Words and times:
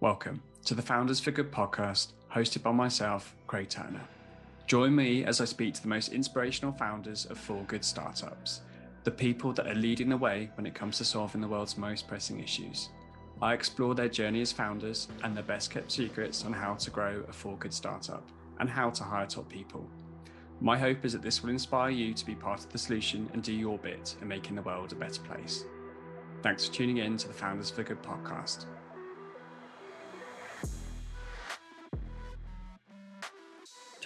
Welcome 0.00 0.44
to 0.64 0.76
the 0.76 0.82
Founders 0.82 1.18
for 1.18 1.32
Good 1.32 1.50
podcast, 1.50 2.12
hosted 2.32 2.62
by 2.62 2.70
myself, 2.70 3.34
Craig 3.48 3.68
Turner. 3.68 4.06
Join 4.68 4.94
me 4.94 5.24
as 5.24 5.40
I 5.40 5.44
speak 5.44 5.74
to 5.74 5.82
the 5.82 5.88
most 5.88 6.12
inspirational 6.12 6.70
founders 6.70 7.26
of 7.26 7.36
for 7.36 7.64
good 7.64 7.84
startups, 7.84 8.60
the 9.02 9.10
people 9.10 9.52
that 9.54 9.66
are 9.66 9.74
leading 9.74 10.08
the 10.08 10.16
way 10.16 10.52
when 10.54 10.66
it 10.66 10.74
comes 10.76 10.98
to 10.98 11.04
solving 11.04 11.40
the 11.40 11.48
world's 11.48 11.76
most 11.76 12.06
pressing 12.06 12.38
issues. 12.38 12.90
I 13.42 13.54
explore 13.54 13.96
their 13.96 14.08
journey 14.08 14.40
as 14.40 14.52
founders 14.52 15.08
and 15.24 15.34
their 15.34 15.42
best 15.42 15.72
kept 15.72 15.90
secrets 15.90 16.44
on 16.44 16.52
how 16.52 16.74
to 16.74 16.90
grow 16.90 17.24
a 17.28 17.32
for 17.32 17.56
good 17.56 17.74
startup 17.74 18.22
and 18.60 18.70
how 18.70 18.90
to 18.90 19.02
hire 19.02 19.26
top 19.26 19.48
people. 19.48 19.84
My 20.60 20.78
hope 20.78 21.04
is 21.04 21.12
that 21.12 21.22
this 21.22 21.42
will 21.42 21.50
inspire 21.50 21.90
you 21.90 22.14
to 22.14 22.24
be 22.24 22.36
part 22.36 22.60
of 22.60 22.70
the 22.70 22.78
solution 22.78 23.28
and 23.32 23.42
do 23.42 23.52
your 23.52 23.78
bit 23.78 24.14
in 24.22 24.28
making 24.28 24.54
the 24.54 24.62
world 24.62 24.92
a 24.92 24.94
better 24.94 25.22
place. 25.22 25.64
Thanks 26.44 26.68
for 26.68 26.74
tuning 26.74 26.98
in 26.98 27.16
to 27.16 27.26
the 27.26 27.34
Founders 27.34 27.68
for 27.68 27.82
Good 27.82 28.00
podcast. 28.00 28.66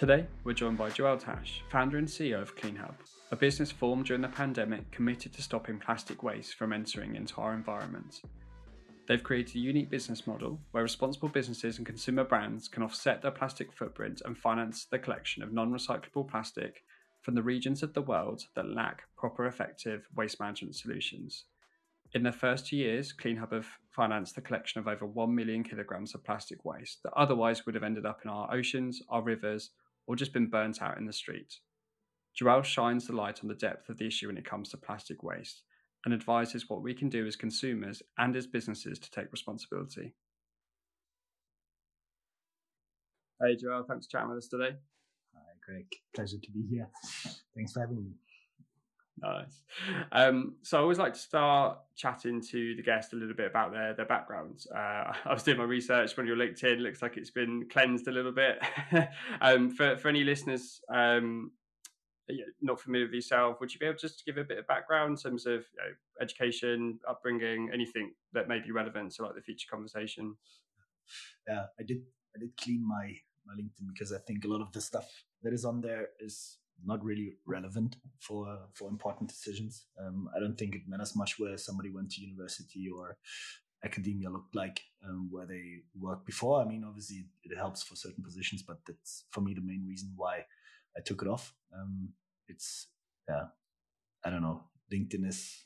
Today, 0.03 0.27
we're 0.43 0.51
joined 0.51 0.77
by 0.77 0.89
Joel 0.89 1.15
Tasche, 1.15 1.61
founder 1.69 1.97
and 1.97 2.05
CEO 2.05 2.41
of 2.41 2.57
CleanHub, 2.57 2.93
a 3.31 3.37
business 3.37 3.71
formed 3.71 4.05
during 4.05 4.21
the 4.21 4.27
pandemic 4.27 4.91
committed 4.91 5.31
to 5.31 5.41
stopping 5.41 5.79
plastic 5.79 6.23
waste 6.23 6.55
from 6.55 6.73
entering 6.73 7.15
into 7.15 7.39
our 7.39 7.53
environment. 7.53 8.21
They've 9.07 9.23
created 9.23 9.55
a 9.55 9.59
unique 9.59 9.89
business 9.89 10.27
model 10.27 10.59
where 10.71 10.83
responsible 10.83 11.29
businesses 11.29 11.77
and 11.77 11.87
consumer 11.87 12.25
brands 12.25 12.67
can 12.67 12.83
offset 12.83 13.21
their 13.21 13.31
plastic 13.31 13.71
footprint 13.71 14.21
and 14.25 14.37
finance 14.37 14.83
the 14.83 14.99
collection 14.99 15.41
of 15.41 15.53
non 15.53 15.71
recyclable 15.71 16.27
plastic 16.29 16.83
from 17.21 17.35
the 17.35 17.41
regions 17.41 17.81
of 17.81 17.93
the 17.93 18.01
world 18.01 18.43
that 18.57 18.75
lack 18.75 19.03
proper 19.15 19.45
effective 19.45 20.09
waste 20.17 20.37
management 20.37 20.75
solutions. 20.75 21.45
In 22.13 22.23
their 22.23 22.33
first 22.33 22.67
two 22.67 22.75
years, 22.75 23.13
CleanHub 23.13 23.53
have 23.53 23.67
financed 23.89 24.35
the 24.35 24.41
collection 24.41 24.81
of 24.81 24.87
over 24.89 25.05
1 25.05 25.33
million 25.33 25.63
kilograms 25.63 26.13
of 26.13 26.25
plastic 26.25 26.65
waste 26.65 27.03
that 27.03 27.13
otherwise 27.13 27.65
would 27.65 27.75
have 27.75 27.85
ended 27.85 28.05
up 28.05 28.19
in 28.25 28.29
our 28.29 28.53
oceans, 28.53 29.01
our 29.09 29.21
rivers, 29.21 29.69
or 30.07 30.15
just 30.15 30.33
been 30.33 30.49
burnt 30.49 30.81
out 30.81 30.97
in 30.97 31.05
the 31.05 31.13
street. 31.13 31.55
Joel 32.35 32.63
shines 32.63 33.07
the 33.07 33.13
light 33.13 33.39
on 33.41 33.47
the 33.47 33.55
depth 33.55 33.89
of 33.89 33.97
the 33.97 34.07
issue 34.07 34.27
when 34.27 34.37
it 34.37 34.45
comes 34.45 34.69
to 34.69 34.77
plastic 34.77 35.23
waste 35.23 35.61
and 36.03 36.13
advises 36.13 36.69
what 36.69 36.81
we 36.81 36.93
can 36.93 37.09
do 37.09 37.25
as 37.25 37.35
consumers 37.35 38.01
and 38.17 38.35
as 38.35 38.47
businesses 38.47 38.99
to 38.99 39.11
take 39.11 39.31
responsibility. 39.31 40.15
Hey, 43.41 43.55
Joel, 43.55 43.85
thanks 43.87 44.07
for 44.07 44.11
chatting 44.11 44.29
with 44.29 44.39
us 44.39 44.47
today. 44.47 44.75
Hi, 45.35 45.41
Greg. 45.65 45.85
Pleasure 46.15 46.37
to 46.41 46.51
be 46.51 46.63
here. 46.69 46.89
Thanks 47.55 47.73
for 47.73 47.81
having 47.81 48.03
me. 48.03 48.11
Nice. 49.21 49.61
Um, 50.11 50.55
so 50.63 50.77
I 50.77 50.81
always 50.81 50.97
like 50.97 51.13
to 51.13 51.19
start 51.19 51.77
chatting 51.95 52.41
to 52.49 52.75
the 52.75 52.81
guest 52.81 53.13
a 53.13 53.15
little 53.15 53.35
bit 53.35 53.45
about 53.45 53.71
their 53.71 53.93
their 53.93 54.05
backgrounds. 54.05 54.67
Uh, 54.67 55.13
I 55.25 55.33
was 55.33 55.43
doing 55.43 55.57
my 55.57 55.63
research 55.63 56.17
on 56.17 56.25
your 56.25 56.35
LinkedIn. 56.35 56.79
Looks 56.79 57.01
like 57.01 57.17
it's 57.17 57.29
been 57.29 57.67
cleansed 57.71 58.07
a 58.07 58.11
little 58.11 58.31
bit. 58.31 58.59
um, 59.41 59.69
for 59.69 59.97
for 59.97 60.09
any 60.09 60.23
listeners 60.23 60.81
um, 60.93 61.51
not 62.61 62.79
familiar 62.79 63.05
with 63.05 63.13
yourself, 63.13 63.59
would 63.59 63.73
you 63.73 63.79
be 63.79 63.85
able 63.85 63.97
to 63.97 64.01
just 64.01 64.19
to 64.19 64.25
give 64.25 64.37
a 64.37 64.43
bit 64.43 64.57
of 64.57 64.67
background 64.67 65.11
in 65.11 65.17
terms 65.17 65.45
of 65.45 65.65
you 65.73 65.77
know, 65.77 65.93
education, 66.21 66.99
upbringing, 67.07 67.69
anything 67.73 68.13
that 68.31 68.47
may 68.47 68.59
be 68.59 68.71
relevant 68.71 69.11
to 69.15 69.23
like 69.23 69.35
the 69.35 69.41
future 69.41 69.67
conversation? 69.69 70.35
Yeah, 71.47 71.65
I 71.79 71.83
did. 71.83 72.01
I 72.35 72.39
did 72.39 72.51
clean 72.57 72.87
my 72.87 73.13
my 73.45 73.53
LinkedIn 73.53 73.87
because 73.93 74.13
I 74.13 74.19
think 74.19 74.45
a 74.45 74.47
lot 74.47 74.61
of 74.61 74.71
the 74.71 74.81
stuff 74.81 75.07
that 75.43 75.53
is 75.53 75.65
on 75.65 75.81
there 75.81 76.07
is 76.19 76.57
not 76.85 77.03
really 77.03 77.37
relevant 77.45 77.95
for 78.19 78.57
for 78.73 78.89
important 78.89 79.29
decisions. 79.29 79.85
Um, 79.99 80.29
I 80.35 80.39
don't 80.39 80.57
think 80.57 80.75
it 80.75 80.81
matters 80.87 81.15
much 81.15 81.39
where 81.39 81.57
somebody 81.57 81.89
went 81.89 82.11
to 82.11 82.21
university 82.21 82.89
or 82.89 83.17
academia 83.83 84.29
looked 84.29 84.55
like 84.55 84.81
um, 85.07 85.27
where 85.29 85.45
they 85.45 85.81
worked 85.99 86.25
before. 86.25 86.61
I 86.61 86.65
mean, 86.65 86.83
obviously 86.87 87.25
it 87.43 87.57
helps 87.57 87.83
for 87.83 87.95
certain 87.95 88.23
positions, 88.23 88.63
but 88.63 88.77
that's 88.87 89.25
for 89.31 89.41
me 89.41 89.53
the 89.53 89.61
main 89.61 89.85
reason 89.87 90.13
why 90.15 90.45
I 90.97 91.01
took 91.01 91.21
it 91.21 91.27
off. 91.27 91.53
Um, 91.75 92.09
it's 92.47 92.87
yeah, 93.27 93.45
I 94.23 94.29
don't 94.29 94.41
know. 94.41 94.63
LinkedIn 94.91 95.27
is. 95.27 95.63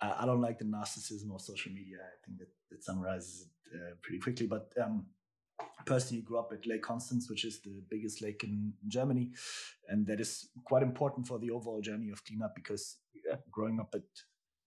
I, 0.00 0.22
I, 0.22 0.26
don't 0.26 0.40
like 0.40 0.58
the 0.58 0.64
narcissism 0.64 1.34
of 1.34 1.40
social 1.40 1.72
media. 1.72 1.96
I 2.00 2.26
think 2.26 2.38
that 2.38 2.48
that 2.70 2.84
summarizes 2.84 3.46
it 3.72 3.76
uh, 3.76 3.94
pretty 4.02 4.18
quickly. 4.18 4.46
But 4.46 4.72
um, 4.82 5.06
personally 5.86 6.22
grew 6.22 6.38
up 6.38 6.52
at 6.52 6.66
Lake 6.66 6.82
Constance, 6.82 7.28
which 7.28 7.44
is 7.44 7.60
the 7.60 7.82
biggest 7.90 8.22
lake 8.22 8.44
in 8.44 8.72
Germany, 8.88 9.30
and 9.88 10.06
that 10.06 10.20
is 10.20 10.48
quite 10.64 10.82
important 10.82 11.26
for 11.26 11.38
the 11.38 11.50
overall 11.50 11.80
journey 11.80 12.10
of 12.10 12.24
CleanHub 12.24 12.54
because 12.54 12.96
yeah, 13.26 13.36
growing 13.50 13.80
up 13.80 13.94
at 13.94 14.02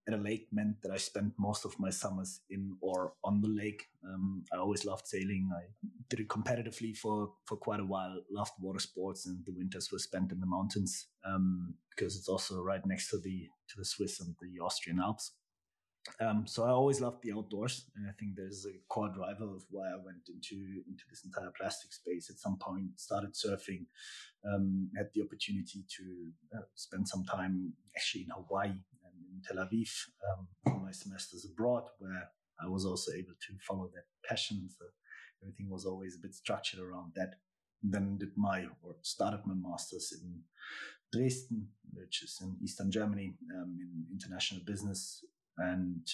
at 0.07 0.13
a 0.13 0.17
lake 0.17 0.47
meant 0.53 0.81
that 0.81 0.91
I 0.91 0.97
spent 0.97 1.33
most 1.37 1.65
of 1.65 1.77
my 1.79 1.89
summers 1.89 2.39
in 2.49 2.77
or 2.79 3.13
on 3.25 3.41
the 3.41 3.49
lake. 3.49 3.87
Um, 4.07 4.45
I 4.53 4.57
always 4.57 4.85
loved 4.85 5.05
sailing. 5.05 5.49
I 5.53 5.63
did 6.09 6.21
it 6.21 6.29
competitively 6.29 6.95
for 6.95 7.33
for 7.45 7.57
quite 7.57 7.81
a 7.81 7.85
while. 7.85 8.21
Loved 8.31 8.53
water 8.59 8.79
sports, 8.79 9.25
and 9.25 9.45
the 9.45 9.51
winters 9.51 9.91
were 9.91 9.99
spent 9.99 10.31
in 10.31 10.39
the 10.39 10.45
mountains 10.45 11.07
um, 11.25 11.75
because 11.89 12.15
it's 12.15 12.29
also 12.29 12.61
right 12.61 12.85
next 12.85 13.09
to 13.09 13.17
the 13.17 13.49
to 13.69 13.77
the 13.77 13.85
Swiss 13.85 14.21
and 14.21 14.35
the 14.41 14.63
Austrian 14.63 14.99
Alps. 14.99 15.33
Um, 16.19 16.47
so 16.47 16.63
I 16.63 16.69
always 16.69 17.01
loved 17.01 17.21
the 17.23 17.33
outdoors, 17.33 17.85
and 17.95 18.07
I 18.07 18.13
think 18.19 18.35
there's 18.35 18.65
a 18.65 18.79
core 18.87 19.09
driver 19.09 19.43
of 19.43 19.63
why 19.69 19.87
I 19.87 19.97
went 20.03 20.29
into 20.29 20.55
into 20.87 21.03
this 21.09 21.23
entire 21.25 21.51
plastic 21.59 21.93
space. 21.93 22.29
At 22.29 22.39
some 22.39 22.57
point, 22.57 22.99
started 22.99 23.33
surfing, 23.33 23.85
um, 24.51 24.89
had 24.97 25.09
the 25.13 25.21
opportunity 25.21 25.85
to 25.97 26.57
uh, 26.57 26.61
spend 26.75 27.07
some 27.07 27.23
time 27.25 27.73
actually 27.95 28.23
in 28.23 28.29
Hawaii 28.29 28.69
and 28.69 29.15
in 29.31 29.41
Tel 29.45 29.63
Aviv 29.65 29.89
um, 30.29 30.47
for 30.63 30.79
my 30.79 30.91
semesters 30.91 31.45
abroad, 31.45 31.83
where 31.99 32.29
I 32.59 32.67
was 32.67 32.85
also 32.85 33.11
able 33.11 33.35
to 33.47 33.53
follow 33.67 33.89
that 33.93 34.05
passion. 34.27 34.69
So 34.77 34.85
everything 35.43 35.69
was 35.69 35.85
always 35.85 36.15
a 36.15 36.19
bit 36.19 36.33
structured 36.33 36.79
around 36.79 37.13
that. 37.15 37.35
then 37.83 38.17
did 38.17 38.31
my 38.35 38.65
or 38.81 38.95
started 39.01 39.41
my 39.45 39.53
masters 39.53 40.13
in 40.21 40.41
Dresden, 41.13 41.67
which 41.93 42.23
is 42.23 42.39
in 42.41 42.57
Eastern 42.61 42.91
Germany, 42.91 43.35
um, 43.55 43.77
in 43.79 44.05
international 44.11 44.61
business 44.65 45.23
and 45.57 46.07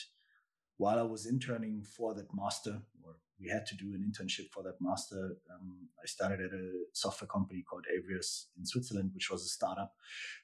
while 0.78 1.00
I 1.00 1.04
was 1.04 1.26
interning 1.26 1.84
for 1.84 2.14
that 2.16 2.34
master, 2.34 2.82
or 3.04 3.16
we 3.40 3.50
had 3.50 3.66
to 3.68 3.76
do 3.76 3.94
an 3.94 4.04
internship 4.10 4.50
for 4.52 4.64
that 4.64 4.82
master, 4.82 5.38
um, 5.54 5.90
I 6.02 6.06
started 6.06 6.40
at 6.42 6.52
a 6.52 6.72
software 6.94 7.28
company 7.28 7.64
called 7.68 7.86
Avrios 7.94 8.46
in 8.58 8.66
Switzerland, 8.66 9.12
which 9.14 9.30
was 9.30 9.44
a 9.44 9.50
startup 9.50 9.94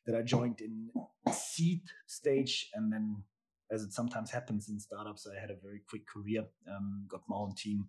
that 0.05 0.15
I 0.15 0.21
joined 0.21 0.61
in 0.61 0.89
seed 1.31 1.81
stage. 2.07 2.69
And 2.73 2.91
then, 2.91 3.23
as 3.71 3.83
it 3.83 3.93
sometimes 3.93 4.31
happens 4.31 4.69
in 4.69 4.79
startups, 4.79 5.27
I 5.27 5.39
had 5.39 5.51
a 5.51 5.59
very 5.61 5.81
quick 5.89 6.07
career, 6.07 6.45
um, 6.69 7.05
got 7.07 7.21
my 7.27 7.35
own 7.35 7.55
team, 7.55 7.87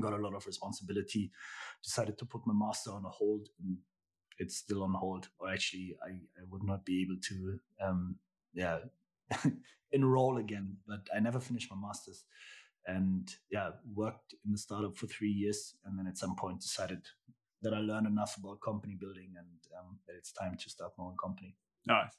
got 0.00 0.12
a 0.12 0.22
lot 0.22 0.34
of 0.34 0.46
responsibility, 0.46 1.30
decided 1.82 2.18
to 2.18 2.24
put 2.24 2.46
my 2.46 2.54
master 2.54 2.92
on 2.92 3.04
a 3.04 3.10
hold. 3.10 3.48
And 3.62 3.78
it's 4.38 4.56
still 4.56 4.84
on 4.84 4.94
hold, 4.94 5.28
or 5.38 5.50
actually, 5.50 5.96
I, 6.04 6.10
I 6.10 6.44
would 6.48 6.62
not 6.62 6.84
be 6.84 7.02
able 7.02 7.20
to, 7.28 7.58
um, 7.84 8.16
yeah, 8.54 8.78
enroll 9.92 10.38
again, 10.38 10.76
but 10.86 11.06
I 11.14 11.20
never 11.20 11.40
finished 11.40 11.70
my 11.70 11.76
master's. 11.80 12.24
And 12.86 13.28
yeah, 13.50 13.70
worked 13.94 14.34
in 14.44 14.52
the 14.52 14.58
startup 14.58 14.96
for 14.96 15.06
three 15.06 15.30
years, 15.30 15.74
and 15.84 15.98
then 15.98 16.06
at 16.06 16.16
some 16.18 16.36
point 16.36 16.60
decided 16.60 17.00
that 17.62 17.74
I 17.74 17.80
learned 17.80 18.06
enough 18.06 18.36
about 18.38 18.60
company 18.60 18.96
building 18.98 19.34
and 19.36 19.46
um, 19.78 19.98
that 20.06 20.14
it's 20.16 20.32
time 20.32 20.56
to 20.56 20.70
start 20.70 20.92
my 20.96 21.04
own 21.04 21.16
company. 21.22 21.56
Nice. 21.86 22.12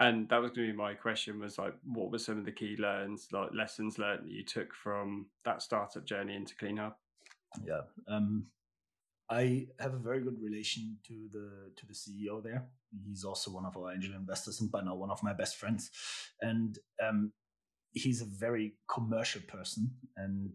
And 0.00 0.28
that 0.28 0.40
was 0.40 0.50
going 0.50 0.68
to 0.68 0.72
be 0.72 0.76
my 0.76 0.94
question: 0.94 1.40
was 1.40 1.58
like, 1.58 1.74
what 1.84 2.12
were 2.12 2.18
some 2.18 2.38
of 2.38 2.44
the 2.44 2.52
key 2.52 2.76
learns, 2.78 3.28
like 3.32 3.50
lessons 3.52 3.98
learned 3.98 4.26
that 4.26 4.32
you 4.32 4.44
took 4.44 4.72
from 4.74 5.26
that 5.44 5.62
startup 5.62 6.04
journey 6.04 6.36
into 6.36 6.54
CleanHub? 6.54 6.94
Yeah, 7.66 7.82
um, 8.08 8.46
I 9.30 9.68
have 9.80 9.94
a 9.94 9.98
very 9.98 10.20
good 10.20 10.40
relation 10.40 10.98
to 11.06 11.28
the 11.32 11.72
to 11.76 11.86
the 11.86 11.94
CEO 11.94 12.42
there. 12.42 12.66
He's 13.06 13.24
also 13.24 13.50
one 13.50 13.64
of 13.64 13.76
our 13.76 13.92
angel 13.92 14.14
investors 14.14 14.60
and 14.60 14.70
by 14.70 14.82
now 14.82 14.94
one 14.94 15.10
of 15.10 15.22
my 15.22 15.32
best 15.32 15.56
friends. 15.56 15.90
And 16.40 16.78
um, 17.02 17.32
he's 17.92 18.20
a 18.20 18.26
very 18.26 18.74
commercial 18.88 19.40
person, 19.48 19.92
and 20.16 20.52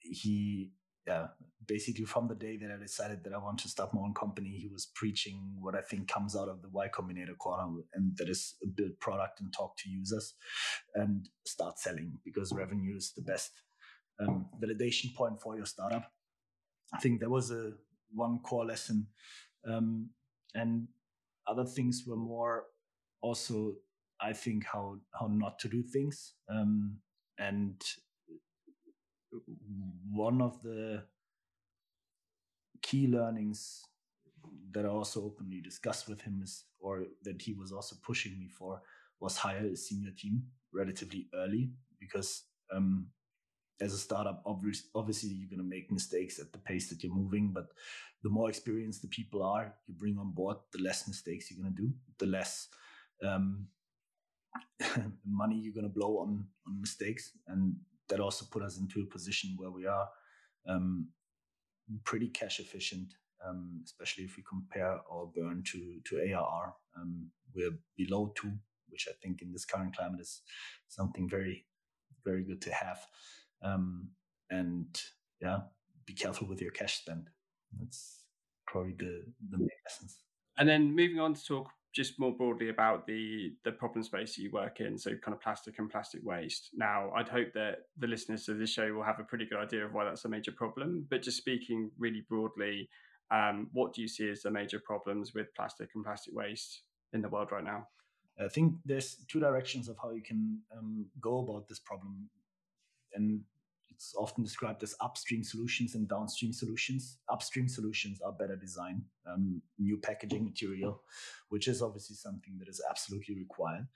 he 0.00 0.72
yeah, 1.08 1.28
basically 1.66 2.04
from 2.04 2.28
the 2.28 2.34
day 2.34 2.58
that 2.58 2.70
I 2.70 2.76
decided 2.76 3.24
that 3.24 3.32
I 3.32 3.38
want 3.38 3.58
to 3.60 3.68
start 3.68 3.94
my 3.94 4.02
own 4.02 4.12
company, 4.12 4.50
he 4.50 4.68
was 4.68 4.90
preaching 4.94 5.56
what 5.58 5.74
I 5.74 5.80
think 5.80 6.06
comes 6.06 6.36
out 6.36 6.48
of 6.48 6.60
the 6.60 6.68
Y 6.68 6.88
Combinator 6.88 7.36
corner, 7.38 7.82
and 7.94 8.14
that 8.18 8.28
is 8.28 8.54
build 8.74 9.00
product 9.00 9.40
and 9.40 9.50
talk 9.52 9.76
to 9.78 9.90
users 9.90 10.34
and 10.94 11.28
start 11.46 11.78
selling 11.78 12.18
because 12.26 12.52
revenue 12.52 12.94
is 12.94 13.12
the 13.16 13.22
best 13.22 13.52
um, 14.20 14.46
validation 14.62 15.14
point 15.14 15.40
for 15.40 15.56
your 15.56 15.64
startup. 15.64 16.12
I 16.92 16.98
think 16.98 17.20
there 17.20 17.30
was 17.30 17.50
a 17.50 17.72
one 18.14 18.40
core 18.40 18.66
lesson. 18.66 19.06
Um, 19.66 20.10
and 20.54 20.88
other 21.46 21.64
things 21.64 22.04
were 22.06 22.16
more 22.16 22.64
also, 23.20 23.74
I 24.20 24.32
think, 24.32 24.64
how 24.64 24.98
how 25.18 25.26
not 25.26 25.58
to 25.60 25.68
do 25.68 25.82
things. 25.82 26.34
Um, 26.48 26.98
and 27.38 27.80
one 30.10 30.40
of 30.40 30.62
the 30.62 31.04
key 32.82 33.06
learnings 33.06 33.82
that 34.72 34.84
I 34.84 34.88
also 34.88 35.24
openly 35.24 35.60
discussed 35.60 36.08
with 36.08 36.22
him 36.22 36.40
is, 36.42 36.64
or 36.80 37.04
that 37.22 37.40
he 37.42 37.52
was 37.52 37.72
also 37.72 37.96
pushing 38.02 38.38
me 38.38 38.48
for, 38.48 38.80
was 39.20 39.36
hire 39.36 39.66
a 39.66 39.76
senior 39.76 40.12
team 40.16 40.42
relatively 40.72 41.28
early 41.34 41.70
because 42.00 42.44
um, 42.74 43.08
as 43.80 43.92
a 43.92 43.98
startup, 43.98 44.42
obviously 44.44 45.30
you're 45.30 45.48
going 45.48 45.58
to 45.58 45.76
make 45.76 45.90
mistakes 45.90 46.38
at 46.38 46.52
the 46.52 46.58
pace 46.58 46.88
that 46.88 47.02
you're 47.02 47.14
moving, 47.14 47.52
but 47.52 47.68
the 48.22 48.28
more 48.28 48.48
experienced 48.48 49.02
the 49.02 49.08
people 49.08 49.42
are 49.42 49.74
you 49.86 49.94
bring 49.94 50.18
on 50.18 50.32
board, 50.32 50.56
the 50.72 50.82
less 50.82 51.06
mistakes 51.06 51.50
you're 51.50 51.62
going 51.62 51.74
to 51.74 51.82
do, 51.82 51.92
the 52.18 52.26
less 52.26 52.68
um, 53.24 53.68
money 55.24 55.56
you're 55.56 55.74
going 55.74 55.84
to 55.84 55.98
blow 56.00 56.18
on 56.18 56.46
on 56.66 56.80
mistakes, 56.80 57.32
and 57.46 57.76
that 58.08 58.20
also 58.20 58.46
put 58.50 58.62
us 58.62 58.78
into 58.78 59.00
a 59.00 59.12
position 59.12 59.54
where 59.56 59.70
we 59.70 59.86
are 59.86 60.08
um, 60.68 61.08
pretty 62.04 62.28
cash 62.28 62.58
efficient, 62.58 63.14
um, 63.46 63.80
especially 63.84 64.24
if 64.24 64.36
we 64.36 64.42
compare 64.48 65.00
our 65.10 65.26
burn 65.34 65.62
to 65.64 66.00
to 66.06 66.16
ARR. 66.16 66.74
Um, 66.96 67.30
we're 67.54 67.78
below 67.96 68.32
two, 68.36 68.52
which 68.88 69.06
I 69.08 69.14
think 69.22 69.42
in 69.42 69.52
this 69.52 69.64
current 69.64 69.96
climate 69.96 70.20
is 70.20 70.40
something 70.88 71.28
very 71.28 71.66
very 72.24 72.42
good 72.42 72.60
to 72.62 72.72
have. 72.72 72.98
Um, 73.62 74.10
and 74.50 75.00
yeah, 75.40 75.60
be 76.06 76.14
careful 76.14 76.48
with 76.48 76.60
your 76.60 76.70
cash 76.70 77.00
spend. 77.00 77.28
That's 77.78 78.22
probably 78.66 78.94
the 78.98 79.24
the 79.50 79.58
main 79.58 79.68
essence. 79.86 80.18
And 80.56 80.68
then 80.68 80.94
moving 80.94 81.20
on 81.20 81.34
to 81.34 81.44
talk 81.44 81.70
just 81.94 82.18
more 82.20 82.32
broadly 82.32 82.68
about 82.68 83.06
the 83.06 83.54
the 83.64 83.72
problem 83.72 84.02
space 84.02 84.36
that 84.36 84.42
you 84.42 84.50
work 84.52 84.80
in, 84.80 84.98
so 84.98 85.10
kind 85.16 85.34
of 85.34 85.40
plastic 85.40 85.78
and 85.78 85.90
plastic 85.90 86.20
waste. 86.24 86.70
Now, 86.74 87.10
I'd 87.14 87.28
hope 87.28 87.52
that 87.54 87.86
the 87.98 88.06
listeners 88.06 88.48
of 88.48 88.58
this 88.58 88.70
show 88.70 88.92
will 88.92 89.02
have 89.02 89.20
a 89.20 89.24
pretty 89.24 89.46
good 89.46 89.58
idea 89.58 89.84
of 89.84 89.92
why 89.92 90.04
that's 90.04 90.24
a 90.24 90.28
major 90.28 90.52
problem. 90.52 91.06
But 91.10 91.22
just 91.22 91.38
speaking 91.38 91.90
really 91.98 92.24
broadly, 92.28 92.88
um, 93.30 93.68
what 93.72 93.94
do 93.94 94.02
you 94.02 94.08
see 94.08 94.28
as 94.30 94.42
the 94.42 94.50
major 94.50 94.80
problems 94.84 95.34
with 95.34 95.54
plastic 95.54 95.90
and 95.94 96.04
plastic 96.04 96.34
waste 96.34 96.82
in 97.12 97.22
the 97.22 97.28
world 97.28 97.52
right 97.52 97.64
now? 97.64 97.88
I 98.40 98.48
think 98.48 98.74
there's 98.84 99.16
two 99.26 99.40
directions 99.40 99.88
of 99.88 99.96
how 100.00 100.10
you 100.10 100.22
can 100.22 100.60
um, 100.76 101.06
go 101.20 101.40
about 101.40 101.66
this 101.68 101.80
problem, 101.80 102.28
and 103.14 103.40
it's 103.98 104.14
often 104.16 104.44
described 104.44 104.84
as 104.84 104.94
upstream 105.00 105.42
solutions 105.42 105.96
and 105.96 106.08
downstream 106.08 106.52
solutions. 106.52 107.18
Upstream 107.28 107.68
solutions 107.68 108.20
are 108.20 108.30
better 108.30 108.54
design, 108.54 109.02
um, 109.26 109.60
new 109.76 109.96
packaging 109.96 110.44
material, 110.44 111.02
which 111.48 111.66
is 111.66 111.82
obviously 111.82 112.14
something 112.14 112.56
that 112.60 112.68
is 112.68 112.80
absolutely 112.88 113.34
required. 113.34 113.88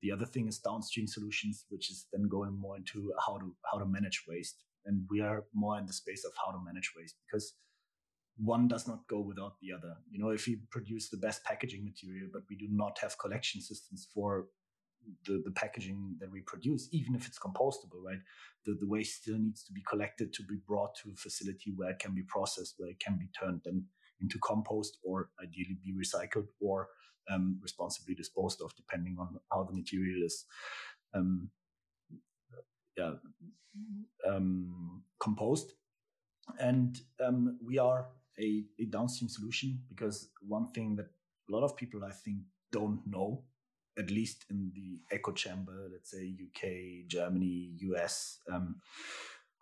The 0.00 0.12
other 0.12 0.24
thing 0.24 0.48
is 0.48 0.58
downstream 0.58 1.06
solutions, 1.06 1.66
which 1.68 1.90
is 1.90 2.06
then 2.10 2.26
going 2.26 2.58
more 2.58 2.78
into 2.78 3.12
how 3.26 3.36
to 3.36 3.54
how 3.70 3.78
to 3.78 3.84
manage 3.84 4.24
waste. 4.26 4.64
And 4.86 5.06
we 5.10 5.20
are 5.20 5.44
more 5.52 5.78
in 5.78 5.84
the 5.84 5.92
space 5.92 6.24
of 6.24 6.32
how 6.42 6.52
to 6.52 6.64
manage 6.64 6.92
waste 6.96 7.16
because 7.26 7.52
one 8.42 8.66
does 8.66 8.88
not 8.88 9.06
go 9.08 9.20
without 9.20 9.56
the 9.60 9.72
other. 9.72 9.94
You 10.10 10.20
know, 10.22 10.30
if 10.30 10.46
we 10.46 10.56
produce 10.70 11.10
the 11.10 11.18
best 11.18 11.44
packaging 11.44 11.84
material, 11.84 12.28
but 12.32 12.42
we 12.48 12.56
do 12.56 12.68
not 12.70 12.98
have 13.00 13.18
collection 13.18 13.60
systems 13.60 14.08
for 14.14 14.46
the, 15.26 15.42
the 15.44 15.50
packaging 15.50 16.16
that 16.20 16.30
we 16.30 16.40
produce, 16.42 16.88
even 16.92 17.14
if 17.14 17.26
it's 17.26 17.38
compostable, 17.38 18.02
right? 18.04 18.18
The, 18.66 18.76
the 18.78 18.86
waste 18.86 19.22
still 19.22 19.38
needs 19.38 19.64
to 19.64 19.72
be 19.72 19.82
collected 19.88 20.32
to 20.34 20.42
be 20.42 20.56
brought 20.66 20.94
to 20.96 21.10
a 21.10 21.16
facility 21.16 21.72
where 21.74 21.90
it 21.90 21.98
can 21.98 22.14
be 22.14 22.22
processed, 22.22 22.74
where 22.78 22.90
it 22.90 23.00
can 23.00 23.18
be 23.18 23.28
turned 23.38 23.62
then 23.64 23.84
into 24.20 24.38
compost 24.38 24.98
or 25.02 25.30
ideally 25.42 25.78
be 25.82 25.94
recycled 25.94 26.46
or 26.60 26.88
um, 27.30 27.58
responsibly 27.62 28.14
disposed 28.14 28.60
of, 28.62 28.74
depending 28.76 29.16
on 29.18 29.38
how 29.52 29.62
the 29.62 29.72
material 29.72 30.22
is 30.24 30.44
um, 31.14 31.50
yeah, 32.96 33.12
um, 34.28 35.02
composed. 35.20 35.72
And 36.58 36.98
um, 37.24 37.58
we 37.64 37.78
are 37.78 38.08
a, 38.38 38.64
a 38.78 38.84
downstream 38.86 39.28
solution 39.28 39.80
because 39.88 40.30
one 40.40 40.70
thing 40.72 40.96
that 40.96 41.06
a 41.48 41.52
lot 41.52 41.64
of 41.64 41.76
people, 41.76 42.04
I 42.04 42.12
think, 42.12 42.38
don't 42.72 43.00
know 43.06 43.44
at 43.98 44.10
least 44.10 44.44
in 44.50 44.70
the 44.74 45.00
echo 45.14 45.32
chamber, 45.32 45.88
let's 45.92 46.10
say 46.10 46.34
UK, 46.34 47.08
Germany, 47.08 47.72
US, 47.80 48.38
um, 48.52 48.76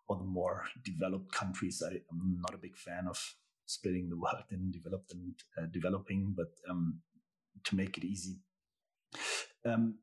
or 0.09 0.17
the 0.17 0.25
more 0.25 0.65
developed 0.85 1.33
countries. 1.33 1.83
I, 1.85 1.95
am 1.95 2.41
not 2.41 2.55
a 2.55 2.59
big 2.59 2.77
fan 2.77 3.07
of 3.09 3.35
splitting 3.67 4.09
the 4.09 4.17
world 4.17 4.45
in 4.51 4.71
developed 4.71 5.13
and 5.13 5.35
uh, 5.57 5.67
developing, 5.71 6.35
but 6.37 6.53
um, 6.69 7.01
to 7.65 7.77
make 7.77 7.99
it 7.99 8.05
easy, 8.05 8.39
um, 9.65 9.99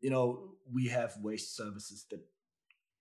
you 0.00 0.10
know, 0.10 0.54
we 0.72 0.88
have 0.88 1.16
waste 1.20 1.56
services 1.56 2.06
that 2.10 2.20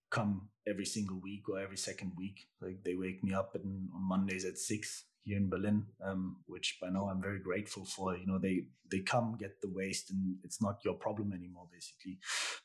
come 0.10 0.50
every 0.68 0.86
single 0.86 1.20
week 1.22 1.48
or 1.50 1.60
every 1.60 1.78
second 1.78 2.14
week. 2.18 2.48
Like 2.62 2.84
they 2.84 2.96
wake 2.96 3.24
me 3.24 3.34
up 3.34 3.52
on 3.56 3.90
Mondays 3.94 4.46
at 4.46 4.58
six 4.58 5.06
here 5.30 5.38
in 5.38 5.50
Berlin, 5.50 5.86
um, 6.04 6.38
which 6.48 6.78
by 6.82 6.90
now 6.90 7.08
I'm 7.10 7.22
very 7.22 7.40
grateful 7.40 7.86
for. 7.86 8.18
You 8.18 8.28
know, 8.28 8.40
they 8.40 8.66
they 8.92 9.00
come 9.00 9.38
get 9.40 9.62
the 9.62 9.70
waste, 9.70 10.10
and 10.12 10.38
it's 10.44 10.62
not 10.62 10.84
your 10.84 10.96
problem 10.96 11.32
anymore, 11.32 11.68
basically. 11.72 12.18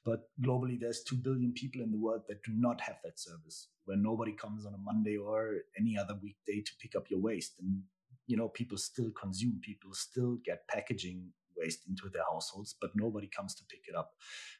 But 0.05 0.20
globally, 0.46 0.78
there's 0.81 1.02
two 1.02 1.16
billion 1.16 1.52
people 1.52 1.82
in 1.82 1.90
the 1.93 1.99
world 2.06 2.22
that 2.28 2.43
do 2.43 2.52
not 2.66 2.81
have 2.81 2.96
that 3.05 3.20
service, 3.20 3.69
where 3.84 3.96
nobody 3.96 4.32
comes 4.32 4.66
on 4.66 4.75
a 4.75 4.84
Monday 4.90 5.16
or 5.16 5.38
any 5.78 5.99
other 5.99 6.16
weekday 6.22 6.62
to 6.62 6.72
pick 6.81 6.96
up 6.96 7.11
your 7.11 7.20
waste, 7.20 7.55
and 7.61 7.82
you 8.26 8.37
know, 8.38 8.49
people 8.49 8.78
still 8.78 9.10
consume, 9.10 9.60
people 9.62 9.93
still 9.93 10.38
get 10.44 10.67
packaging 10.69 11.31
waste 11.56 11.82
into 11.88 12.08
their 12.12 12.25
households, 12.32 12.75
but 12.81 12.90
nobody 12.94 13.28
comes 13.28 13.55
to 13.55 13.64
pick 13.69 13.82
it 13.87 13.94
up. 13.94 14.12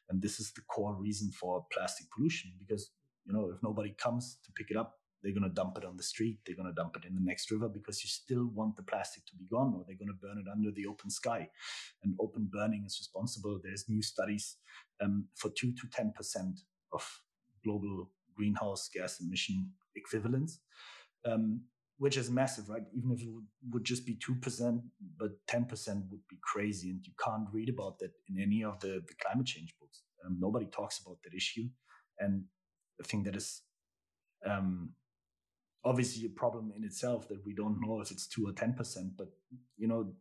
And 0.09 0.21
this 0.21 0.39
is 0.39 0.53
the 0.53 0.61
core 0.61 0.95
reason 0.95 1.31
for 1.31 1.65
plastic 1.71 2.07
pollution, 2.15 2.53
because 2.59 2.91
you 3.25 3.33
know, 3.33 3.51
if 3.55 3.61
nobody 3.63 3.93
comes 3.97 4.37
to 4.45 4.51
pick 4.51 4.69
it 4.69 4.77
up, 4.77 4.99
they're 5.25 5.33
going 5.33 5.49
to 5.49 5.49
dump 5.49 5.75
it 5.75 5.83
on 5.83 5.97
the 5.97 6.03
street. 6.03 6.37
They're 6.45 6.55
going 6.55 6.67
to 6.67 6.81
dump 6.81 6.95
it 6.95 7.05
in 7.05 7.15
the 7.15 7.21
next 7.21 7.49
river 7.49 7.67
because 7.67 8.03
you 8.03 8.09
still 8.09 8.45
want 8.53 8.77
the 8.77 8.83
plastic 8.83 9.25
to 9.25 9.35
be 9.35 9.45
gone, 9.51 9.73
or 9.75 9.83
they're 9.83 9.97
going 9.97 10.13
to 10.13 10.21
burn 10.21 10.37
it 10.37 10.45
under 10.47 10.69
the 10.71 10.85
open 10.85 11.09
sky. 11.09 11.49
And 12.03 12.13
open 12.21 12.47
burning 12.53 12.83
is 12.85 12.99
responsible. 12.99 13.59
There's 13.63 13.89
new 13.89 14.03
studies 14.03 14.57
um, 15.01 15.25
for 15.35 15.49
two 15.49 15.71
to 15.73 15.87
ten 15.91 16.13
percent 16.15 16.59
of 16.93 17.03
global 17.63 18.11
greenhouse 18.37 18.87
gas 18.93 19.19
emission 19.19 19.71
equivalents, 19.95 20.59
um, 21.25 21.61
which 21.97 22.17
is 22.17 22.29
massive, 22.29 22.69
right? 22.69 22.83
Even 22.95 23.11
if 23.11 23.21
it 23.23 23.29
would, 23.71 23.83
just 23.83 24.05
be 24.05 24.19
two 24.23 24.35
percent, 24.35 24.81
but 25.17 25.31
ten 25.47 25.65
percent 25.65 26.03
would 26.11 26.27
be 26.29 26.37
crazy, 26.43 26.91
and 26.91 27.03
you 27.03 27.13
can't 27.23 27.47
read 27.51 27.69
about 27.69 27.97
that 27.97 28.11
in 28.29 28.39
any 28.39 28.63
of 28.63 28.79
the, 28.79 29.01
the 29.07 29.15
climate 29.19 29.47
change 29.47 29.73
books. 29.81 30.03
Um, 30.23 30.37
nobody 30.39 30.67
talks 30.67 30.99
about 30.99 31.17
that 31.23 31.33
issue, 31.35 31.67
and 32.19 32.43
I 33.01 33.07
think 33.07 33.25
that 33.25 33.35
is 33.35 33.63
um, 34.45 34.91
obviously 35.85 36.25
a 36.25 36.29
problem 36.29 36.73
in 36.75 36.83
itself 36.83 37.27
that 37.29 37.45
we 37.45 37.53
don't 37.53 37.79
know 37.79 38.01
if 38.01 38.11
it's 38.11 38.27
two 38.27 38.45
or 38.47 38.51
ten 38.51 38.73
percent. 38.73 39.15
But 39.17 39.29
you 39.77 39.87
know, 39.87 40.13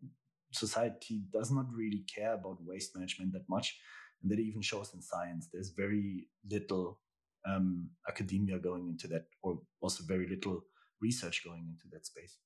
society 0.52 1.24
does 1.32 1.50
not 1.50 1.66
really 1.72 2.04
care 2.14 2.34
about 2.34 2.58
waste 2.60 2.94
management 2.94 3.32
that 3.32 3.48
much, 3.48 3.76
and 4.22 4.30
that 4.30 4.38
even 4.38 4.62
shows 4.62 4.92
in 4.94 5.02
science. 5.02 5.48
There's 5.52 5.70
very 5.70 6.28
little 6.50 7.00
um, 7.48 7.90
academia 8.08 8.58
going 8.58 8.88
into 8.88 9.08
that, 9.08 9.24
or 9.42 9.60
also 9.80 10.04
very 10.06 10.28
little 10.28 10.60
research 11.00 11.42
going 11.44 11.66
into 11.68 11.88
that 11.92 12.06
space. 12.06 12.38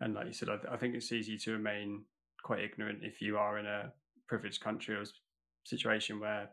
And 0.00 0.14
like 0.14 0.26
you 0.26 0.32
said, 0.32 0.48
I, 0.48 0.56
th- 0.56 0.72
I 0.72 0.76
think 0.76 0.94
it's 0.94 1.12
easy 1.12 1.38
to 1.38 1.52
remain 1.52 2.04
quite 2.42 2.60
ignorant 2.60 3.00
if 3.02 3.20
you 3.20 3.38
are 3.38 3.58
in 3.58 3.66
a 3.66 3.92
privileged 4.28 4.60
country 4.60 4.96
or 4.96 5.04
situation 5.64 6.18
where 6.18 6.50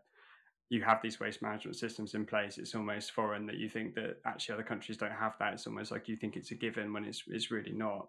you 0.70 0.84
have 0.84 1.02
these 1.02 1.20
waste 1.20 1.42
management 1.42 1.76
systems 1.76 2.14
in 2.14 2.26
place, 2.26 2.58
it's 2.60 2.76
almost 2.76 3.12
foreign 3.12 3.48
that 3.48 3.58
you 3.58 3.68
think 3.68 3.96
that 3.96 4.18
actually 4.26 4.54
other 4.54 4.64
countries 4.64 4.98
don't 4.98 5.12
have 5.12 5.36
that. 5.40 5.54
It's 5.54 5.66
almost 5.66 5.92
like 5.92 6.08
you 6.08 6.16
think 6.16 6.36
it's 6.36 6.52
a 6.52 6.56
given 6.56 6.94
when 6.94 7.06
it's 7.06 7.24
it's 7.28 7.50
really 7.50 7.72
not. 7.72 8.08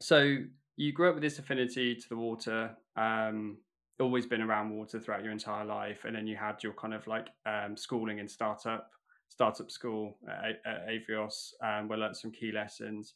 So 0.00 0.36
you 0.76 0.92
grew 0.92 1.08
up 1.08 1.14
with 1.14 1.22
this 1.22 1.38
affinity 1.38 1.94
to 1.94 2.08
the 2.08 2.16
water, 2.16 2.76
um, 2.96 3.56
always 4.00 4.26
been 4.26 4.42
around 4.42 4.70
water 4.70 5.00
throughout 5.00 5.22
your 5.22 5.32
entire 5.32 5.64
life, 5.64 6.04
and 6.04 6.14
then 6.14 6.26
you 6.26 6.36
had 6.36 6.62
your 6.62 6.74
kind 6.74 6.92
of 6.92 7.06
like 7.06 7.28
um, 7.46 7.76
schooling 7.76 8.18
in 8.18 8.28
startup 8.28 8.90
startup 9.30 9.70
school 9.70 10.18
at, 10.28 10.60
at 10.64 10.86
Avrios, 10.86 11.52
um, 11.62 11.88
where 11.88 11.98
learned 11.98 12.16
some 12.16 12.30
key 12.30 12.52
lessons. 12.52 13.14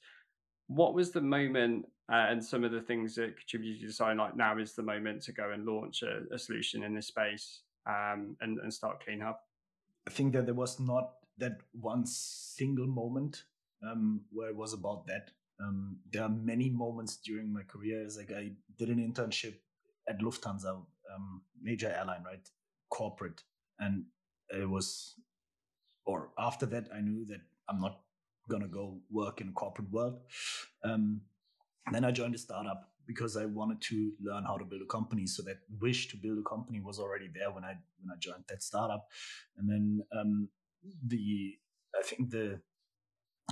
What 0.66 0.95
was 0.95 1.11
the 1.11 1.21
moment 1.21 1.87
uh, 2.11 2.26
and 2.28 2.45
some 2.45 2.64
of 2.64 2.73
the 2.73 2.80
things 2.80 3.14
that 3.16 3.37
contributed 3.37 3.80
to 3.83 3.87
deciding 3.87 4.18
like 4.18 4.37
now 4.37 4.59
is 4.59 4.73
the 4.73 4.83
moment 4.83 5.23
to 5.25 5.33
go 5.33 5.50
and 5.50 5.64
launch 5.66 6.02
a, 6.02 6.23
a 6.35 6.38
solution 6.38 6.83
in 6.83 6.95
this 6.95 7.07
space? 7.07 7.61
Um, 7.88 8.37
and, 8.40 8.59
and 8.59 8.73
start 8.73 9.02
up. 9.26 9.45
I 10.07 10.11
think 10.11 10.33
that 10.35 10.47
there 10.47 10.54
was 10.54 10.78
not 10.78 11.12
that 11.38 11.59
one 11.73 12.04
single 12.07 12.87
moment 12.87 13.42
um, 13.83 14.23
where 14.30 14.50
it 14.50 14.57
was 14.57 14.73
about 14.73 15.07
that. 15.07 15.30
Um, 15.61 15.99
there 16.12 16.23
are 16.23 16.28
many 16.28 16.71
moments 16.71 17.16
during 17.16 17.52
my 17.52 17.62
career. 17.62 18.04
As 18.04 18.16
like 18.16 18.30
I 18.30 18.52
did 18.76 18.90
an 18.90 18.99
internship 18.99 19.54
at 20.09 20.21
Lufthansa, 20.21 20.71
um, 21.14 21.42
major 21.61 21.88
airline, 21.88 22.25
right, 22.25 22.49
corporate, 22.90 23.42
and 23.78 24.04
it 24.50 24.68
was, 24.68 25.14
or 26.07 26.30
after 26.38 26.66
that, 26.66 26.88
I 26.95 27.00
knew 27.00 27.25
that 27.26 27.40
I'm 27.68 27.80
not 27.80 28.00
gonna 28.49 28.68
go 28.68 29.00
work 29.11 29.40
in 29.40 29.52
corporate 29.52 29.90
world. 29.90 30.21
Um, 30.85 31.23
then 31.92 32.04
I 32.04 32.11
joined 32.11 32.35
a 32.35 32.38
startup 32.38 32.90
because 33.08 33.36
I 33.36 33.46
wanted 33.46 33.80
to 33.88 34.12
learn 34.22 34.44
how 34.44 34.58
to 34.58 34.64
build 34.64 34.82
a 34.82 34.86
company. 34.86 35.26
So 35.26 35.42
that 35.44 35.56
wish 35.80 36.08
to 36.08 36.16
build 36.16 36.38
a 36.38 36.48
company 36.48 36.78
was 36.78 37.00
already 37.00 37.28
there 37.34 37.50
when 37.50 37.64
I 37.64 37.74
when 38.00 38.12
I 38.14 38.18
joined 38.20 38.44
that 38.48 38.62
startup. 38.62 39.08
And 39.56 39.68
then 39.68 40.04
um, 40.16 40.48
the 41.04 41.54
I 41.98 42.02
think 42.02 42.30
the 42.30 42.60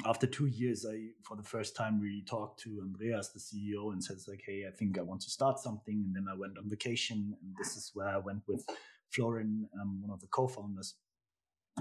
after 0.04 0.26
two 0.26 0.46
years, 0.46 0.84
I 0.88 1.08
for 1.26 1.36
the 1.36 1.42
first 1.42 1.75
time 1.75 1.98
really 1.98 2.22
talked 2.28 2.60
to 2.60 2.80
Andreas, 2.82 3.30
the 3.30 3.40
CEO, 3.40 3.92
and 3.92 4.04
says 4.04 4.26
like, 4.28 4.42
"Hey, 4.46 4.64
I 4.68 4.76
think 4.76 4.98
I 4.98 5.02
want 5.02 5.22
to 5.22 5.30
start 5.30 5.58
something." 5.58 6.04
And 6.04 6.14
then 6.14 6.26
I 6.30 6.38
went 6.38 6.58
on 6.58 6.68
vacation, 6.68 7.34
and 7.40 7.54
this 7.58 7.76
is 7.76 7.90
where 7.94 8.08
I 8.08 8.18
went 8.18 8.42
with 8.46 8.64
Florian, 9.10 9.68
um, 9.80 10.02
one 10.02 10.12
of 10.12 10.20
the 10.20 10.26
co-founders, 10.28 10.96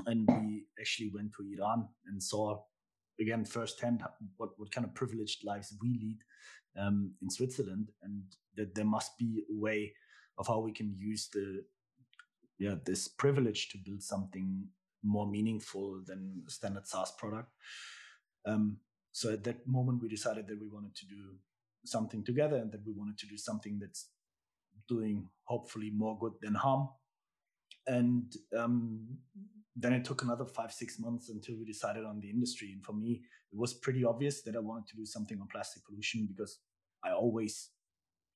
and 0.05 0.25
we 0.29 0.65
actually 0.79 1.11
went 1.13 1.33
to 1.33 1.43
Iran 1.57 1.89
and 2.07 2.23
saw 2.23 2.61
again 3.19 3.43
firsthand 3.43 4.01
what 4.37 4.49
what 4.57 4.71
kind 4.71 4.85
of 4.85 4.93
privileged 4.93 5.43
lives 5.43 5.75
we 5.81 5.89
lead 5.89 6.19
um, 6.77 7.13
in 7.21 7.29
Switzerland, 7.29 7.89
and 8.03 8.23
that 8.55 8.75
there 8.75 8.85
must 8.85 9.17
be 9.17 9.43
a 9.49 9.59
way 9.59 9.93
of 10.37 10.47
how 10.47 10.59
we 10.59 10.71
can 10.71 10.93
use 10.97 11.29
the 11.33 11.63
yeah 12.57 12.75
this 12.85 13.07
privilege 13.07 13.69
to 13.69 13.77
build 13.77 14.01
something 14.01 14.67
more 15.03 15.27
meaningful 15.27 16.01
than 16.05 16.43
standard 16.47 16.87
SaaS 16.87 17.11
product. 17.17 17.49
Um, 18.45 18.77
so 19.11 19.31
at 19.31 19.43
that 19.45 19.67
moment, 19.67 20.01
we 20.01 20.09
decided 20.09 20.47
that 20.47 20.59
we 20.59 20.67
wanted 20.67 20.95
to 20.95 21.05
do 21.05 21.35
something 21.85 22.23
together 22.23 22.57
and 22.57 22.71
that 22.71 22.85
we 22.85 22.93
wanted 22.93 23.17
to 23.19 23.27
do 23.27 23.37
something 23.37 23.79
that's 23.79 24.09
doing 24.89 25.29
hopefully 25.43 25.91
more 25.95 26.17
good 26.19 26.33
than 26.41 26.55
harm. 26.55 26.89
And 27.87 28.33
um, 28.57 29.05
then 29.75 29.93
it 29.93 30.05
took 30.05 30.23
another 30.23 30.45
five, 30.45 30.71
six 30.71 30.99
months 30.99 31.29
until 31.29 31.55
we 31.57 31.65
decided 31.65 32.05
on 32.05 32.19
the 32.19 32.29
industry. 32.29 32.71
And 32.71 32.83
for 32.83 32.93
me, 32.93 33.21
it 33.51 33.57
was 33.57 33.73
pretty 33.73 34.03
obvious 34.03 34.41
that 34.43 34.55
I 34.55 34.59
wanted 34.59 34.87
to 34.87 34.95
do 34.95 35.05
something 35.05 35.39
on 35.39 35.47
plastic 35.51 35.85
pollution 35.85 36.27
because 36.27 36.59
I 37.03 37.11
always 37.11 37.69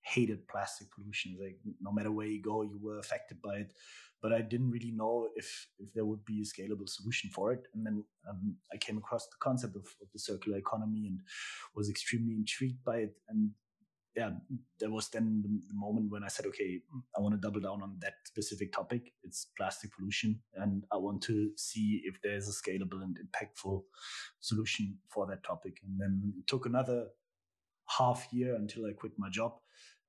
hated 0.02 0.48
plastic 0.48 0.88
pollution. 0.92 1.38
Like 1.42 1.58
no 1.82 1.92
matter 1.92 2.12
where 2.12 2.28
you 2.28 2.42
go, 2.42 2.62
you 2.62 2.80
were 2.82 3.00
affected 3.00 3.42
by 3.42 3.58
it 3.58 3.74
but 4.22 4.34
I 4.34 4.42
didn't 4.42 4.72
really 4.72 4.92
know 4.92 5.30
if 5.36 5.68
if 5.80 5.94
there 5.94 6.06
would 6.06 6.26
be 6.26 6.42
a 6.42 6.46
scalable 6.46 6.88
solution 6.88 7.30
for 7.30 7.54
it. 7.54 7.68
And 7.74 7.86
then 7.86 8.04
um, 8.30 8.56
I 8.74 8.78
came 8.78 8.98
across 8.98 9.28
the 9.28 9.38
concept 9.40 9.76
of, 9.76 9.84
of, 10.02 10.08
the 10.14 10.20
circular 10.20 10.58
economy 10.58 11.08
and 11.08 11.22
was 11.76 11.90
extremely 11.90 12.36
intrigued 12.36 12.84
by 12.84 12.98
it. 12.98 13.16
And 13.30 13.52
yeah, 14.16 14.32
there 14.80 14.90
was 14.90 15.10
then 15.10 15.44
the, 15.44 15.74
moment 15.74 16.12
when 16.12 16.24
I 16.24 16.28
said, 16.28 16.46
okay, 16.48 16.82
I 17.16 17.22
want 17.22 17.36
to 17.36 17.42
double 17.42 17.62
down 17.62 17.82
on 17.82 17.98
that 18.02 18.14
specific 18.26 18.74
topic. 18.74 19.14
It's 19.24 19.48
plastic 19.58 19.92
pollution, 19.96 20.42
and 20.56 20.84
I 20.92 20.98
want 20.98 21.22
to 21.24 21.52
see 21.58 22.02
if 22.04 22.20
there's 22.22 22.48
a 22.48 22.52
scalable 22.52 23.02
and 23.04 23.18
impactful 23.18 23.84
solution 24.40 24.98
for 25.10 25.28
that 25.28 25.44
topic. 25.44 25.78
And 25.84 26.00
then 26.00 26.34
it 26.38 26.48
took 26.48 26.66
another 26.66 27.08
half 27.98 28.28
year 28.32 28.56
until 28.56 28.86
I 28.86 28.94
quit 28.94 29.14
my 29.18 29.30
job. 29.30 29.54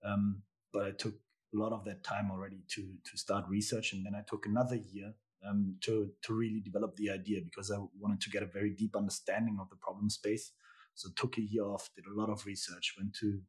Um, 0.05 0.43
but 0.73 0.87
I 0.87 0.91
took 0.93 1.15
a 1.55 1.59
lot 1.59 1.73
of 1.73 1.85
that 1.85 2.03
time 2.03 2.31
already 2.31 2.63
to 2.69 2.83
to 2.83 3.19
start 3.19 3.45
research, 3.49 3.93
and 3.93 4.05
then 4.05 4.15
I 4.15 4.23
took 4.27 4.47
another 4.47 4.77
year 4.77 5.13
um, 5.47 5.77
to 5.83 6.11
to 6.23 6.33
really 6.33 6.61
develop 6.61 6.97
the 6.97 7.11
idea 7.11 7.41
because 7.45 7.71
I 7.71 7.79
wanted 7.99 8.21
to 8.23 8.31
get 8.31 8.43
a 8.43 8.47
very 8.47 8.71
deep 8.71 8.97
understanding 8.97 9.59
of 9.61 9.69
the 9.69 9.77
problem 9.77 10.09
space. 10.09 10.53
So 10.95 11.09
took 11.17 11.39
a 11.39 11.43
year 11.43 11.65
off, 11.65 11.91
did 11.95 12.05
a 12.07 12.19
lot 12.21 12.31
of 12.31 12.45
research, 12.47 12.95
went 12.99 13.15
to 13.21 13.41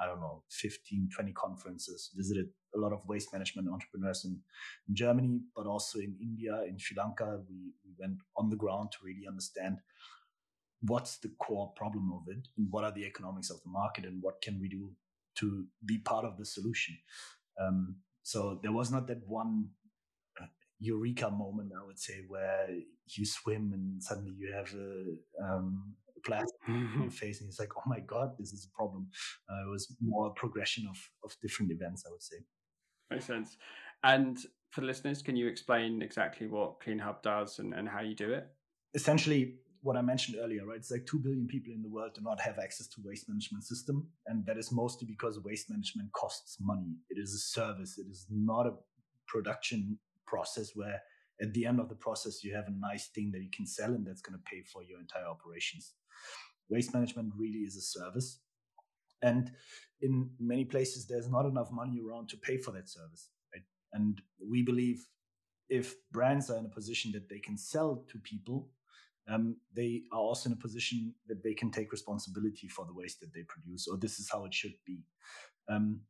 I 0.00 0.06
don't 0.06 0.20
know 0.20 0.42
15, 0.50 1.10
20 1.14 1.32
conferences, 1.32 2.10
visited 2.14 2.46
a 2.74 2.78
lot 2.78 2.92
of 2.92 3.00
waste 3.06 3.32
management 3.32 3.68
entrepreneurs 3.68 4.24
in, 4.24 4.38
in 4.88 4.94
Germany, 4.94 5.40
but 5.54 5.66
also 5.66 5.98
in 5.98 6.16
India, 6.20 6.62
in 6.68 6.78
Sri 6.78 6.96
Lanka. 6.96 7.40
We, 7.48 7.72
we 7.84 7.94
went 7.98 8.18
on 8.36 8.48
the 8.48 8.56
ground 8.56 8.92
to 8.92 8.98
really 9.04 9.26
understand 9.28 9.78
what's 10.82 11.18
the 11.18 11.30
core 11.38 11.72
problem 11.76 12.12
of 12.12 12.22
it 12.28 12.48
and 12.56 12.68
what 12.70 12.84
are 12.84 12.92
the 12.92 13.04
economics 13.04 13.50
of 13.50 13.62
the 13.62 13.70
market 13.70 14.04
and 14.04 14.22
what 14.22 14.40
can 14.42 14.58
we 14.60 14.68
do 14.68 14.90
to 15.36 15.66
be 15.84 15.98
part 15.98 16.24
of 16.24 16.38
the 16.38 16.46
solution. 16.46 16.96
Um, 17.60 17.96
so 18.22 18.58
there 18.62 18.72
was 18.72 18.90
not 18.90 19.06
that 19.08 19.26
one 19.26 19.68
uh, 20.40 20.46
eureka 20.78 21.30
moment, 21.30 21.72
I 21.78 21.84
would 21.84 21.98
say, 21.98 22.24
where 22.26 22.68
you 23.06 23.26
swim 23.26 23.72
and 23.74 24.02
suddenly 24.02 24.32
you 24.38 24.52
have 24.54 24.72
a 24.74 25.44
um, 25.44 25.94
plastic 26.24 26.56
face 27.12 27.40
and 27.40 27.48
it's 27.48 27.60
like, 27.60 27.70
oh 27.76 27.82
my 27.86 28.00
God, 28.00 28.30
this 28.38 28.52
is 28.52 28.68
a 28.70 28.76
problem. 28.76 29.08
Uh, 29.48 29.66
it 29.66 29.70
was 29.70 29.94
more 30.00 30.28
a 30.28 30.30
progression 30.30 30.86
of, 30.88 30.96
of 31.24 31.36
different 31.40 31.72
events, 31.72 32.04
I 32.06 32.10
would 32.10 32.22
say. 32.22 32.36
Makes 33.10 33.26
sense. 33.26 33.56
And 34.04 34.38
for 34.70 34.82
listeners, 34.82 35.22
can 35.22 35.36
you 35.36 35.48
explain 35.48 36.02
exactly 36.02 36.46
what 36.46 36.80
CleanHub 36.80 37.22
does 37.22 37.58
and, 37.58 37.74
and 37.74 37.88
how 37.88 38.00
you 38.00 38.14
do 38.14 38.32
it? 38.32 38.46
Essentially, 38.94 39.56
what 39.82 39.96
I 39.96 40.02
mentioned 40.02 40.36
earlier, 40.40 40.66
right? 40.66 40.76
It's 40.76 40.90
like 40.90 41.06
2 41.06 41.18
billion 41.20 41.46
people 41.46 41.72
in 41.72 41.82
the 41.82 41.88
world 41.88 42.12
do 42.14 42.20
not 42.22 42.40
have 42.40 42.58
access 42.58 42.86
to 42.88 43.00
waste 43.04 43.28
management 43.28 43.64
system. 43.64 44.08
And 44.26 44.44
that 44.46 44.58
is 44.58 44.70
mostly 44.70 45.06
because 45.06 45.40
waste 45.40 45.70
management 45.70 46.12
costs 46.12 46.58
money. 46.60 46.96
It 47.08 47.18
is 47.18 47.34
a 47.34 47.38
service. 47.38 47.98
It 47.98 48.06
is 48.10 48.26
not 48.30 48.66
a 48.66 48.74
production 49.26 49.98
process 50.26 50.70
where 50.74 51.00
at 51.40 51.54
the 51.54 51.64
end 51.66 51.80
of 51.80 51.88
the 51.88 51.94
process, 51.94 52.44
you 52.44 52.54
have 52.54 52.66
a 52.68 52.78
nice 52.78 53.08
thing 53.08 53.30
that 53.32 53.42
you 53.42 53.48
can 53.50 53.66
sell 53.66 53.90
and 53.94 54.06
that's 54.06 54.20
going 54.20 54.38
to 54.38 54.44
pay 54.50 54.62
for 54.62 54.82
your 54.82 55.00
entire 55.00 55.26
operations. 55.26 55.94
Waste 56.68 56.94
management 56.94 57.32
really 57.36 57.60
is 57.60 57.76
a 57.76 57.80
service. 57.80 58.40
And 59.22 59.50
in 60.00 60.30
many 60.38 60.64
places, 60.64 61.06
there's 61.06 61.28
not 61.28 61.46
enough 61.46 61.70
money 61.70 62.00
around 62.00 62.28
to 62.30 62.36
pay 62.36 62.56
for 62.56 62.70
that 62.72 62.88
service. 62.88 63.30
Right? 63.54 63.64
And 63.92 64.20
we 64.40 64.62
believe 64.62 65.04
if 65.68 65.94
brands 66.10 66.50
are 66.50 66.58
in 66.58 66.66
a 66.66 66.70
position 66.70 67.12
that 67.12 67.28
they 67.28 67.38
can 67.38 67.58
sell 67.58 68.04
to 68.10 68.18
people 68.18 68.70
um, 69.30 69.56
they 69.74 70.02
are 70.12 70.18
also 70.18 70.48
in 70.48 70.54
a 70.54 70.60
position 70.60 71.14
that 71.28 71.42
they 71.42 71.54
can 71.54 71.70
take 71.70 71.92
responsibility 71.92 72.68
for 72.68 72.84
the 72.84 72.94
waste 72.94 73.20
that 73.20 73.32
they 73.32 73.42
produce, 73.42 73.86
or 73.86 73.96
this 73.96 74.18
is 74.18 74.28
how 74.30 74.44
it 74.44 74.52
should 74.52 74.74
be. 74.84 75.04
Um, 75.68 76.00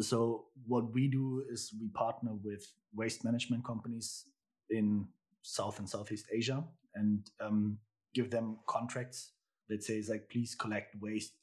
so 0.00 0.46
what 0.66 0.92
we 0.92 1.08
do 1.08 1.44
is 1.48 1.72
we 1.80 1.88
partner 1.88 2.32
with 2.42 2.66
waste 2.94 3.24
management 3.24 3.64
companies 3.64 4.24
in 4.70 5.06
South 5.42 5.78
and 5.78 5.88
Southeast 5.88 6.26
Asia 6.32 6.64
and 6.94 7.30
um, 7.40 7.78
give 8.14 8.30
them 8.30 8.58
contracts 8.66 9.32
that 9.68 9.82
says 9.82 10.08
like, 10.08 10.28
please 10.30 10.54
collect 10.54 10.94
waste 11.00 11.34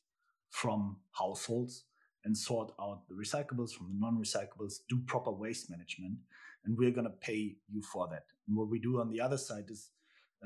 from 0.49 0.97
households 1.11 1.83
and 2.25 2.37
sort 2.37 2.71
out 2.79 3.01
the 3.07 3.15
recyclables 3.15 3.71
from 3.71 3.87
the 3.87 3.99
non-recyclables, 3.99 4.79
do 4.89 4.99
proper 5.07 5.31
waste 5.31 5.69
management, 5.69 6.17
and 6.65 6.77
we're 6.77 6.91
going 6.91 7.05
to 7.05 7.13
pay 7.21 7.55
you 7.69 7.81
for 7.81 8.07
that. 8.09 8.25
And 8.47 8.55
what 8.55 8.69
we 8.69 8.79
do 8.79 8.99
on 8.99 9.09
the 9.09 9.19
other 9.19 9.37
side 9.37 9.65
is 9.69 9.89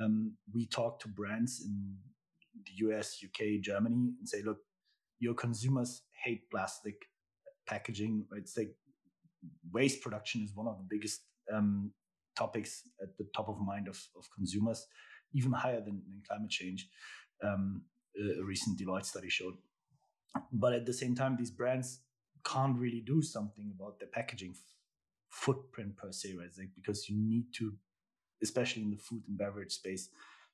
um, 0.01 0.34
we 0.53 0.65
talk 0.65 1.00
to 1.01 1.08
brands 1.08 1.63
in 1.65 1.96
the 2.65 2.88
US, 2.88 3.24
UK, 3.24 3.62
Germany, 3.62 4.13
and 4.20 4.27
say, 4.27 4.41
look, 4.41 4.60
your 5.20 5.34
consumers 5.34 6.03
hate 6.24 6.50
plastic 6.50 6.96
packaging. 7.67 8.25
It's 8.36 8.58
like 8.58 8.74
waste 9.72 10.01
production 10.01 10.44
is 10.44 10.55
one 10.55 10.67
of 10.67 10.77
the 10.77 10.86
biggest 10.89 11.22
um, 11.53 11.91
topics 12.38 12.84
at 13.01 13.17
the 13.17 13.27
top 13.36 13.50
of 13.50 13.60
mind 13.60 13.88
of, 13.88 14.01
of 14.17 14.25
consumers, 14.36 14.88
even 15.35 15.51
higher 15.51 15.81
than, 15.81 16.01
than 16.09 16.23
climate 16.27 16.49
change. 16.49 16.89
Um, 17.43 17.83
a 18.17 18.43
recent 18.43 18.79
Deloitte 18.79 19.05
study 19.05 19.29
showed. 19.29 19.55
But 20.51 20.73
at 20.73 20.85
the 20.85 20.93
same 20.93 21.15
time, 21.15 21.35
these 21.37 21.51
brands 21.51 21.99
can't 22.43 22.77
really 22.77 23.01
do 23.01 23.21
something 23.21 23.71
about 23.75 23.99
their 23.99 24.07
packaging 24.07 24.51
f- 24.51 24.61
footprint 25.29 25.97
per 25.97 26.11
se, 26.11 26.35
right? 26.39 26.49
Like, 26.57 26.69
because 26.75 27.09
you 27.09 27.17
need 27.17 27.53
to 27.57 27.73
especially 28.41 28.83
in 28.83 28.91
the 28.91 28.97
food 28.97 29.23
and 29.27 29.37
beverage 29.37 29.71
space, 29.71 30.09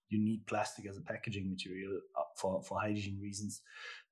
you 0.09 0.19
need 0.19 0.45
plastic 0.45 0.85
as 0.88 0.97
a 0.97 1.01
packaging 1.01 1.50
material 1.50 2.00
uh, 2.17 2.23
for, 2.35 2.61
for 2.63 2.79
hygiene 2.79 3.19
reasons. 3.21 3.61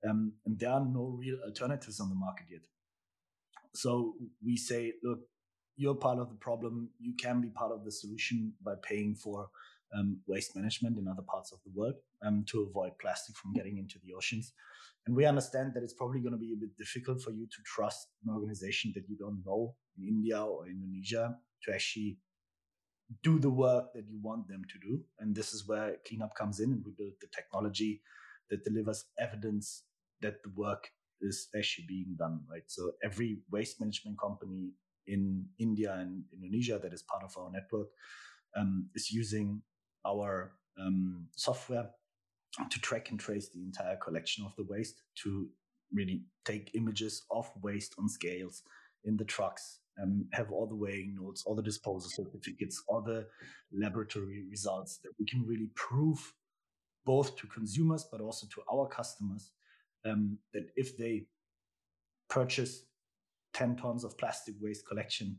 Um, 0.08 0.34
and 0.46 0.58
there 0.58 0.72
are 0.72 0.86
no 0.86 1.18
real 1.20 1.38
alternatives 1.46 2.00
on 2.00 2.10
the 2.10 2.16
market 2.16 2.48
yet. 2.50 2.62
So 3.74 4.16
we 4.44 4.56
say, 4.58 4.94
look, 5.04 5.20
you're 5.76 5.96
part 5.96 6.20
of 6.20 6.30
the 6.30 6.36
problem. 6.36 6.90
You 7.00 7.14
can 7.14 7.42
be 7.42 7.50
part 7.50 7.72
of 7.72 7.86
the 7.86 7.92
solution 7.92 8.54
by 8.64 8.74
paying 8.82 9.16
for 9.16 9.50
um, 9.96 10.20
waste 10.28 10.56
management 10.56 10.98
in 10.98 11.08
other 11.08 11.24
parts 11.24 11.52
of 11.52 11.60
the 11.66 11.72
world 11.74 11.96
um, 12.26 12.46
to 12.50 12.64
avoid 12.70 12.92
plastic 13.00 13.36
from 13.36 13.54
getting 13.54 13.78
into 13.78 14.00
the 14.04 14.14
oceans. 14.14 14.54
And 15.06 15.16
we 15.16 15.26
understand 15.26 15.74
that 15.74 15.84
it's 15.84 15.94
probably 15.94 16.20
going 16.20 16.34
to 16.34 16.38
be 16.38 16.54
a 16.54 16.60
bit 16.60 16.78
difficult 16.78 17.22
for 17.22 17.32
you 17.32 17.46
to 17.48 17.58
trust 17.66 18.08
an 18.26 18.34
organization 18.34 18.92
that 18.96 19.10
you 19.10 19.18
don't 19.18 19.42
know 19.46 19.76
in 19.98 20.08
India 20.08 20.42
or 20.42 20.68
Indonesia 20.68 21.36
to 21.64 21.74
actually 21.74 22.20
do 23.24 23.40
the 23.40 23.50
work 23.50 23.92
that 23.94 24.06
you 24.08 24.20
want 24.22 24.48
them 24.48 24.64
to 24.70 24.88
do. 24.88 25.02
And 25.20 25.36
this 25.36 25.54
is 25.54 25.68
where 25.68 25.96
CleanHub 26.08 26.36
comes 26.36 26.60
in 26.60 26.72
and 26.72 26.84
we 26.86 26.92
build 26.98 27.14
the 27.22 27.28
technology 27.36 28.02
that 28.50 28.64
delivers 28.64 29.06
evidence 29.18 29.84
that 30.22 30.44
the 30.44 30.52
work 30.56 30.90
is 31.22 31.48
actually 31.58 31.86
being 31.88 32.16
done, 32.18 32.42
right? 32.50 32.64
So 32.68 32.92
every 33.04 33.40
waste 33.52 33.80
management 33.80 34.20
company 34.20 34.72
in 35.08 35.46
India 35.58 35.94
and 35.94 36.24
Indonesia 36.32 36.80
that 36.82 36.94
is 36.94 37.04
part 37.04 37.24
of 37.24 37.36
our 37.38 37.52
network 37.52 37.88
um, 38.56 38.90
is 38.96 39.12
using 39.12 39.62
our 40.06 40.54
um, 40.80 41.28
software 41.36 41.90
to 42.70 42.80
track 42.80 43.12
and 43.12 43.20
trace 43.20 43.50
the 43.50 43.62
entire 43.62 43.98
collection 43.98 44.44
of 44.46 44.56
the 44.56 44.66
waste 44.70 45.02
to 45.24 45.48
really 45.94 46.24
take 46.46 46.72
images 46.74 47.26
of 47.32 47.50
waste 47.62 47.96
on 48.00 48.10
scales 48.10 48.64
in 49.06 49.18
the 49.18 49.26
trucks 49.26 49.80
um, 50.02 50.26
have 50.32 50.52
all 50.52 50.66
the 50.66 50.76
weighing 50.76 51.16
notes, 51.20 51.44
all 51.46 51.56
the 51.56 51.62
disposal 51.62 52.10
certificates, 52.10 52.84
all 52.88 53.02
the 53.02 53.28
laboratory 53.72 54.46
results 54.50 55.00
that 55.04 55.12
we 55.20 55.26
can 55.26 55.46
really 55.46 55.70
prove 55.76 56.34
both 57.06 57.36
to 57.38 57.48
consumers 57.48 58.06
but 58.12 58.22
also 58.22 58.48
to 58.48 58.62
our 58.72 58.88
customers 58.88 59.52
um, 60.06 60.38
that 60.54 60.68
if 60.76 60.98
they 60.98 61.26
purchase 62.30 62.84
10 63.54 63.78
tons 63.78 64.04
of 64.04 64.18
plastic 64.18 64.56
waste 64.62 64.88
collection, 64.88 65.38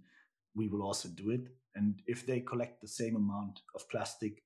we 0.55 0.69
will 0.69 0.83
also 0.83 1.09
do 1.09 1.31
it. 1.31 1.49
And 1.77 2.03
if 2.07 2.27
they 2.27 2.41
collect 2.41 2.81
the 2.81 2.89
same 2.89 3.17
amount 3.17 3.61
of 3.75 3.89
plastic 3.89 4.43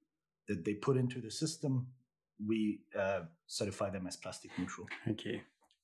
that 0.49 0.65
they 0.65 0.75
put 0.75 0.97
into 0.97 1.21
the 1.21 1.31
system, 1.31 1.87
we 2.45 2.81
uh, 2.99 3.21
certify 3.47 3.91
them 3.91 4.07
as 4.07 4.17
plastic 4.17 4.51
neutral. 4.59 4.87
Thank 5.05 5.25
you. 5.25 5.41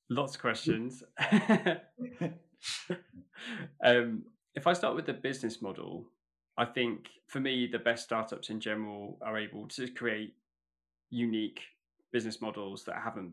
Lots 0.08 0.34
of 0.34 0.40
questions. 0.40 1.02
um, 3.84 4.24
if 4.54 4.66
I 4.66 4.72
start 4.72 4.96
with 4.96 5.06
the 5.06 5.12
business 5.12 5.62
model, 5.62 6.06
I 6.58 6.64
think 6.64 7.08
for 7.28 7.40
me, 7.40 7.68
the 7.70 7.78
best 7.78 8.04
startups 8.04 8.50
in 8.50 8.60
general 8.60 9.18
are 9.22 9.38
able 9.38 9.68
to 9.68 9.88
create 9.88 10.34
unique 11.10 11.60
business 12.12 12.40
models 12.40 12.84
that 12.84 12.96
haven't 13.02 13.32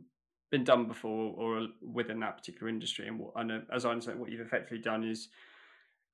been 0.51 0.63
done 0.63 0.85
before 0.85 1.33
or 1.35 1.67
within 1.81 2.19
that 2.19 2.37
particular 2.37 2.69
industry. 2.69 3.07
And, 3.07 3.19
what, 3.19 3.33
and 3.35 3.63
as 3.73 3.85
I 3.85 3.89
understand, 3.91 4.19
what 4.19 4.31
you've 4.31 4.41
effectively 4.41 4.77
done 4.77 5.03
is 5.03 5.29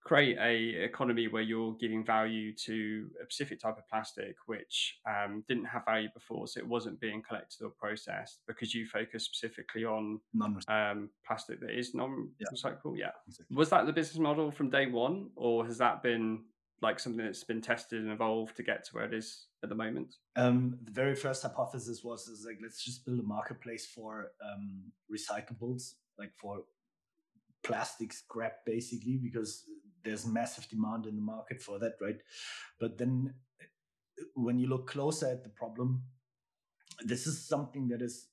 create 0.04 0.38
a 0.38 0.84
economy 0.84 1.28
where 1.28 1.42
you're 1.42 1.74
giving 1.74 2.04
value 2.04 2.54
to 2.54 3.10
a 3.22 3.24
specific 3.24 3.60
type 3.60 3.78
of 3.78 3.88
plastic 3.88 4.36
which 4.48 4.98
um, 5.08 5.44
didn't 5.48 5.66
have 5.66 5.86
value 5.86 6.10
before 6.14 6.46
so 6.46 6.60
it 6.60 6.68
wasn't 6.68 7.00
being 7.00 7.22
collected 7.22 7.64
or 7.64 7.70
processed 7.70 8.40
because 8.48 8.74
you 8.74 8.86
focus 8.86 9.24
specifically 9.24 9.86
on 9.86 10.20
um, 10.68 11.10
plastic 11.26 11.60
that 11.62 11.78
is 11.78 11.96
non-recyclable 11.96 12.98
yeah, 12.98 13.06
yeah. 13.06 13.12
Exactly. 13.28 13.56
was 13.56 13.70
that 13.70 13.86
the 13.86 13.94
business 13.94 14.20
model 14.20 14.52
from 14.52 14.70
day 14.70 14.88
one 14.88 15.30
or 15.36 15.66
has 15.66 15.78
that 15.78 16.04
been 16.04 16.44
like 16.82 17.00
something 17.00 17.24
that's 17.24 17.46
been 17.46 17.62
tested 17.62 18.02
and 18.02 18.12
evolved 18.12 18.58
to 18.58 18.64
get 18.64 18.84
to 18.84 18.92
where 18.92 19.06
it 19.06 19.14
is 19.14 19.46
at 19.64 19.70
the 19.70 19.76
moment 19.76 20.16
um, 20.36 20.78
the 20.84 20.92
very 20.92 21.16
first 21.16 21.44
hypothesis 21.44 22.04
was 22.04 22.28
is 22.28 22.46
like 22.46 22.58
let's 22.62 22.84
just 22.84 23.06
build 23.06 23.20
a 23.20 23.24
marketplace 23.24 23.86
for 23.86 24.32
um, 24.44 24.82
recyclables 25.10 25.94
like 26.20 26.32
for 26.36 26.64
plastic 27.64 28.12
scrap 28.12 28.58
basically 28.66 29.16
because 29.16 29.64
there's 30.04 30.26
massive 30.26 30.68
demand 30.70 31.06
in 31.06 31.16
the 31.16 31.22
market 31.22 31.62
for 31.62 31.80
that, 31.80 31.94
right? 32.02 32.20
But 32.80 32.98
then 32.98 33.34
when 34.36 34.60
you 34.60 34.68
look 34.68 34.88
closer 34.88 35.28
at 35.28 35.44
the 35.44 35.50
problem, 35.50 36.04
this 37.06 37.26
is 37.26 37.48
something 37.48 37.88
that 37.90 38.02
is 38.02 38.28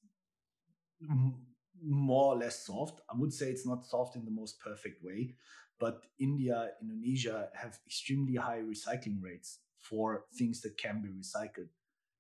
more 1.83 2.35
or 2.35 2.37
less 2.37 2.67
solved. 2.67 3.01
I 3.11 3.17
would 3.17 3.33
say 3.33 3.47
it's 3.47 3.67
not 3.67 3.87
solved 3.87 4.17
in 4.17 4.25
the 4.25 4.31
most 4.31 4.61
perfect 4.61 5.03
way, 5.03 5.35
but 5.79 6.03
India, 6.19 6.71
Indonesia 6.83 7.49
have 7.55 7.79
extremely 7.87 8.35
high 8.35 8.61
recycling 8.61 9.23
rates 9.23 9.61
for 9.79 10.25
things 10.37 10.61
that 10.61 10.77
can 10.77 11.01
be 11.01 11.09
recycled, 11.09 11.69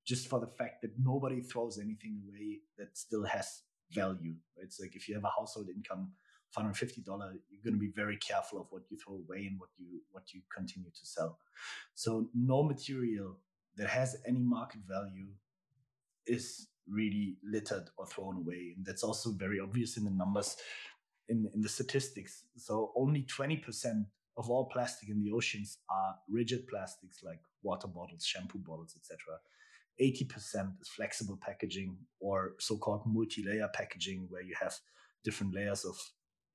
just 0.06 0.28
for 0.28 0.40
the 0.40 0.46
fact 0.46 0.80
that 0.82 0.98
nobody 0.98 1.42
throws 1.42 1.78
anything 1.78 2.22
away 2.26 2.60
that 2.78 2.96
still 2.96 3.24
has 3.24 3.62
value. 3.92 4.34
It's 4.56 4.80
like 4.80 4.96
if 4.96 5.08
you 5.08 5.14
have 5.14 5.24
a 5.24 5.38
household 5.38 5.68
income 5.68 6.12
$150 6.56 7.06
you're 7.06 7.64
going 7.64 7.74
to 7.74 7.80
be 7.80 7.92
very 7.94 8.16
careful 8.16 8.60
of 8.60 8.66
what 8.70 8.82
you 8.90 8.96
throw 8.96 9.14
away 9.14 9.46
and 9.46 9.58
what 9.58 9.70
you 9.78 10.00
what 10.10 10.32
you 10.34 10.40
continue 10.54 10.90
to 10.90 11.06
sell. 11.06 11.38
So 11.94 12.28
no 12.34 12.62
material 12.62 13.36
that 13.76 13.88
has 13.88 14.16
any 14.26 14.40
market 14.40 14.80
value 14.88 15.28
is 16.26 16.68
really 16.88 17.36
littered 17.44 17.88
or 17.96 18.06
thrown 18.06 18.36
away 18.36 18.74
and 18.76 18.84
that's 18.84 19.04
also 19.04 19.30
very 19.30 19.60
obvious 19.60 19.96
in 19.96 20.04
the 20.04 20.10
numbers 20.10 20.56
in, 21.28 21.48
in 21.54 21.60
the 21.60 21.68
statistics. 21.68 22.44
So 22.56 22.92
only 22.96 23.22
20% 23.22 24.04
of 24.36 24.50
all 24.50 24.66
plastic 24.66 25.08
in 25.08 25.22
the 25.22 25.30
oceans 25.30 25.78
are 25.88 26.16
rigid 26.28 26.66
plastics 26.66 27.22
like 27.22 27.40
water 27.62 27.88
bottles 27.88 28.24
shampoo 28.24 28.58
bottles 28.58 28.94
etc 28.96 29.18
80% 30.00 30.80
is 30.80 30.88
flexible 30.88 31.38
packaging 31.42 31.96
or 32.20 32.54
so-called 32.58 33.02
multi-layer 33.06 33.68
packaging 33.74 34.26
where 34.30 34.42
you 34.42 34.54
have 34.60 34.74
different 35.24 35.54
layers 35.54 35.84
of 35.84 35.96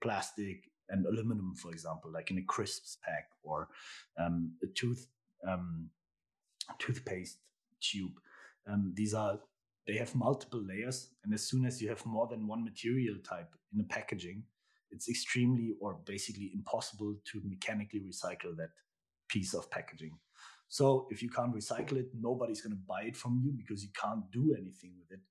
plastic 0.02 0.70
and 0.90 1.06
aluminum, 1.06 1.56
for 1.56 1.72
example, 1.72 2.12
like 2.12 2.32
in 2.32 2.38
a 2.38 2.44
crisps 2.44 2.98
pack 3.04 3.30
or 3.44 3.70
um, 4.18 4.52
a 4.64 4.68
tooth 4.68 5.08
um, 5.48 5.90
toothpaste 6.80 7.38
tube. 7.82 8.14
Um, 8.68 8.94
these 8.96 9.14
are 9.14 9.40
they 9.88 9.98
have 9.98 10.16
multiple 10.16 10.62
layers, 10.62 11.10
and 11.24 11.34
as 11.34 11.44
soon 11.44 11.66
as 11.66 11.82
you 11.82 11.90
have 11.90 12.04
more 12.06 12.28
than 12.28 12.48
one 12.48 12.64
material 12.64 13.18
type 13.24 13.54
in 13.74 13.80
a 13.80 13.84
packaging, 13.84 14.44
it's 14.90 15.10
extremely 15.10 15.76
or 15.80 16.00
basically 16.06 16.52
impossible 16.54 17.16
to 17.32 17.42
mechanically 17.46 18.00
recycle 18.00 18.56
that 18.58 18.72
piece 19.30 19.54
of 19.54 19.70
packaging. 19.70 20.18
So 20.68 21.08
if 21.12 21.22
you 21.22 21.30
can't 21.30 21.56
recycle 21.56 21.98
it, 21.98 22.08
nobody's 22.20 22.62
going 22.62 22.76
to 22.76 22.82
buy 22.88 23.04
it 23.04 23.16
from 23.16 23.42
you 23.44 23.52
because 23.52 23.84
you 23.84 23.90
can't 24.00 24.30
do 24.32 24.56
anything 24.58 24.94
with 24.98 25.12
it. 25.12 25.24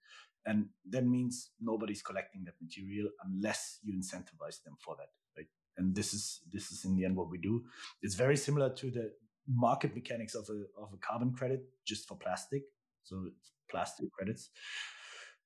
And 0.46 0.66
that 0.90 1.06
means 1.06 1.50
nobody's 1.60 2.02
collecting 2.02 2.44
that 2.44 2.54
material 2.60 3.08
unless 3.24 3.78
you 3.82 3.94
incentivize 3.94 4.62
them 4.62 4.76
for 4.78 4.94
that. 4.98 5.08
Right. 5.36 5.46
And 5.78 5.94
this 5.94 6.12
is 6.12 6.40
this 6.52 6.70
is 6.70 6.84
in 6.84 6.94
the 6.96 7.04
end 7.04 7.16
what 7.16 7.30
we 7.30 7.38
do. 7.38 7.64
It's 8.02 8.14
very 8.14 8.36
similar 8.36 8.70
to 8.74 8.90
the 8.90 9.12
market 9.48 9.94
mechanics 9.94 10.34
of 10.34 10.48
a 10.48 10.64
of 10.80 10.92
a 10.92 10.98
carbon 10.98 11.32
credit 11.32 11.64
just 11.86 12.08
for 12.08 12.16
plastic. 12.16 12.62
So 13.04 13.24
it's 13.26 13.52
plastic 13.70 14.12
credits. 14.12 14.50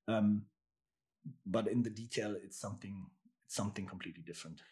Um, 0.07 0.43
but 1.47 1.69
in 1.69 1.83
the 1.83 1.91
detail 1.91 2.35
it's 2.43 2.59
something 2.59 3.07
it's 3.45 3.55
something 3.55 3.87
completely 3.87 4.23
different. 4.27 4.63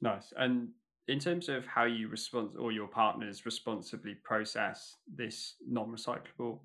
Nice. 0.00 0.32
And 0.36 0.68
in 1.08 1.18
terms 1.18 1.48
of 1.48 1.66
how 1.66 1.84
you 1.84 2.08
respond 2.08 2.50
or 2.58 2.72
your 2.72 2.88
partners 2.88 3.44
responsibly 3.44 4.14
process 4.14 4.96
this 5.12 5.54
non-recyclable 5.66 6.60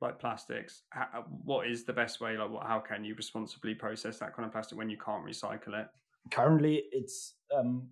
like 0.00 0.18
plastics 0.18 0.82
how, 0.90 1.24
what 1.44 1.66
is 1.66 1.84
the 1.84 1.92
best 1.92 2.20
way 2.20 2.36
like 2.36 2.50
what, 2.50 2.66
how 2.66 2.78
can 2.78 3.04
you 3.04 3.14
responsibly 3.14 3.74
process 3.74 4.18
that 4.18 4.34
kind 4.34 4.46
of 4.46 4.52
plastic 4.52 4.78
when 4.78 4.90
you 4.90 4.96
can't 4.96 5.24
recycle 5.24 5.78
it? 5.80 5.88
Currently 6.30 6.84
it's 6.92 7.34
um 7.56 7.88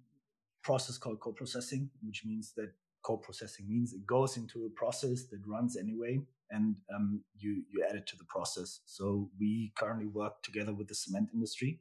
process 0.63 0.99
called 0.99 1.21
co-processing 1.21 1.91
which 2.03 2.25
means 2.25 2.53
that 2.57 2.73
co-processing 3.03 3.69
means 3.69 3.93
it 3.93 4.05
goes 4.07 4.37
into 4.37 4.67
a 4.67 4.71
process 4.71 5.25
that 5.31 5.41
runs 5.47 5.77
anyway 5.77 6.21
and 6.51 6.77
um, 6.95 7.23
you 7.39 7.63
you 7.71 7.85
add 7.89 7.97
it 7.97 8.07
to 8.07 8.17
the 8.17 8.25
process. 8.25 8.81
So 8.87 9.31
we 9.39 9.73
currently 9.77 10.07
work 10.07 10.43
together 10.43 10.73
with 10.73 10.89
the 10.89 10.95
cement 10.95 11.31
industry 11.35 11.81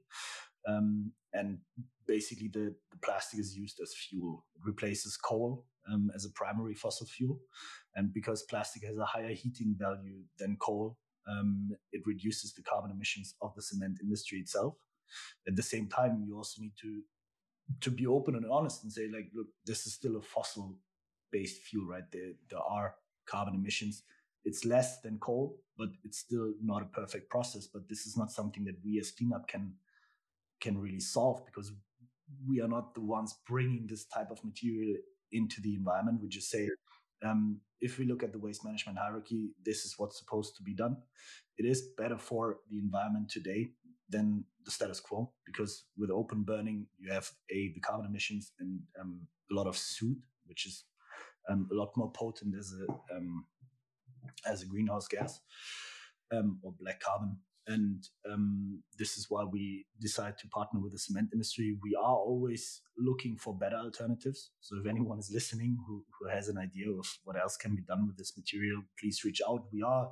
um, 0.67 1.11
and 1.33 1.59
basically 2.07 2.47
the, 2.47 2.73
the 2.91 2.97
plastic 3.03 3.39
is 3.39 3.55
used 3.55 3.79
as 3.81 3.93
fuel. 3.93 4.45
It 4.55 4.61
replaces 4.65 5.17
coal 5.17 5.65
um, 5.91 6.11
as 6.15 6.25
a 6.25 6.31
primary 6.31 6.73
fossil 6.73 7.07
fuel. 7.07 7.39
And 7.95 8.13
because 8.13 8.43
plastic 8.43 8.83
has 8.85 8.97
a 8.97 9.05
higher 9.05 9.33
heating 9.33 9.75
value 9.77 10.23
than 10.37 10.57
coal, 10.57 10.97
um, 11.27 11.69
it 11.91 12.01
reduces 12.05 12.53
the 12.53 12.61
carbon 12.61 12.91
emissions 12.91 13.35
of 13.41 13.55
the 13.55 13.61
cement 13.61 13.99
industry 14.01 14.39
itself. 14.39 14.75
At 15.47 15.55
the 15.55 15.63
same 15.63 15.87
time, 15.87 16.23
you 16.27 16.35
also 16.35 16.61
need 16.61 16.73
to 16.81 17.01
to 17.81 17.89
be 17.89 18.05
open 18.05 18.35
and 18.35 18.45
honest 18.51 18.83
and 18.83 18.93
say, 18.93 19.07
like, 19.11 19.27
look, 19.33 19.47
this 19.65 19.87
is 19.87 19.93
still 19.93 20.17
a 20.17 20.21
fossil 20.21 20.77
based 21.31 21.61
fuel, 21.63 21.87
right? 21.87 22.03
There, 22.11 22.33
there 22.49 22.59
are 22.59 22.95
carbon 23.25 23.55
emissions. 23.55 24.03
It's 24.43 24.65
less 24.65 25.01
than 25.01 25.17
coal, 25.17 25.57
but 25.77 25.89
it's 26.03 26.19
still 26.19 26.53
not 26.61 26.83
a 26.83 26.85
perfect 26.85 27.29
process. 27.29 27.67
But 27.67 27.89
this 27.89 28.05
is 28.05 28.15
not 28.15 28.31
something 28.31 28.63
that 28.65 28.75
we 28.83 28.99
as 28.99 29.11
CleanHub 29.11 29.47
can 29.47 29.73
can 30.61 30.77
really 30.77 30.99
solve 30.99 31.45
because 31.45 31.73
we 32.47 32.61
are 32.61 32.67
not 32.67 32.93
the 32.93 33.01
ones 33.01 33.35
bringing 33.47 33.85
this 33.87 34.05
type 34.05 34.31
of 34.31 34.43
material 34.43 34.95
into 35.31 35.61
the 35.61 35.75
environment. 35.75 36.21
We 36.21 36.29
just 36.29 36.49
say, 36.49 36.69
um, 37.23 37.59
if 37.81 37.97
we 37.97 38.05
look 38.05 38.23
at 38.23 38.31
the 38.31 38.39
waste 38.39 38.63
management 38.63 38.97
hierarchy, 38.97 39.51
this 39.63 39.85
is 39.85 39.95
what's 39.97 40.19
supposed 40.19 40.55
to 40.57 40.63
be 40.63 40.73
done. 40.73 40.97
It 41.57 41.65
is 41.65 41.89
better 41.97 42.17
for 42.17 42.57
the 42.69 42.77
environment 42.77 43.29
today 43.29 43.69
than 44.09 44.43
the 44.65 44.71
status 44.71 44.99
quo 44.99 45.31
because 45.45 45.85
with 45.97 46.11
open 46.11 46.43
burning, 46.43 46.87
you 46.99 47.11
have 47.11 47.29
a 47.49 47.71
the 47.73 47.79
carbon 47.79 48.05
emissions 48.05 48.51
and 48.59 48.79
um, 48.99 49.21
a 49.51 49.55
lot 49.55 49.67
of 49.67 49.77
soot, 49.77 50.17
which 50.45 50.65
is 50.65 50.83
um, 51.49 51.67
a 51.71 51.75
lot 51.75 51.91
more 51.95 52.11
potent 52.11 52.55
as 52.57 52.73
a 52.73 53.15
um, 53.15 53.45
as 54.45 54.63
a 54.63 54.65
greenhouse 54.65 55.07
gas 55.07 55.39
um, 56.31 56.59
or 56.63 56.73
black 56.79 56.99
carbon 56.99 57.37
and 57.67 58.03
um, 58.31 58.83
this 58.97 59.17
is 59.17 59.27
why 59.29 59.43
we 59.43 59.85
decided 59.99 60.37
to 60.39 60.47
partner 60.49 60.79
with 60.79 60.91
the 60.91 60.99
cement 60.99 61.29
industry. 61.33 61.77
We 61.81 61.95
are 61.95 62.15
always 62.15 62.81
looking 62.97 63.37
for 63.37 63.57
better 63.57 63.77
alternatives. 63.77 64.51
So 64.59 64.77
if 64.79 64.87
anyone 64.87 65.19
is 65.19 65.31
listening 65.33 65.77
who, 65.87 66.03
who 66.19 66.29
has 66.29 66.47
an 66.47 66.57
idea 66.57 66.91
of 66.91 67.07
what 67.23 67.39
else 67.39 67.57
can 67.57 67.75
be 67.75 67.81
done 67.81 68.05
with 68.07 68.17
this 68.17 68.33
material, 68.37 68.81
please 68.99 69.23
reach 69.23 69.41
out. 69.47 69.63
We 69.73 69.81
are 69.81 70.11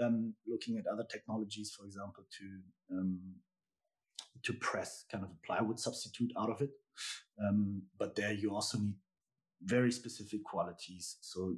um, 0.00 0.34
looking 0.46 0.78
at 0.78 0.86
other 0.86 1.04
technologies, 1.10 1.74
for 1.76 1.84
example, 1.86 2.24
to 2.38 2.96
um, 2.96 3.20
to 4.44 4.52
press 4.54 5.04
kind 5.10 5.22
of 5.24 5.30
a 5.30 5.46
plywood 5.46 5.78
substitute 5.78 6.32
out 6.38 6.50
of 6.50 6.60
it. 6.60 6.70
Um, 7.40 7.82
but 7.98 8.16
there 8.16 8.32
you 8.32 8.54
also 8.54 8.78
need 8.78 8.94
very 9.62 9.92
specific 9.92 10.44
qualities. 10.44 11.16
So 11.20 11.56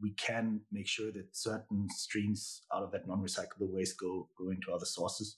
we 0.00 0.12
can 0.12 0.60
make 0.72 0.86
sure 0.86 1.12
that 1.12 1.36
certain 1.36 1.88
streams 1.90 2.62
out 2.74 2.82
of 2.82 2.90
that 2.92 3.06
non-recyclable 3.06 3.70
waste 3.70 3.98
go 3.98 4.28
go 4.38 4.50
into 4.50 4.72
other 4.72 4.86
sources 4.86 5.36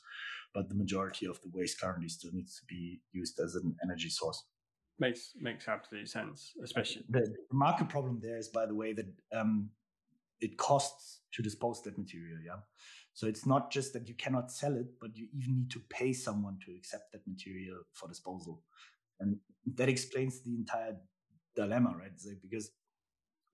but 0.55 0.71
the 0.71 0.75
majority 0.75 1.27
of 1.27 1.39
the 1.43 1.51
waste 1.53 1.79
currently 1.79 2.09
still 2.09 2.31
needs 2.33 2.57
to 2.57 2.65
be 2.67 3.01
used 3.13 3.39
as 3.41 3.57
an 3.57 3.77
energy 3.85 4.09
source. 4.09 4.43
Makes 4.99 5.33
makes 5.39 5.69
absolute 5.69 6.09
sense 6.09 6.55
especially 6.65 7.03
the 7.11 7.35
market 7.53 7.91
problem 7.91 8.19
there 8.23 8.39
is 8.39 8.49
by 8.49 8.65
the 8.65 8.75
way 8.75 8.95
that 8.95 9.07
um, 9.35 9.69
it 10.41 10.57
costs 10.57 11.21
to 11.35 11.43
dispose 11.43 11.83
that 11.83 11.99
material 11.99 12.39
yeah? 12.45 12.61
So 13.13 13.27
it's 13.27 13.45
not 13.45 13.71
just 13.71 13.93
that 13.93 14.09
you 14.09 14.15
cannot 14.15 14.51
sell 14.51 14.75
it 14.75 14.87
but 14.99 15.15
you 15.15 15.29
even 15.37 15.59
need 15.59 15.71
to 15.73 15.81
pay 15.91 16.15
someone 16.15 16.59
to 16.65 16.73
accept 16.75 17.13
that 17.13 17.27
material 17.29 17.81
for 17.93 18.09
disposal. 18.09 18.63
And 19.21 19.37
that 19.75 19.91
explains 19.91 20.41
the 20.41 20.55
entire 20.55 20.97
dilemma 21.55 21.95
right? 21.99 22.13
Like 22.27 22.41
because 22.41 22.71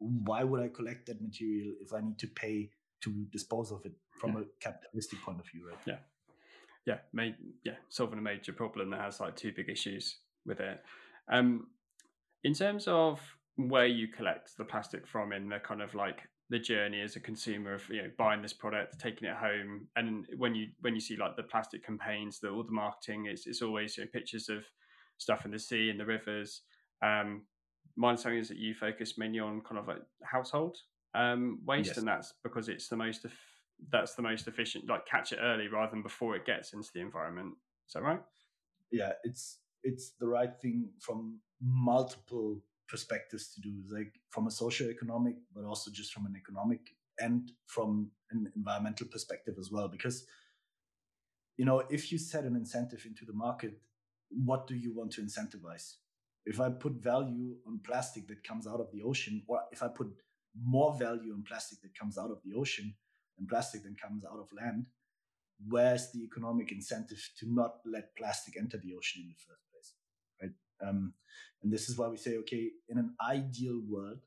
why 0.02 0.44
would 0.44 0.60
I 0.60 0.68
collect 0.68 1.06
that 1.06 1.20
material 1.20 1.74
if 1.80 1.92
I 1.92 2.00
need 2.00 2.18
to 2.18 2.26
pay 2.26 2.70
to 3.02 3.10
dispose 3.30 3.72
of 3.72 3.84
it 3.84 3.92
from 4.18 4.34
yeah. 4.34 4.40
a 4.40 4.44
capitalistic 4.60 5.20
point 5.22 5.40
of 5.40 5.46
view, 5.46 5.68
right? 5.68 5.78
Yeah. 5.86 5.98
Yeah, 6.84 6.98
made, 7.12 7.36
yeah, 7.64 7.76
solving 7.90 8.18
a 8.18 8.22
major 8.22 8.52
problem 8.52 8.90
that 8.90 9.00
has 9.00 9.20
like 9.20 9.36
two 9.36 9.52
big 9.52 9.68
issues 9.68 10.16
with 10.44 10.58
it. 10.58 10.82
Um, 11.30 11.68
in 12.42 12.54
terms 12.54 12.88
of 12.88 13.20
where 13.56 13.86
you 13.86 14.08
collect 14.08 14.56
the 14.56 14.64
plastic 14.64 15.06
from 15.06 15.32
in 15.32 15.48
the 15.48 15.60
kind 15.60 15.80
of 15.80 15.94
like 15.94 16.22
the 16.50 16.58
journey 16.58 17.00
as 17.00 17.16
a 17.16 17.20
consumer 17.20 17.74
of 17.74 17.88
you 17.88 18.02
know 18.02 18.10
buying 18.18 18.42
this 18.42 18.52
product, 18.52 18.98
taking 18.98 19.28
it 19.28 19.36
home, 19.36 19.88
and 19.96 20.26
when 20.36 20.54
you 20.54 20.68
when 20.80 20.94
you 20.94 21.00
see 21.00 21.16
like 21.16 21.36
the 21.36 21.42
plastic 21.42 21.84
campaigns, 21.84 22.40
the 22.40 22.48
all 22.48 22.62
the 22.62 22.72
marketing, 22.72 23.26
it's 23.26 23.46
it's 23.46 23.62
always 23.62 23.96
you 23.96 24.04
know, 24.04 24.10
pictures 24.12 24.48
of 24.48 24.64
stuff 25.18 25.44
in 25.44 25.50
the 25.50 25.58
sea 25.58 25.88
and 25.88 26.00
the 26.00 26.04
rivers. 26.04 26.62
Um, 27.02 27.42
my 27.96 28.10
understanding 28.10 28.40
is 28.40 28.48
that 28.48 28.58
you 28.58 28.74
focus 28.74 29.18
mainly 29.18 29.40
on 29.40 29.60
kind 29.60 29.78
of 29.78 29.88
like 29.88 30.02
household 30.22 30.78
um, 31.14 31.60
waste, 31.64 31.88
yes. 31.88 31.98
and 31.98 32.08
that's 32.08 32.34
because 32.42 32.68
it's 32.68 32.88
the 32.88 32.96
most 32.96 33.26
that's 33.90 34.14
the 34.14 34.22
most 34.22 34.46
efficient. 34.48 34.88
Like 34.88 35.06
catch 35.06 35.32
it 35.32 35.38
early 35.42 35.68
rather 35.68 35.90
than 35.90 36.02
before 36.02 36.36
it 36.36 36.46
gets 36.46 36.72
into 36.72 36.88
the 36.94 37.00
environment. 37.00 37.54
Is 37.86 37.94
that 37.94 38.02
right? 38.02 38.20
Yeah, 38.90 39.12
it's 39.24 39.58
it's 39.82 40.12
the 40.20 40.26
right 40.26 40.52
thing 40.60 40.88
from 41.00 41.40
multiple 41.60 42.60
perspectives 42.88 43.54
to 43.54 43.60
do, 43.60 43.82
like 43.90 44.20
from 44.30 44.46
a 44.46 44.50
socio-economic, 44.50 45.36
but 45.54 45.64
also 45.64 45.90
just 45.90 46.12
from 46.12 46.26
an 46.26 46.34
economic 46.36 46.80
and 47.18 47.52
from 47.66 48.10
an 48.30 48.50
environmental 48.56 49.06
perspective 49.08 49.54
as 49.58 49.70
well. 49.70 49.88
Because 49.88 50.26
you 51.56 51.64
know, 51.64 51.82
if 51.90 52.10
you 52.10 52.18
set 52.18 52.44
an 52.44 52.56
incentive 52.56 53.04
into 53.04 53.24
the 53.24 53.32
market, 53.32 53.78
what 54.30 54.66
do 54.66 54.74
you 54.74 54.94
want 54.94 55.12
to 55.12 55.22
incentivize? 55.22 55.96
If 56.44 56.60
I 56.60 56.70
put 56.70 56.94
value 56.94 57.56
on 57.66 57.80
plastic 57.84 58.26
that 58.28 58.42
comes 58.44 58.66
out 58.66 58.80
of 58.80 58.90
the 58.92 59.02
ocean, 59.02 59.42
or 59.46 59.60
if 59.70 59.82
I 59.82 59.88
put 59.88 60.08
more 60.60 60.94
value 60.98 61.32
on 61.32 61.44
plastic 61.46 61.80
that 61.82 61.98
comes 61.98 62.18
out 62.18 62.30
of 62.30 62.38
the 62.44 62.54
ocean 62.54 62.94
than 63.38 63.46
plastic 63.46 63.82
that 63.84 64.00
comes 64.00 64.24
out 64.24 64.38
of 64.38 64.48
land, 64.52 64.86
where's 65.68 66.10
the 66.12 66.20
economic 66.20 66.72
incentive 66.72 67.30
to 67.38 67.52
not 67.52 67.76
let 67.86 68.16
plastic 68.16 68.56
enter 68.56 68.78
the 68.78 68.94
ocean 68.94 69.22
in 69.22 69.28
the 69.28 69.34
first 69.46 69.62
place, 69.70 69.94
right? 70.42 70.88
Um, 70.88 71.14
and 71.62 71.72
this 71.72 71.88
is 71.88 71.96
why 71.96 72.08
we 72.08 72.16
say, 72.16 72.36
okay, 72.38 72.70
in 72.88 72.98
an 72.98 73.14
ideal 73.24 73.80
world, 73.88 74.18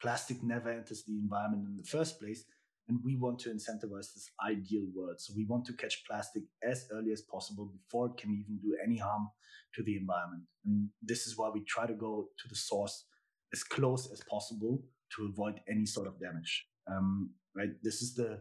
plastic 0.00 0.42
never 0.42 0.70
enters 0.70 1.04
the 1.04 1.14
environment 1.14 1.66
in 1.66 1.76
the 1.76 1.84
first 1.84 2.20
place, 2.20 2.44
and 2.88 3.00
we 3.04 3.16
want 3.16 3.38
to 3.40 3.50
incentivize 3.50 4.14
this 4.14 4.30
ideal 4.46 4.86
world. 4.94 5.16
So 5.18 5.32
we 5.36 5.44
want 5.44 5.64
to 5.66 5.72
catch 5.72 6.04
plastic 6.06 6.44
as 6.62 6.86
early 6.92 7.12
as 7.12 7.22
possible 7.22 7.66
before 7.66 8.06
it 8.06 8.16
can 8.16 8.30
even 8.30 8.58
do 8.58 8.76
any 8.82 8.98
harm 8.98 9.28
to 9.74 9.82
the 9.82 9.96
environment. 9.96 10.44
And 10.64 10.90
this 11.02 11.26
is 11.26 11.36
why 11.36 11.50
we 11.50 11.64
try 11.64 11.86
to 11.86 11.94
go 11.94 12.28
to 12.38 12.48
the 12.48 12.54
source 12.54 13.04
as 13.52 13.62
close 13.62 14.10
as 14.12 14.20
possible 14.30 14.82
to 15.16 15.26
avoid 15.26 15.60
any 15.68 15.86
sort 15.86 16.06
of 16.06 16.20
damage. 16.20 16.66
Um, 16.90 17.30
right? 17.56 17.70
This 17.82 18.02
is 18.02 18.14
the, 18.14 18.40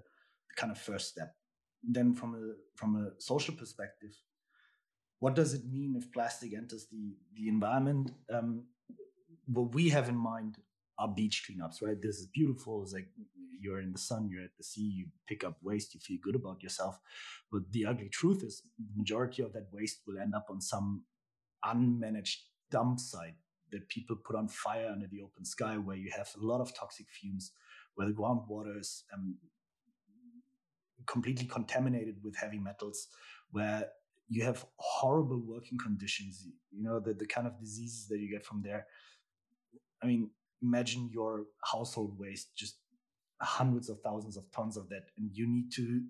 kind 0.55 0.71
of 0.71 0.77
first 0.77 1.09
step. 1.09 1.35
Then, 1.83 2.13
from 2.13 2.33
a 2.35 2.53
from 2.75 2.95
a 2.95 3.21
social 3.21 3.53
perspective, 3.55 4.11
what 5.19 5.35
does 5.35 5.53
it 5.53 5.65
mean 5.65 5.95
if 5.97 6.11
plastic 6.11 6.53
enters 6.53 6.87
the 6.91 7.15
the 7.35 7.47
environment? 7.47 8.11
Um, 8.33 8.63
what 9.45 9.75
we 9.75 9.89
have 9.89 10.09
in 10.09 10.15
mind 10.15 10.57
are 10.97 11.07
beach 11.07 11.47
cleanups, 11.47 11.81
right? 11.81 12.01
This 12.01 12.17
is 12.17 12.27
beautiful. 12.27 12.83
It's 12.83 12.93
like 12.93 13.07
you're 13.59 13.81
in 13.81 13.91
the 13.91 13.97
sun, 13.97 14.29
you're 14.29 14.43
at 14.43 14.55
the 14.57 14.63
sea, 14.63 14.81
you 14.95 15.07
pick 15.27 15.43
up 15.43 15.57
waste, 15.63 15.93
you 15.93 15.99
feel 15.99 16.19
good 16.21 16.35
about 16.35 16.61
yourself. 16.61 16.99
But 17.51 17.71
the 17.71 17.85
ugly 17.85 18.09
truth 18.09 18.43
is, 18.43 18.61
the 18.77 18.97
majority 18.97 19.41
of 19.43 19.53
that 19.53 19.67
waste 19.71 20.01
will 20.07 20.19
end 20.19 20.35
up 20.35 20.47
on 20.49 20.61
some 20.61 21.03
unmanaged 21.65 22.37
dump 22.71 22.99
site 22.99 23.35
that 23.71 23.89
people 23.89 24.15
put 24.15 24.35
on 24.35 24.47
fire 24.47 24.89
under 24.91 25.07
the 25.07 25.21
open 25.21 25.43
sky, 25.43 25.77
where 25.77 25.97
you 25.97 26.11
have 26.15 26.29
a 26.39 26.45
lot 26.45 26.61
of 26.61 26.73
toxic 26.75 27.07
fumes, 27.09 27.51
where 27.95 28.07
the 28.07 28.13
groundwater 28.13 28.79
is 28.79 29.03
um, 29.13 29.35
completely 31.07 31.45
contaminated 31.45 32.15
with 32.23 32.35
heavy 32.35 32.59
metals, 32.59 33.07
where 33.51 33.87
you 34.29 34.43
have 34.43 34.65
horrible 34.77 35.41
working 35.45 35.77
conditions. 35.77 36.47
You 36.71 36.83
know 36.83 36.99
the 36.99 37.13
the 37.13 37.27
kind 37.27 37.47
of 37.47 37.59
diseases 37.59 38.07
that 38.07 38.19
you 38.19 38.29
get 38.29 38.45
from 38.45 38.61
there. 38.61 38.85
I 40.01 40.07
mean, 40.07 40.29
imagine 40.65 41.09
your 41.13 41.45
household 41.63 42.17
waste, 42.17 42.55
just 42.55 42.77
hundreds 43.41 43.89
of 43.89 43.99
thousands 44.01 44.37
of 44.37 44.49
tons 44.51 44.77
of 44.77 44.89
that, 44.89 45.05
and 45.17 45.29
you 45.33 45.47
need 45.47 45.71
to 45.73 46.01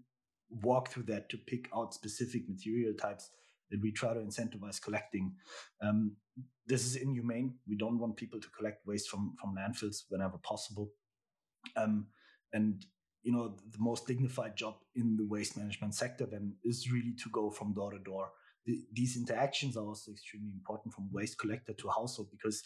walk 0.50 0.90
through 0.90 1.04
that 1.04 1.30
to 1.30 1.38
pick 1.38 1.70
out 1.76 1.94
specific 1.94 2.48
material 2.48 2.94
types 2.94 3.30
that 3.72 3.82
we 3.82 3.92
try 3.92 4.14
to 4.14 4.20
incentivize 4.20 4.82
collecting. 4.82 5.34
Um, 5.82 6.16
this 6.68 6.86
is 6.86 6.96
inhumane. 6.96 7.56
We 7.68 7.76
don't 7.76 8.00
want 8.00 8.18
people 8.18 8.40
to 8.40 8.48
collect 8.58 8.86
waste 8.86 9.10
from 9.10 9.36
from 9.40 9.56
landfills 9.56 10.04
whenever 10.10 10.38
possible. 10.38 10.92
Um, 11.76 12.08
and 12.54 12.86
you 13.24 13.32
know, 13.32 13.56
the 13.72 13.80
most 13.80 14.06
dignified 14.06 14.56
job 14.56 14.76
in 14.96 15.18
the 15.18 15.26
waste 15.26 15.58
management 15.58 15.96
sector 15.96 16.28
then 16.28 16.54
is 16.64 16.92
really 16.92 17.14
to 17.24 17.30
go 17.32 17.50
from 17.50 17.74
door 17.74 17.92
to 17.92 18.00
door. 18.00 18.30
The, 18.68 18.80
these 18.94 19.18
interactions 19.18 19.76
are 19.76 19.86
also 19.86 20.12
extremely 20.12 20.52
important 20.54 20.94
from 20.94 21.12
waste 21.12 21.40
collector 21.40 21.74
to 21.74 21.90
household 21.90 22.30
because 22.32 22.64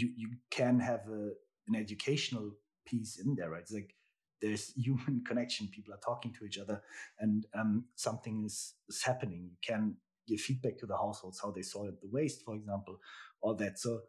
you 0.00 0.12
you 0.16 0.30
can 0.50 0.80
have 0.80 1.00
a, 1.08 1.30
an 1.68 1.74
educational 1.76 2.52
piece 2.86 3.18
in 3.18 3.34
there, 3.34 3.50
right? 3.50 3.62
It's 3.62 3.72
like 3.72 3.94
there's 4.40 4.72
human 4.76 5.22
connection. 5.26 5.68
People 5.68 5.94
are 5.94 6.00
talking 6.04 6.32
to 6.38 6.44
each 6.44 6.58
other, 6.58 6.82
and 7.18 7.46
um, 7.54 7.84
something 7.94 8.44
is, 8.44 8.74
is 8.88 9.02
happening. 9.02 9.50
You 9.50 9.56
can 9.62 9.96
give 10.26 10.40
feedback 10.40 10.78
to 10.78 10.86
the 10.86 10.96
households 10.96 11.40
how 11.40 11.50
they 11.50 11.62
sorted 11.62 11.96
the 12.00 12.08
waste, 12.10 12.44
for 12.44 12.54
example, 12.54 12.98
all 13.40 13.54
that. 13.54 13.78
So 13.78 14.00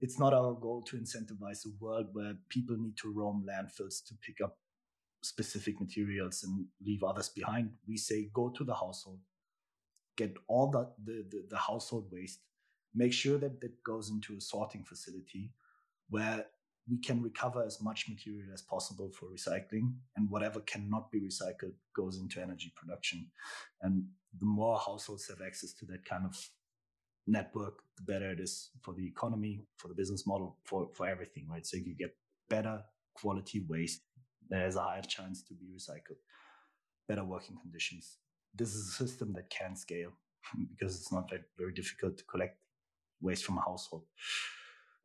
it's 0.00 0.18
not 0.18 0.34
our 0.34 0.54
goal 0.54 0.82
to 0.88 0.96
incentivize 0.96 1.64
a 1.66 1.70
world 1.80 2.08
where 2.12 2.34
people 2.48 2.76
need 2.76 2.96
to 2.98 3.12
roam 3.12 3.46
landfills 3.48 4.04
to 4.06 4.14
pick 4.24 4.40
up 4.42 4.58
specific 5.22 5.80
materials 5.80 6.44
and 6.44 6.66
leave 6.84 7.02
others 7.02 7.28
behind. 7.28 7.70
We 7.86 7.96
say 7.96 8.30
go 8.32 8.50
to 8.50 8.64
the 8.64 8.74
household, 8.74 9.20
get 10.16 10.34
all 10.46 10.70
the, 10.70 10.90
the, 11.04 11.24
the, 11.30 11.46
the 11.50 11.56
household 11.58 12.08
waste, 12.12 12.40
make 12.94 13.12
sure 13.12 13.38
that 13.38 13.60
that 13.60 13.82
goes 13.84 14.10
into 14.10 14.36
a 14.36 14.40
sorting 14.40 14.84
facility 14.84 15.52
where 16.10 16.46
we 16.90 16.98
can 16.98 17.22
recover 17.22 17.62
as 17.64 17.82
much 17.82 18.08
material 18.08 18.48
as 18.52 18.62
possible 18.62 19.10
for 19.10 19.26
recycling 19.26 19.92
and 20.16 20.30
whatever 20.30 20.60
cannot 20.60 21.10
be 21.12 21.20
recycled 21.20 21.74
goes 21.94 22.18
into 22.18 22.40
energy 22.40 22.72
production. 22.74 23.26
And 23.82 24.06
the 24.38 24.46
more 24.46 24.78
households 24.78 25.28
have 25.28 25.42
access 25.46 25.72
to 25.74 25.86
that 25.86 26.04
kind 26.04 26.24
of 26.24 26.48
network 27.26 27.74
the 27.98 28.02
better 28.10 28.30
it 28.30 28.40
is 28.40 28.70
for 28.80 28.94
the 28.94 29.06
economy 29.06 29.60
for 29.76 29.88
the 29.88 29.94
business 29.94 30.26
model 30.26 30.56
for 30.64 30.88
for 30.94 31.06
everything 31.06 31.46
right? 31.50 31.66
So 31.66 31.76
you 31.76 31.94
get 31.94 32.16
better 32.48 32.82
quality 33.14 33.64
waste. 33.68 34.00
There's 34.48 34.76
a 34.76 34.82
higher 34.82 35.02
chance 35.02 35.42
to 35.42 35.54
be 35.54 35.66
recycled. 35.66 36.20
Better 37.06 37.24
working 37.24 37.58
conditions. 37.60 38.16
This 38.54 38.74
is 38.74 38.88
a 38.88 38.92
system 38.92 39.34
that 39.34 39.50
can 39.50 39.76
scale 39.76 40.12
because 40.70 40.96
it's 40.96 41.12
not 41.12 41.30
very 41.58 41.72
difficult 41.72 42.16
to 42.18 42.24
collect 42.24 42.56
waste 43.20 43.44
from 43.44 43.58
a 43.58 43.60
household 43.62 44.04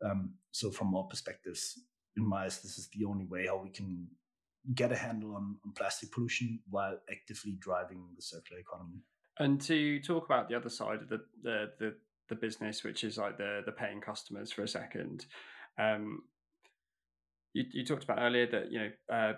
um, 0.04 0.34
so 0.52 0.70
from 0.70 0.94
our 0.96 1.04
perspectives, 1.04 1.80
in 2.18 2.28
my 2.28 2.46
eyes, 2.46 2.62
this 2.62 2.78
is 2.78 2.90
the 2.94 3.06
only 3.06 3.26
way 3.26 3.48
how 3.48 3.58
we 3.58 3.70
can 3.70 4.08
get 4.76 4.92
a 4.92 4.96
handle 4.96 5.36
on, 5.36 5.58
on 5.66 5.74
plastic 5.76 6.12
pollution 6.12 6.60
while 6.70 6.98
actively 7.12 7.58
driving 7.60 8.04
the 8.16 8.22
circular 8.22 8.62
economy. 8.62 9.02
And 9.40 9.60
to 9.62 10.00
talk 10.02 10.26
about 10.26 10.48
the 10.48 10.56
other 10.56 10.70
side 10.70 11.02
of 11.02 11.10
the 11.10 11.22
the 11.42 11.72
the, 11.80 11.96
the 12.30 12.36
business, 12.36 12.84
which 12.84 13.04
is 13.04 13.18
like 13.18 13.38
the 13.38 13.62
the 13.66 13.72
paying 13.72 14.00
customers 14.00 14.52
for 14.52 14.64
a 14.64 14.68
second. 14.68 15.26
Um, 15.80 16.24
you, 17.54 17.64
you 17.72 17.86
talked 17.86 18.04
about 18.04 18.20
earlier 18.20 18.46
that 18.48 18.72
you 18.72 18.80
know 18.80 18.90
uh, 19.12 19.34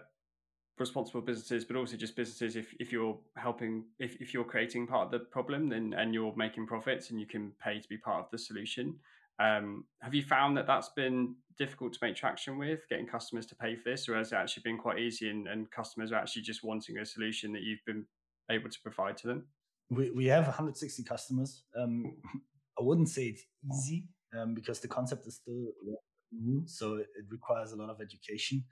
responsible 0.77 1.21
businesses, 1.21 1.65
but 1.65 1.75
also 1.75 1.95
just 1.97 2.15
businesses. 2.15 2.55
If, 2.55 2.73
if 2.79 2.91
you're 2.91 3.17
helping, 3.37 3.85
if, 3.99 4.15
if 4.21 4.33
you're 4.33 4.43
creating 4.43 4.87
part 4.87 5.05
of 5.05 5.11
the 5.11 5.19
problem, 5.19 5.69
then 5.69 5.93
and 5.97 6.13
you're 6.13 6.33
making 6.35 6.67
profits, 6.67 7.09
and 7.09 7.19
you 7.19 7.25
can 7.25 7.51
pay 7.63 7.79
to 7.79 7.87
be 7.87 7.97
part 7.97 8.23
of 8.23 8.31
the 8.31 8.37
solution. 8.37 8.95
Um, 9.37 9.85
have 10.01 10.13
you 10.13 10.23
found 10.23 10.55
that 10.57 10.65
that's 10.65 10.89
been 10.89 11.35
difficult 11.57 11.93
to 11.93 11.99
make 12.01 12.15
traction 12.15 12.57
with 12.57 12.87
getting 12.89 13.05
customers 13.05 13.45
to 13.47 13.55
pay 13.55 13.75
for 13.75 13.89
this, 13.89 14.07
or 14.07 14.15
has 14.15 14.31
it 14.31 14.35
actually 14.35 14.63
been 14.63 14.77
quite 14.77 14.99
easy 14.99 15.29
and, 15.29 15.47
and 15.47 15.69
customers 15.71 16.11
are 16.11 16.15
actually 16.15 16.41
just 16.41 16.63
wanting 16.63 16.97
a 16.97 17.05
solution 17.05 17.51
that 17.53 17.61
you've 17.61 17.83
been 17.85 18.05
able 18.49 18.69
to 18.69 18.79
provide 18.81 19.17
to 19.17 19.27
them? 19.27 19.45
We, 19.89 20.11
we 20.11 20.25
have 20.27 20.45
160 20.45 21.03
customers. 21.03 21.63
Um, 21.77 22.15
I 22.79 22.83
wouldn't 22.83 23.09
say 23.09 23.25
it's 23.25 23.43
easy 23.73 24.07
um, 24.37 24.53
because 24.53 24.79
the 24.79 24.87
concept 24.87 25.27
is 25.27 25.35
still 25.35 25.67
new, 26.31 26.63
so 26.65 26.95
it, 26.95 27.07
requires 27.29 27.71
a 27.71 27.75
lot 27.75 27.89
of 27.89 28.01
education. 28.01 28.63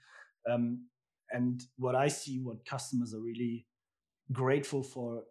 Um, 0.49 0.85
and 1.31 1.61
what 1.77 1.95
I 1.95 2.07
see, 2.07 2.39
what 2.39 2.65
customers 2.65 3.13
are 3.13 3.19
really 3.19 3.65
grateful 4.31 4.83
for 4.83 5.23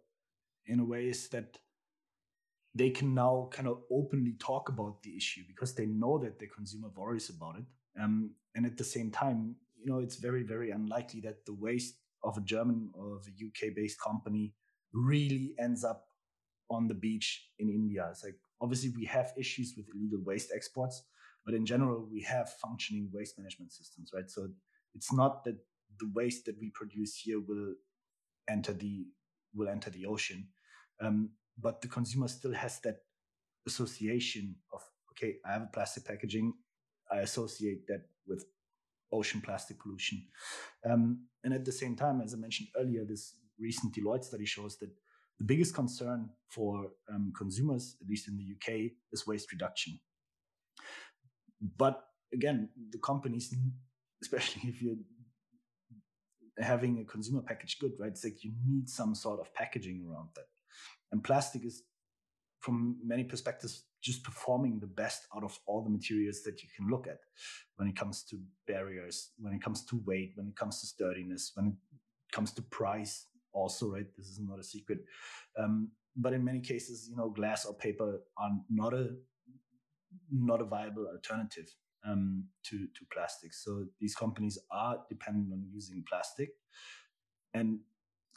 in 0.65 0.79
a 0.79 0.85
way 0.85 1.05
is 1.05 1.29
that 1.29 1.57
they 2.75 2.89
can 2.89 3.13
now 3.13 3.49
kind 3.51 3.67
of 3.67 3.81
openly 3.91 4.35
talk 4.39 4.69
about 4.69 5.01
the 5.03 5.15
issue 5.15 5.41
because 5.47 5.75
they 5.75 5.85
know 5.85 6.17
that 6.17 6.39
the 6.39 6.47
consumer 6.47 6.89
worries 6.95 7.29
about 7.29 7.57
it. 7.57 7.65
Um, 8.01 8.31
and 8.55 8.65
at 8.65 8.77
the 8.77 8.83
same 8.83 9.11
time, 9.11 9.55
you 9.79 9.91
know, 9.91 9.99
it's 9.99 10.15
very, 10.15 10.43
very 10.43 10.71
unlikely 10.71 11.21
that 11.21 11.45
the 11.45 11.53
waste 11.53 11.95
of 12.23 12.37
a 12.37 12.41
German 12.41 12.89
or 12.93 13.15
of 13.15 13.27
a 13.27 13.45
UK 13.45 13.75
based 13.75 13.99
company 14.01 14.53
really 14.93 15.53
ends 15.59 15.83
up 15.83 16.05
on 16.69 16.87
the 16.87 16.93
beach 16.93 17.49
in 17.59 17.69
India. 17.69 18.07
It's 18.09 18.23
like, 18.23 18.37
obviously, 18.61 18.91
we 18.95 19.05
have 19.05 19.33
issues 19.37 19.73
with 19.77 19.85
illegal 19.93 20.21
waste 20.25 20.51
exports, 20.55 21.03
but 21.45 21.53
in 21.53 21.65
general, 21.65 22.07
we 22.11 22.21
have 22.21 22.49
functioning 22.61 23.09
waste 23.13 23.37
management 23.37 23.71
systems, 23.71 24.11
right? 24.13 24.29
So 24.29 24.47
it's 24.95 25.13
not 25.13 25.43
that 25.43 25.57
the 25.99 26.09
waste 26.13 26.45
that 26.45 26.59
we 26.59 26.69
produce 26.69 27.15
here 27.17 27.39
will 27.39 27.75
enter 28.49 28.73
the 28.73 29.05
will 29.55 29.69
enter 29.69 29.89
the 29.89 30.05
ocean. 30.05 30.47
Um, 31.01 31.31
but 31.57 31.81
the 31.81 31.87
consumer 31.87 32.27
still 32.27 32.53
has 32.53 32.79
that 32.81 32.97
association 33.67 34.55
of 34.73 34.81
okay 35.11 35.35
i 35.45 35.53
have 35.53 35.61
a 35.61 35.69
plastic 35.71 36.03
packaging 36.03 36.53
I 37.13 37.19
associate 37.19 37.87
that 37.87 38.03
with 38.27 38.45
ocean 39.11 39.41
plastic 39.41 39.79
pollution. 39.79 40.23
Um, 40.89 41.25
and 41.43 41.53
at 41.53 41.65
the 41.65 41.71
same 41.71 41.95
time, 41.95 42.21
as 42.21 42.33
I 42.33 42.37
mentioned 42.37 42.69
earlier, 42.77 43.05
this 43.05 43.35
recent 43.59 43.93
Deloitte 43.93 44.23
study 44.23 44.45
shows 44.45 44.77
that 44.79 44.89
the 45.39 45.45
biggest 45.45 45.75
concern 45.75 46.29
for 46.49 46.91
um, 47.11 47.31
consumers, 47.37 47.95
at 48.01 48.07
least 48.07 48.27
in 48.27 48.37
the 48.37 48.43
UK, 48.55 48.91
is 49.11 49.27
waste 49.27 49.51
reduction. 49.51 49.99
But 51.77 52.01
again, 52.33 52.69
the 52.91 52.99
companies, 52.99 53.53
especially 54.21 54.69
if 54.69 54.81
you're 54.81 54.95
having 56.59 56.99
a 56.99 57.05
consumer 57.05 57.41
packaged 57.41 57.79
good, 57.79 57.93
right? 57.99 58.11
It's 58.11 58.23
like 58.23 58.43
you 58.43 58.51
need 58.65 58.89
some 58.89 59.15
sort 59.15 59.39
of 59.39 59.53
packaging 59.53 60.05
around 60.07 60.29
that. 60.35 60.45
And 61.11 61.23
plastic 61.23 61.65
is, 61.65 61.83
from 62.59 62.97
many 63.03 63.23
perspectives, 63.23 63.85
just 64.01 64.23
performing 64.23 64.79
the 64.79 64.87
best 64.87 65.27
out 65.35 65.43
of 65.43 65.57
all 65.65 65.83
the 65.83 65.89
materials 65.89 66.41
that 66.43 66.61
you 66.61 66.69
can 66.75 66.87
look 66.89 67.07
at 67.07 67.19
when 67.77 67.87
it 67.87 67.95
comes 67.95 68.23
to 68.23 68.37
barriers, 68.67 69.31
when 69.39 69.53
it 69.53 69.61
comes 69.61 69.85
to 69.85 70.01
weight, 70.05 70.33
when 70.35 70.47
it 70.47 70.55
comes 70.55 70.81
to 70.81 70.87
sturdiness, 70.87 71.51
when 71.55 71.67
it 71.67 71.73
comes 72.33 72.51
to 72.53 72.61
price, 72.63 73.27
also, 73.53 73.91
right? 73.91 74.05
This 74.17 74.27
is 74.27 74.39
not 74.39 74.59
a 74.59 74.63
secret. 74.63 74.99
Um, 75.57 75.89
but 76.15 76.33
in 76.33 76.43
many 76.43 76.59
cases, 76.59 77.07
you 77.09 77.15
know, 77.15 77.29
glass 77.29 77.65
or 77.65 77.73
paper 77.73 78.19
are 78.37 78.51
not 78.69 78.93
a 78.93 79.09
not 80.31 80.61
a 80.61 80.65
viable 80.65 81.07
alternative 81.07 81.73
um, 82.05 82.45
to 82.63 82.87
to 82.87 83.05
plastic. 83.11 83.53
So 83.53 83.85
these 83.99 84.15
companies 84.15 84.57
are 84.71 84.97
dependent 85.09 85.51
on 85.53 85.65
using 85.71 86.03
plastic 86.07 86.49
and 87.53 87.79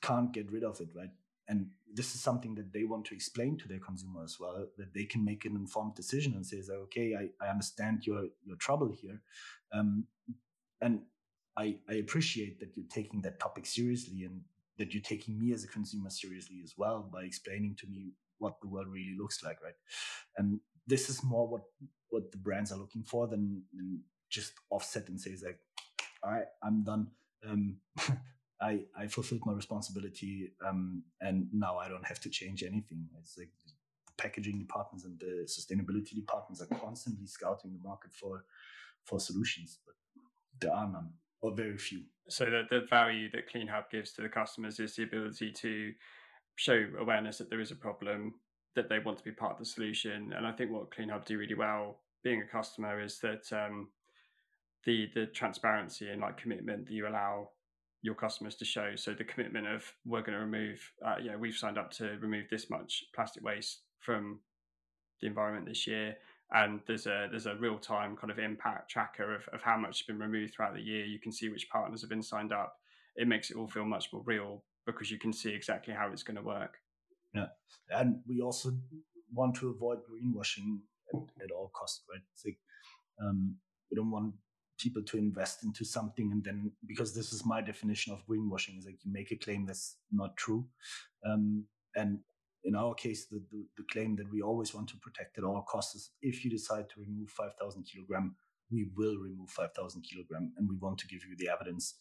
can't 0.02 0.32
get 0.32 0.50
rid 0.50 0.64
of 0.64 0.80
it, 0.80 0.88
right? 0.94 1.10
And 1.48 1.68
this 1.92 2.14
is 2.14 2.20
something 2.20 2.56
that 2.56 2.72
they 2.72 2.84
want 2.84 3.04
to 3.06 3.14
explain 3.14 3.56
to 3.58 3.68
their 3.68 3.78
consumer 3.78 4.24
as 4.24 4.38
well, 4.40 4.66
that 4.78 4.92
they 4.92 5.04
can 5.04 5.24
make 5.24 5.44
an 5.44 5.54
informed 5.54 5.94
decision 5.94 6.34
and 6.34 6.44
say, 6.44 6.62
okay, 6.70 7.14
I, 7.14 7.44
I 7.44 7.48
understand 7.48 8.04
your 8.06 8.24
your 8.44 8.56
trouble 8.56 8.92
here, 8.92 9.20
um, 9.72 10.06
and 10.80 11.02
I, 11.56 11.76
I 11.88 11.94
appreciate 11.94 12.60
that 12.60 12.76
you're 12.76 12.86
taking 12.90 13.22
that 13.22 13.40
topic 13.40 13.66
seriously 13.66 14.24
and 14.24 14.42
that 14.78 14.92
you're 14.92 15.02
taking 15.02 15.38
me 15.38 15.52
as 15.52 15.64
a 15.64 15.68
consumer 15.68 16.10
seriously 16.10 16.60
as 16.62 16.74
well 16.76 17.08
by 17.10 17.22
explaining 17.22 17.76
to 17.76 17.86
me 17.86 18.12
what 18.38 18.60
the 18.60 18.68
world 18.68 18.88
really 18.88 19.16
looks 19.18 19.42
like, 19.42 19.62
right? 19.62 19.74
And 20.36 20.60
this 20.86 21.08
is 21.08 21.24
more 21.24 21.48
what 21.48 21.62
what 22.10 22.30
the 22.32 22.38
brands 22.38 22.72
are 22.72 22.78
looking 22.78 23.02
for 23.02 23.26
than, 23.26 23.62
than 23.74 24.00
just 24.30 24.52
offset 24.70 25.08
and 25.08 25.20
say 25.20 25.34
like, 25.44 25.58
all 26.22 26.32
right, 26.32 26.46
I'm 26.62 26.82
done. 26.82 27.08
Um, 27.48 27.76
I 28.60 28.80
I 28.98 29.06
fulfilled 29.06 29.42
my 29.44 29.52
responsibility, 29.52 30.52
um, 30.66 31.02
and 31.20 31.46
now 31.52 31.76
I 31.76 31.88
don't 31.88 32.06
have 32.06 32.20
to 32.20 32.30
change 32.30 32.62
anything. 32.62 33.06
It's 33.20 33.36
like 33.36 33.50
the 34.06 34.12
packaging 34.16 34.58
departments 34.58 35.04
and 35.04 35.20
the 35.20 35.46
sustainability 35.46 36.14
departments 36.14 36.62
are 36.62 36.78
constantly 36.78 37.26
scouting 37.26 37.72
the 37.72 37.86
market 37.86 38.12
for 38.14 38.44
for 39.04 39.20
solutions, 39.20 39.78
but 39.84 39.94
there 40.60 40.74
are 40.74 40.90
none 40.90 41.10
or 41.40 41.54
very 41.54 41.76
few. 41.76 42.02
So 42.28 42.46
the, 42.46 42.62
the 42.68 42.86
value 42.88 43.30
that 43.32 43.48
CleanHub 43.52 43.90
gives 43.90 44.12
to 44.12 44.22
the 44.22 44.28
customers 44.28 44.80
is 44.80 44.96
the 44.96 45.04
ability 45.04 45.52
to 45.52 45.92
show 46.56 46.86
awareness 46.98 47.38
that 47.38 47.50
there 47.50 47.60
is 47.60 47.70
a 47.70 47.76
problem, 47.76 48.34
that 48.76 48.88
they 48.88 49.00
want 49.00 49.18
to 49.18 49.24
be 49.24 49.32
part 49.32 49.52
of 49.52 49.58
the 49.58 49.64
solution. 49.64 50.32
And 50.36 50.46
I 50.46 50.52
think 50.52 50.70
what 50.70 50.90
Clean 50.94 51.08
CleanHub 51.08 51.24
do 51.24 51.38
really 51.38 51.54
well, 51.54 51.98
being 52.22 52.42
a 52.42 52.46
customer, 52.46 53.00
is 53.00 53.18
that 53.20 53.52
um, 53.52 53.88
the 54.84 55.10
the 55.14 55.26
transparency 55.26 56.08
and 56.10 56.20
like 56.20 56.36
commitment 56.36 56.86
that 56.86 56.92
you 56.92 57.08
allow 57.08 57.50
your 58.02 58.14
customers 58.14 58.54
to 58.56 58.64
show. 58.64 58.94
So 58.94 59.12
the 59.12 59.24
commitment 59.24 59.66
of 59.66 59.92
we're 60.04 60.20
going 60.20 60.38
to 60.38 60.44
remove, 60.44 60.78
uh, 61.04 61.16
you 61.20 61.32
know, 61.32 61.38
we've 61.38 61.56
signed 61.56 61.78
up 61.78 61.90
to 61.92 62.16
remove 62.20 62.46
this 62.48 62.70
much 62.70 63.04
plastic 63.14 63.42
waste 63.42 63.80
from 63.98 64.38
the 65.20 65.26
environment 65.26 65.66
this 65.66 65.86
year 65.86 66.16
and 66.52 66.80
there's 66.86 67.06
a 67.06 67.28
there's 67.30 67.46
a 67.46 67.56
real 67.56 67.78
time 67.78 68.16
kind 68.16 68.30
of 68.30 68.38
impact 68.38 68.90
tracker 68.90 69.34
of, 69.34 69.42
of 69.52 69.62
how 69.62 69.76
much 69.76 70.00
has 70.00 70.06
been 70.06 70.18
removed 70.18 70.54
throughout 70.54 70.74
the 70.74 70.80
year. 70.80 71.04
You 71.04 71.18
can 71.18 71.32
see 71.32 71.48
which 71.48 71.68
partners 71.70 72.02
have 72.02 72.10
been 72.10 72.22
signed 72.22 72.52
up. 72.52 72.76
It 73.16 73.26
makes 73.26 73.50
it 73.50 73.56
all 73.56 73.66
feel 73.66 73.84
much 73.84 74.12
more 74.12 74.22
real 74.24 74.62
because 74.86 75.10
you 75.10 75.18
can 75.18 75.32
see 75.32 75.52
exactly 75.52 75.92
how 75.92 76.10
it's 76.12 76.22
going 76.22 76.36
to 76.36 76.42
work. 76.42 76.78
Yeah, 77.36 78.00
and 78.00 78.20
we 78.26 78.40
also 78.40 78.72
want 79.32 79.56
to 79.56 79.70
avoid 79.70 79.98
greenwashing 80.10 80.80
at, 81.12 81.20
at 81.44 81.50
all 81.50 81.70
costs, 81.74 82.02
right? 82.10 82.22
Like 82.44 82.58
um, 83.22 83.56
we 83.90 83.96
don't 83.96 84.10
want 84.10 84.34
people 84.78 85.02
to 85.02 85.16
invest 85.16 85.64
into 85.64 85.84
something 85.84 86.32
and 86.32 86.44
then 86.44 86.70
because 86.86 87.14
this 87.14 87.32
is 87.32 87.46
my 87.46 87.62
definition 87.62 88.12
of 88.12 88.26
greenwashing 88.26 88.78
is 88.78 88.84
like 88.84 88.98
you 89.02 89.10
make 89.10 89.30
a 89.30 89.36
claim 89.36 89.64
that's 89.64 89.96
not 90.12 90.36
true 90.36 90.66
um, 91.24 91.64
and 91.94 92.18
in 92.66 92.74
our 92.74 92.94
case, 92.94 93.26
the, 93.26 93.40
the, 93.52 93.64
the, 93.78 93.84
claim 93.92 94.16
that 94.16 94.30
we 94.30 94.42
always 94.42 94.74
want 94.74 94.88
to 94.88 94.96
protect 94.96 95.38
at 95.38 95.44
all 95.44 95.62
costs 95.62 95.94
is 95.94 96.10
if 96.20 96.44
you 96.44 96.50
decide 96.50 96.88
to 96.90 97.00
remove 97.00 97.30
5,000 97.30 97.84
kilogram, 97.84 98.34
we 98.72 98.88
will 98.96 99.16
remove 99.18 99.50
5,000 99.50 100.02
kilogram. 100.02 100.52
And 100.58 100.68
we 100.68 100.76
want 100.76 100.98
to 100.98 101.06
give 101.06 101.20
you 101.24 101.36
the 101.38 101.48
evidence 101.48 101.94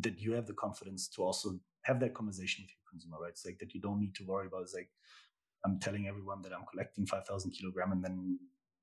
that 0.00 0.20
you 0.20 0.32
have 0.32 0.46
the 0.46 0.52
confidence 0.52 1.08
to 1.08 1.22
also 1.22 1.58
have 1.82 2.00
that 2.00 2.14
conversation 2.14 2.64
with 2.64 2.70
your 2.70 2.90
consumer, 2.90 3.16
right? 3.20 3.30
It's 3.30 3.46
like 3.46 3.58
that 3.60 3.74
you 3.74 3.80
don't 3.80 4.00
need 4.00 4.14
to 4.16 4.24
worry 4.24 4.46
about. 4.46 4.62
It's 4.62 4.74
like, 4.74 4.90
I'm 5.64 5.78
telling 5.80 6.06
everyone 6.06 6.42
that 6.42 6.52
I'm 6.52 6.66
collecting 6.70 7.06
5,000 7.06 7.50
kilogram 7.50 7.92
and 7.92 8.04
then 8.04 8.38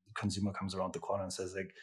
the 0.08 0.14
consumer 0.20 0.52
comes 0.52 0.76
around 0.76 0.94
the 0.94 1.00
corner 1.00 1.24
and 1.24 1.32
says 1.32 1.54
like, 1.56 1.74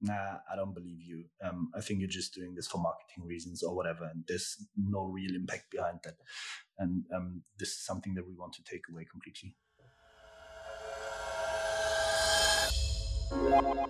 nah, 0.00 0.38
I 0.52 0.56
don't 0.56 0.74
believe 0.74 1.00
you. 1.00 1.24
Um, 1.44 1.70
I 1.76 1.80
think 1.80 2.00
you're 2.00 2.08
just 2.08 2.34
doing 2.34 2.54
this 2.54 2.66
for 2.66 2.78
marketing 2.78 3.24
reasons 3.24 3.62
or 3.62 3.74
whatever. 3.74 4.04
And 4.04 4.24
there's 4.26 4.66
no 4.76 5.04
real 5.04 5.34
impact 5.34 5.70
behind 5.70 6.00
that. 6.04 6.16
And 6.78 7.04
um, 7.14 7.42
this 7.58 7.70
is 7.70 7.86
something 7.86 8.14
that 8.14 8.26
we 8.26 8.34
want 8.34 8.52
to 8.54 8.64
take 8.64 8.82
away 8.90 9.06
completely. 9.10 9.56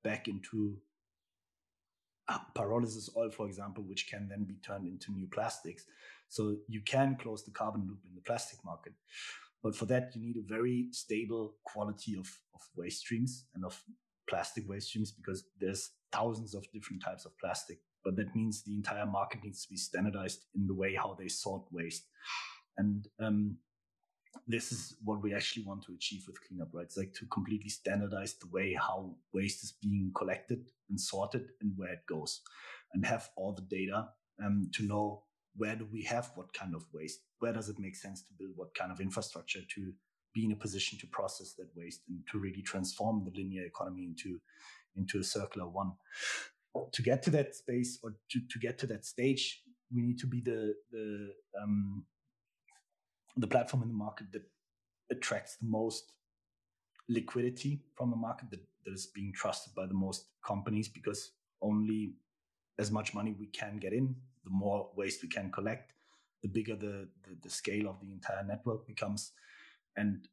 back 0.04 0.28
into 0.28 0.78
pyrolysis 2.56 3.10
oil, 3.18 3.30
for 3.30 3.48
example, 3.48 3.84
which 3.84 4.10
can 4.10 4.28
then 4.28 4.44
be 4.44 4.56
turned 4.66 4.88
into 4.88 5.12
new 5.12 5.28
plastics. 5.28 5.86
So 6.30 6.58
you 6.68 6.82
can 6.82 7.18
close 7.22 7.44
the 7.44 7.52
carbon 7.52 7.86
loop 7.88 8.00
in 8.08 8.16
the 8.16 8.22
plastic 8.22 8.60
market. 8.64 8.94
But 9.64 9.76
for 9.76 9.86
that, 9.86 10.12
you 10.16 10.22
need 10.22 10.38
a 10.38 10.48
very 10.48 10.88
stable 10.92 11.56
quality 11.64 12.16
of, 12.18 12.28
of 12.54 12.62
waste 12.76 13.02
streams 13.02 13.46
and 13.54 13.64
of 13.66 13.82
plastic 14.30 14.68
waste 14.68 14.90
streams 14.90 15.12
because 15.12 15.44
there's 15.60 15.92
thousands 16.12 16.56
of 16.56 16.66
different 16.74 17.04
types 17.04 17.26
of 17.26 17.38
plastic. 17.38 17.80
But 18.04 18.16
that 18.16 18.36
means 18.36 18.64
the 18.64 18.74
entire 18.74 19.06
market 19.06 19.44
needs 19.44 19.64
to 19.64 19.70
be 19.70 19.78
standardized 19.78 20.46
in 20.56 20.66
the 20.66 20.74
way 20.74 20.96
how 20.96 21.16
they 21.20 21.28
sort 21.28 21.64
waste. 21.72 22.08
And 22.78 23.08
um, 23.20 23.58
this 24.52 24.72
is 24.72 24.96
what 25.04 25.22
we 25.22 25.34
actually 25.34 25.64
want 25.64 25.84
to 25.84 25.94
achieve 25.94 26.24
with 26.28 26.38
CleanHub, 26.38 26.70
right? 26.74 26.86
It's 26.86 26.98
like 26.98 27.14
to 27.16 27.26
completely 27.28 27.70
standardize 27.70 28.34
the 28.36 28.48
way 28.48 28.74
how 28.74 29.16
waste 29.34 29.64
is 29.64 29.74
being 29.82 30.12
collected 30.16 30.70
and 30.90 31.00
sorted 31.00 31.50
and 31.62 31.74
where 31.76 31.94
it 31.94 32.06
goes 32.08 32.42
and 32.94 33.06
have 33.06 33.30
all 33.36 33.54
the 33.54 33.62
data 33.62 34.10
um, 34.44 34.70
to 34.74 34.84
know 34.84 35.24
where 35.56 35.76
do 35.76 35.88
we 35.92 36.04
have 36.04 36.32
what 36.36 36.54
kind 36.54 36.76
of 36.76 36.86
waste? 36.94 37.22
Where 37.40 37.54
does 37.54 37.70
it 37.70 37.80
make 37.80 37.96
sense 37.96 38.22
to 38.24 38.34
build 38.38 38.54
what 38.56 38.74
kind 38.74 38.92
of 38.92 39.02
infrastructure 39.02 39.62
to 39.76 39.94
be 40.34 40.46
in 40.46 40.54
a 40.54 40.56
position 40.56 40.98
to 41.00 41.08
process 41.08 41.54
that 41.58 41.68
waste 41.76 42.02
and 42.08 42.20
to 42.32 42.40
really 42.40 42.62
transform 42.62 43.26
the 43.26 43.32
linear 43.38 43.66
economy 43.66 44.06
into, 44.06 44.40
into 44.96 45.20
a 45.20 45.24
circular 45.24 45.68
one? 45.68 45.92
To 46.94 47.02
get 47.02 47.22
to 47.24 47.30
that 47.32 47.54
space 47.54 48.00
or 48.02 48.16
to, 48.32 48.40
to 48.50 48.60
get 48.60 48.78
to 48.80 48.88
that 48.88 49.06
stage, 49.06 49.62
we 49.94 50.02
need 50.02 50.20
to 50.20 50.28
be 50.28 50.40
the, 50.40 50.74
the, 50.92 51.34
um, 51.62 52.06
the 53.38 53.48
platform 53.48 53.84
in 53.84 53.90
the 53.90 53.96
market 53.96 54.32
that 54.32 54.44
attracts 55.12 55.58
the 55.58 55.68
most 55.68 56.14
liquidity 57.10 57.82
from 57.96 58.10
the 58.10 58.16
market 58.16 58.50
that, 58.50 58.62
that 58.86 58.94
is 58.94 59.08
being 59.08 59.34
trusted 59.34 59.74
by 59.76 59.86
the 59.86 59.94
most 59.94 60.26
companies 60.46 60.88
because 60.88 61.32
only 61.62 62.14
as 62.80 62.92
much 62.92 63.14
money 63.14 63.36
we 63.38 63.48
can 63.48 63.78
get 63.78 63.94
in, 63.94 64.16
the 64.44 64.50
more 64.50 64.90
waste 64.96 65.22
we 65.22 65.30
can 65.30 65.52
collect, 65.52 65.94
the 66.42 66.48
bigger 66.48 66.76
the, 66.76 67.08
the, 67.24 67.38
the 67.44 67.50
scale 67.50 67.88
of 67.88 68.00
the 68.02 68.12
entire 68.12 68.44
network 68.44 68.88
becomes. 68.88 69.34
And 69.98 70.28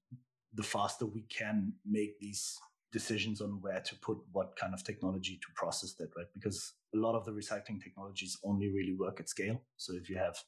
the 0.54 0.62
faster 0.62 1.04
we 1.04 1.22
can 1.22 1.74
make 1.84 2.18
these 2.20 2.58
decisions 2.90 3.40
on 3.42 3.60
where 3.60 3.80
to 3.80 3.94
put 3.96 4.18
what 4.32 4.56
kind 4.56 4.72
of 4.72 4.82
technology 4.82 5.38
to 5.42 5.48
process 5.54 5.92
that, 5.94 6.08
right? 6.16 6.26
Because 6.32 6.72
a 6.94 6.98
lot 6.98 7.14
of 7.14 7.24
the 7.26 7.32
recycling 7.32 7.82
technologies 7.82 8.38
only 8.44 8.68
really 8.68 8.96
work 8.98 9.20
at 9.20 9.28
scale. 9.28 9.60
So 9.76 9.92
if 9.94 10.08
you 10.08 10.16
have, 10.16 10.38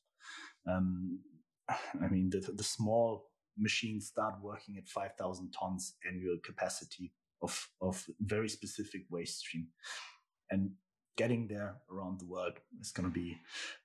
um, 0.67 1.19
I 2.03 2.09
mean, 2.09 2.31
the, 2.31 2.41
the 2.53 2.65
small 2.65 3.31
machines 3.59 4.09
start 4.09 4.35
working 4.43 4.77
at 4.79 4.89
5,000 4.89 5.53
tons 5.59 5.95
annual 6.07 6.39
capacity 6.43 7.13
of, 7.43 7.69
of 7.81 8.05
very 8.21 8.49
specific 8.49 9.03
waste 9.11 9.41
stream. 9.41 9.69
And 10.51 10.73
getting 11.17 11.47
there 11.47 11.77
around 11.93 12.21
the 12.21 12.27
world 12.27 12.55
is 12.81 12.93
going 12.93 13.09
to 13.09 13.13
be 13.13 13.37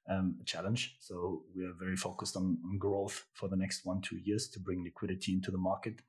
um, 0.09 0.37
a 0.41 0.45
challenge. 0.45 0.95
So 0.99 1.43
we 1.55 1.65
are 1.65 1.73
very 1.77 1.97
focused 1.97 2.37
on, 2.37 2.57
on 2.65 2.77
growth 2.77 3.25
for 3.33 3.49
the 3.49 3.57
next 3.57 3.85
one, 3.85 4.01
two 4.01 4.17
years 4.17 4.47
to 4.49 4.59
bring 4.59 4.83
liquidity 4.83 5.33
into 5.33 5.51
the 5.51 5.57
market 5.57 6.01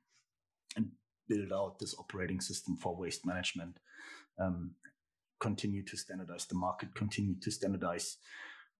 and 0.75 0.89
build 1.27 1.51
out 1.51 1.79
this 1.79 1.95
operating 1.99 2.39
system 2.39 2.77
for 2.77 2.95
waste 2.95 3.25
management. 3.25 3.77
Um, 4.39 4.71
continue 5.39 5.83
to 5.83 5.97
standardize 5.97 6.45
the 6.45 6.55
market, 6.55 6.95
continue 6.95 7.35
to 7.41 7.51
standardize 7.51 8.17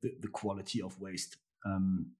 the, 0.01 0.13
the 0.21 0.27
quality 0.27 0.81
of 0.81 0.99
waste. 0.99 1.38
Um, 1.65 2.12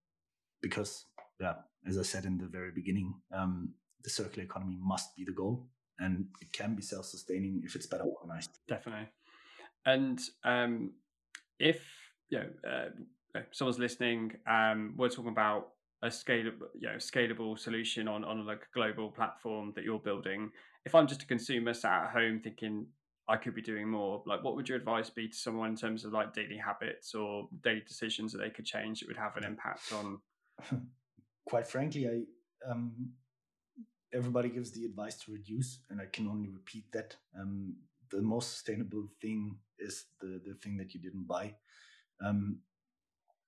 because, 0.62 1.06
yeah, 1.40 1.56
as 1.88 1.98
I 1.98 2.04
said 2.04 2.26
in 2.26 2.38
the 2.38 2.48
very 2.48 2.72
beginning, 2.72 3.14
um, 3.34 3.74
the 4.04 4.10
circular 4.10 4.44
economy 4.44 4.78
must 4.80 5.16
be 5.16 5.24
the 5.24 5.32
goal 5.32 5.68
and 6.00 6.28
it 6.42 6.52
can 6.54 6.76
be 6.76 6.82
self 6.82 7.06
sustaining 7.06 7.62
if 7.64 7.76
it's 7.76 7.88
better 7.88 8.04
organized. 8.04 8.60
Definitely. 8.68 9.08
And 9.86 10.20
um, 10.44 10.92
if 11.60 11.82
you 12.30 12.40
know 12.40 12.50
uh, 12.70 13.40
someone's 13.52 13.80
listening, 13.80 14.34
um, 14.50 14.94
we're 14.98 15.10
talking 15.10 15.32
about 15.32 15.70
a 16.04 16.08
scalable, 16.08 16.68
you 16.80 16.88
know, 16.88 16.96
scalable 16.98 17.58
solution 17.58 18.08
on 18.08 18.24
on 18.24 18.46
like 18.46 18.62
a 18.62 18.74
global 18.74 19.10
platform 19.10 19.74
that 19.76 19.84
you're 19.84 20.00
building. 20.00 20.52
If 20.86 20.96
I'm 20.96 21.08
just 21.08 21.24
a 21.24 21.28
consumer 21.28 21.74
sat 21.74 22.04
at 22.04 22.12
home 22.12 22.40
thinking 22.44 22.86
I 23.28 23.38
could 23.38 23.56
be 23.56 23.62
doing 23.62 23.90
more, 23.90 24.24
like 24.26 24.44
what 24.44 24.56
would 24.56 24.70
your 24.70 24.78
advice 24.78 25.10
be 25.10 25.28
to 25.28 25.36
someone 25.36 25.72
in 25.72 25.76
terms 25.76 26.06
of 26.06 26.14
like 26.14 26.34
daily 26.34 26.58
habits 26.58 27.14
or 27.14 27.50
daily 27.64 27.84
decisions 27.86 28.32
that 28.32 28.40
they 28.40 28.50
could 28.50 28.66
change 28.66 29.00
that 29.00 29.08
would 29.08 29.18
have 29.18 29.36
an 29.36 29.44
impact 29.44 29.92
on? 29.94 30.20
Quite 31.46 31.68
frankly, 31.68 32.08
I 32.08 32.70
um, 32.70 33.12
everybody 34.14 34.50
gives 34.50 34.72
the 34.72 34.86
advice 34.86 35.16
to 35.24 35.32
reduce, 35.32 35.80
and 35.90 36.02
I 36.02 36.06
can 36.06 36.28
only 36.28 36.50
repeat 36.50 36.92
that. 36.94 37.16
Um, 37.40 37.76
the 38.10 38.22
most 38.22 38.52
sustainable 38.52 39.08
thing 39.22 39.58
is 39.80 40.06
the 40.22 40.42
the 40.46 40.56
thing 40.56 40.78
that 40.78 40.94
you 40.94 41.00
didn't 41.00 41.28
buy. 41.28 41.56
Um, 42.22 42.60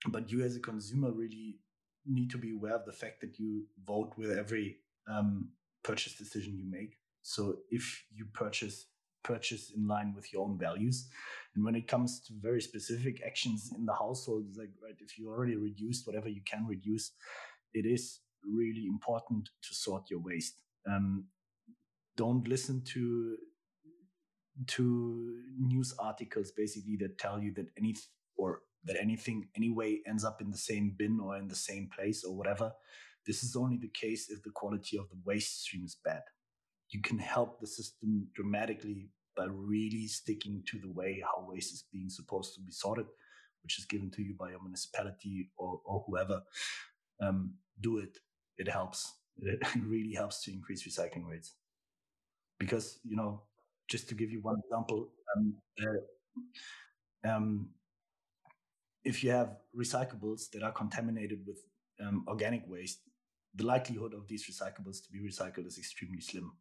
but 0.08 0.32
you 0.32 0.43
as 0.43 0.56
a 0.56 0.60
consumer 0.60 1.12
really 1.12 1.60
need 2.06 2.30
to 2.32 2.38
be 2.38 2.54
aware 2.54 2.76
of 2.76 2.86
the 2.86 2.93
fact 2.93 3.22
that 3.22 3.39
you 3.39 3.65
vote 3.86 4.13
with 4.17 4.38
every 4.38 4.78
um, 5.08 5.50
purchase 5.84 6.15
decision 6.15 6.58
you 6.58 6.65
make. 6.69 6.98
So 7.22 7.58
if 7.69 8.06
you 8.12 8.26
purchase 8.26 8.86
purchase 9.24 9.72
in 9.76 9.88
line 9.88 10.14
with 10.16 10.32
your 10.32 10.46
own 10.46 10.58
values, 10.58 11.08
and 11.56 11.64
when 11.64 11.76
it 11.76 11.88
comes 11.88 12.22
to 12.22 12.34
very 12.40 12.62
specific 12.62 13.22
actions 13.26 13.72
in 13.76 13.86
the 13.86 13.94
household, 13.94 14.46
like 14.58 14.70
right, 14.84 14.96
if 15.00 15.18
you 15.18 15.30
already 15.30 15.56
reduced 15.56 16.08
whatever 16.08 16.30
you 16.30 16.42
can 16.46 16.66
reduce, 16.68 17.12
it 17.74 17.86
is 17.86 18.20
really 18.44 18.86
important 18.88 19.50
to 19.62 19.76
sort 19.76 20.10
your 20.10 20.20
waste. 20.20 20.56
Um, 20.90 21.26
don't 22.16 22.48
listen 22.48 22.84
to 22.94 23.38
to 24.68 25.42
news 25.58 25.94
articles 26.00 26.52
basically 26.52 26.98
that 26.98 27.18
tell 27.18 27.42
you 27.42 27.54
that 27.54 27.68
any 27.78 27.96
or 28.38 28.62
that 28.84 28.98
anything 29.00 29.48
anyway 29.56 30.00
ends 30.08 30.24
up 30.24 30.42
in 30.42 30.52
the 30.52 30.58
same 30.58 30.94
bin 30.98 31.20
or 31.20 31.38
in 31.38 31.48
the 31.48 31.56
same 31.56 31.90
place 31.96 32.24
or 32.24 32.36
whatever. 32.36 32.72
This 33.26 33.44
is 33.44 33.56
only 33.56 33.78
the 33.78 33.90
case 33.90 34.30
if 34.30 34.42
the 34.44 34.50
quality 34.52 34.98
of 34.98 35.10
the 35.10 35.18
waste 35.26 35.64
stream 35.64 35.84
is 35.86 35.96
bad. 36.04 36.22
You 36.89 37.02
can 37.02 37.19
help 37.19 37.60
the 37.60 37.67
system 37.67 38.28
dramatically 38.34 39.10
by 39.38 39.45
really 39.47 40.08
sticking 40.08 40.63
to 40.67 40.80
the 40.80 40.91
way 40.91 41.23
how 41.23 41.45
waste 41.47 41.73
is 41.73 41.86
being 41.93 42.10
supposed 42.10 42.56
to 42.56 42.62
be 42.62 42.71
sorted, 42.71 43.06
which 43.63 43.78
is 43.78 43.86
given 43.86 44.10
to 44.12 44.21
you 44.21 44.36
by 44.38 44.49
a 44.49 44.60
municipality 44.62 45.52
or, 45.58 45.80
or 45.86 46.04
whoever. 46.08 46.41
Um, 47.21 47.54
do 47.80 47.99
it. 47.99 48.17
It 48.58 48.67
helps. 48.67 49.13
It 49.41 49.62
really 49.86 50.13
helps 50.13 50.43
to 50.43 50.52
increase 50.52 50.86
recycling 50.86 51.25
rates. 51.25 51.54
Because, 52.60 52.99
you 53.06 53.15
know, 53.15 53.43
just 53.88 54.10
to 54.10 54.15
give 54.15 54.32
you 54.32 54.41
one 54.41 54.58
example, 54.65 55.10
um, 55.34 55.54
uh, 55.82 57.30
um, 57.30 57.69
if 59.06 59.23
you 59.23 59.32
have 59.32 59.56
recyclables 59.78 60.49
that 60.52 60.63
are 60.63 60.73
contaminated 60.73 61.39
with 61.47 61.60
um, 62.06 62.25
organic 62.28 62.63
waste, 62.67 62.99
the 63.56 63.65
likelihood 63.65 64.13
of 64.13 64.28
these 64.28 64.45
recyclables 64.49 65.02
to 65.04 65.12
be 65.12 65.19
recycled 65.19 65.67
is 65.67 65.78
extremely 65.78 66.19
slim 66.19 66.52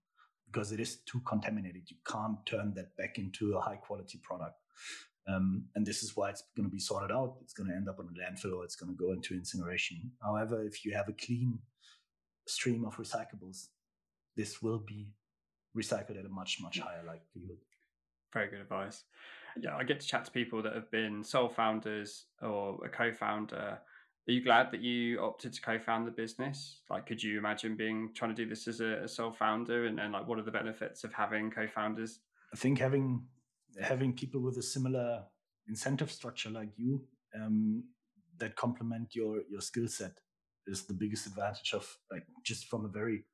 because 0.51 0.73
it 0.73 0.81
is 0.81 0.99
too 1.07 1.21
contaminated. 1.27 1.83
You 1.87 1.97
can't 2.07 2.45
turn 2.47 2.75
that 2.75 2.97
back 2.97 3.19
into 3.19 3.57
a 3.57 3.61
high 3.61 3.77
quality 3.77 4.21
product. 4.23 4.57
Um, 5.29 5.65
and 5.75 5.85
this 5.85 6.03
is 6.03 6.17
why 6.17 6.31
it's 6.31 6.43
going 6.57 6.69
to 6.69 6.73
be 6.73 6.81
sorted 6.81 7.15
out. 7.15 7.37
It's 7.43 7.53
going 7.53 7.69
to 7.69 7.77
end 7.77 7.89
up 7.89 7.99
on 7.99 8.09
a 8.09 8.19
landfill 8.19 8.57
or 8.57 8.65
it's 8.65 8.77
going 8.77 8.91
to 8.91 8.97
go 8.97 9.13
into 9.13 9.35
incineration. 9.35 10.11
However, 10.23 10.63
if 10.63 10.85
you 10.85 10.95
have 10.95 11.09
a 11.09 11.13
clean 11.13 11.59
stream 12.47 12.85
of 12.87 12.97
recyclables, 12.97 13.67
this 14.37 14.63
will 14.63 14.79
be 14.79 15.09
recycled 15.77 16.19
at 16.19 16.25
a 16.25 16.31
much, 16.31 16.59
much 16.63 16.79
higher 16.79 17.05
likelihood. 17.07 17.59
Very 18.33 18.49
good 18.49 18.61
advice. 18.61 19.05
Yeah, 19.61 19.77
I 19.77 19.85
get 19.85 20.01
to 20.01 20.07
chat 20.07 20.25
to 20.27 20.31
people 20.31 20.63
that 20.63 20.75
have 20.75 20.91
been 20.91 21.25
sole 21.25 21.49
founders 21.49 22.27
or 22.41 22.79
a 22.85 22.89
co 22.89 23.13
founder. 23.13 23.79
Are 24.29 24.33
you 24.33 24.45
glad 24.45 24.71
that 24.73 24.83
you 24.83 25.21
opted 25.21 25.55
to 25.55 25.61
co-found 25.63 26.07
the 26.07 26.11
business? 26.11 26.83
Like, 26.91 27.07
could 27.07 27.23
you 27.23 27.39
imagine 27.39 27.77
being 27.77 28.11
trying 28.15 28.35
to 28.35 28.45
do 28.45 28.47
this 28.47 28.69
as 28.69 28.81
a, 28.81 29.05
a 29.05 29.09
sole 29.09 29.33
founder, 29.33 29.87
and, 29.87 29.99
and 29.99 30.13
like, 30.13 30.29
what 30.29 30.39
are 30.39 30.43
the 30.43 30.51
benefits 30.51 31.03
of 31.03 31.15
having 31.15 31.51
co-founders? 31.51 32.21
I 32.53 32.57
think 32.57 32.79
having 32.79 33.25
having 33.81 34.13
people 34.13 34.43
with 34.43 34.59
a 34.59 34.63
similar 34.63 35.23
incentive 35.67 36.11
structure 36.11 36.51
like 36.51 36.71
you 36.77 37.03
um, 37.35 37.85
that 38.39 38.55
complement 38.57 39.15
your 39.15 39.41
your 39.51 39.63
skill 39.63 39.89
set 39.89 40.21
is 40.67 40.85
the 40.85 40.95
biggest 40.95 41.27
advantage 41.27 41.73
of 41.73 41.97
like 42.13 42.27
just 42.45 42.67
from 42.67 42.85
a 42.85 42.89
very 42.89 43.25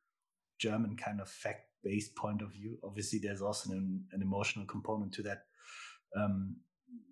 German 0.58 0.96
kind 0.96 1.20
of 1.20 1.28
fact 1.28 1.70
based 1.82 2.14
point 2.14 2.40
of 2.40 2.52
view. 2.52 2.78
Obviously, 2.84 3.18
there's 3.18 3.42
also 3.42 3.72
an, 3.72 4.04
an 4.12 4.22
emotional 4.22 4.64
component 4.64 5.12
to 5.14 5.22
that 5.22 5.42
um, 6.16 6.56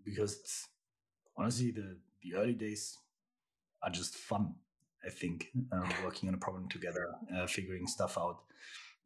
because 0.04 0.68
honestly, 1.36 1.72
the 1.72 1.98
the 2.22 2.36
early 2.36 2.54
days 2.54 2.96
are 3.82 3.90
just 3.90 4.14
fun. 4.14 4.54
I 5.04 5.10
think 5.10 5.48
um, 5.72 5.88
working 6.04 6.28
on 6.28 6.34
a 6.34 6.38
problem 6.38 6.68
together, 6.68 7.12
uh, 7.34 7.46
figuring 7.46 7.86
stuff 7.86 8.16
out, 8.16 8.38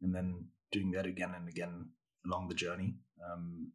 and 0.01 0.13
then 0.13 0.45
doing 0.71 0.91
that 0.91 1.05
again 1.05 1.33
and 1.35 1.49
again 1.49 1.87
along 2.25 2.49
the 2.49 2.55
journey. 2.55 2.95
Um, 3.25 3.71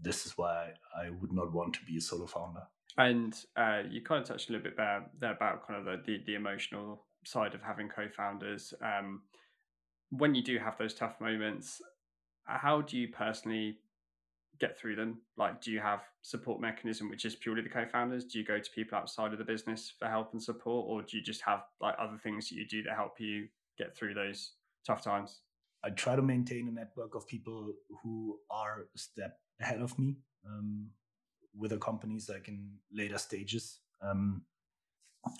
this 0.00 0.26
is 0.26 0.36
why 0.36 0.72
I 0.94 1.10
would 1.10 1.32
not 1.32 1.52
want 1.52 1.74
to 1.74 1.84
be 1.86 1.96
a 1.96 2.00
solo 2.00 2.26
founder. 2.26 2.62
And 2.98 3.34
uh, 3.56 3.82
you 3.88 4.02
kind 4.02 4.20
of 4.20 4.28
touched 4.28 4.50
a 4.50 4.52
little 4.52 4.64
bit 4.64 4.76
there, 4.76 5.06
there 5.18 5.32
about 5.32 5.66
kind 5.66 5.78
of 5.78 5.84
the, 5.86 6.02
the, 6.04 6.22
the 6.26 6.34
emotional 6.34 7.06
side 7.24 7.54
of 7.54 7.62
having 7.62 7.88
co-founders. 7.88 8.74
Um, 8.82 9.22
when 10.10 10.34
you 10.34 10.42
do 10.42 10.58
have 10.58 10.76
those 10.76 10.92
tough 10.92 11.20
moments, 11.20 11.80
how 12.44 12.82
do 12.82 12.98
you 12.98 13.08
personally 13.08 13.78
get 14.62 14.78
through 14.78 14.94
them? 14.94 15.18
Like, 15.36 15.60
do 15.60 15.72
you 15.72 15.80
have 15.80 16.02
support 16.22 16.60
mechanism 16.60 17.10
which 17.10 17.24
is 17.24 17.34
purely 17.34 17.62
the 17.62 17.68
co-founders? 17.68 18.24
Do 18.24 18.38
you 18.38 18.44
go 18.44 18.60
to 18.60 18.70
people 18.70 18.96
outside 18.96 19.32
of 19.32 19.38
the 19.38 19.44
business 19.44 19.92
for 19.98 20.06
help 20.06 20.32
and 20.32 20.42
support, 20.42 20.86
or 20.88 21.02
do 21.02 21.16
you 21.16 21.22
just 21.22 21.42
have 21.42 21.64
like 21.80 21.96
other 21.98 22.16
things 22.22 22.48
that 22.48 22.54
you 22.54 22.66
do 22.66 22.82
that 22.84 22.94
help 22.94 23.18
you 23.18 23.48
get 23.76 23.96
through 23.96 24.14
those 24.14 24.52
tough 24.86 25.02
times? 25.02 25.40
I 25.84 25.90
try 25.90 26.14
to 26.14 26.22
maintain 26.22 26.68
a 26.68 26.70
network 26.70 27.16
of 27.16 27.26
people 27.26 27.72
who 28.02 28.38
are 28.50 28.86
a 28.94 28.98
step 28.98 29.36
ahead 29.60 29.82
of 29.82 29.98
me 29.98 30.18
um, 30.46 30.90
with 31.58 31.72
the 31.72 31.78
companies 31.78 32.30
like 32.32 32.46
in 32.46 32.70
later 32.92 33.18
stages, 33.18 33.80
um, 34.00 34.42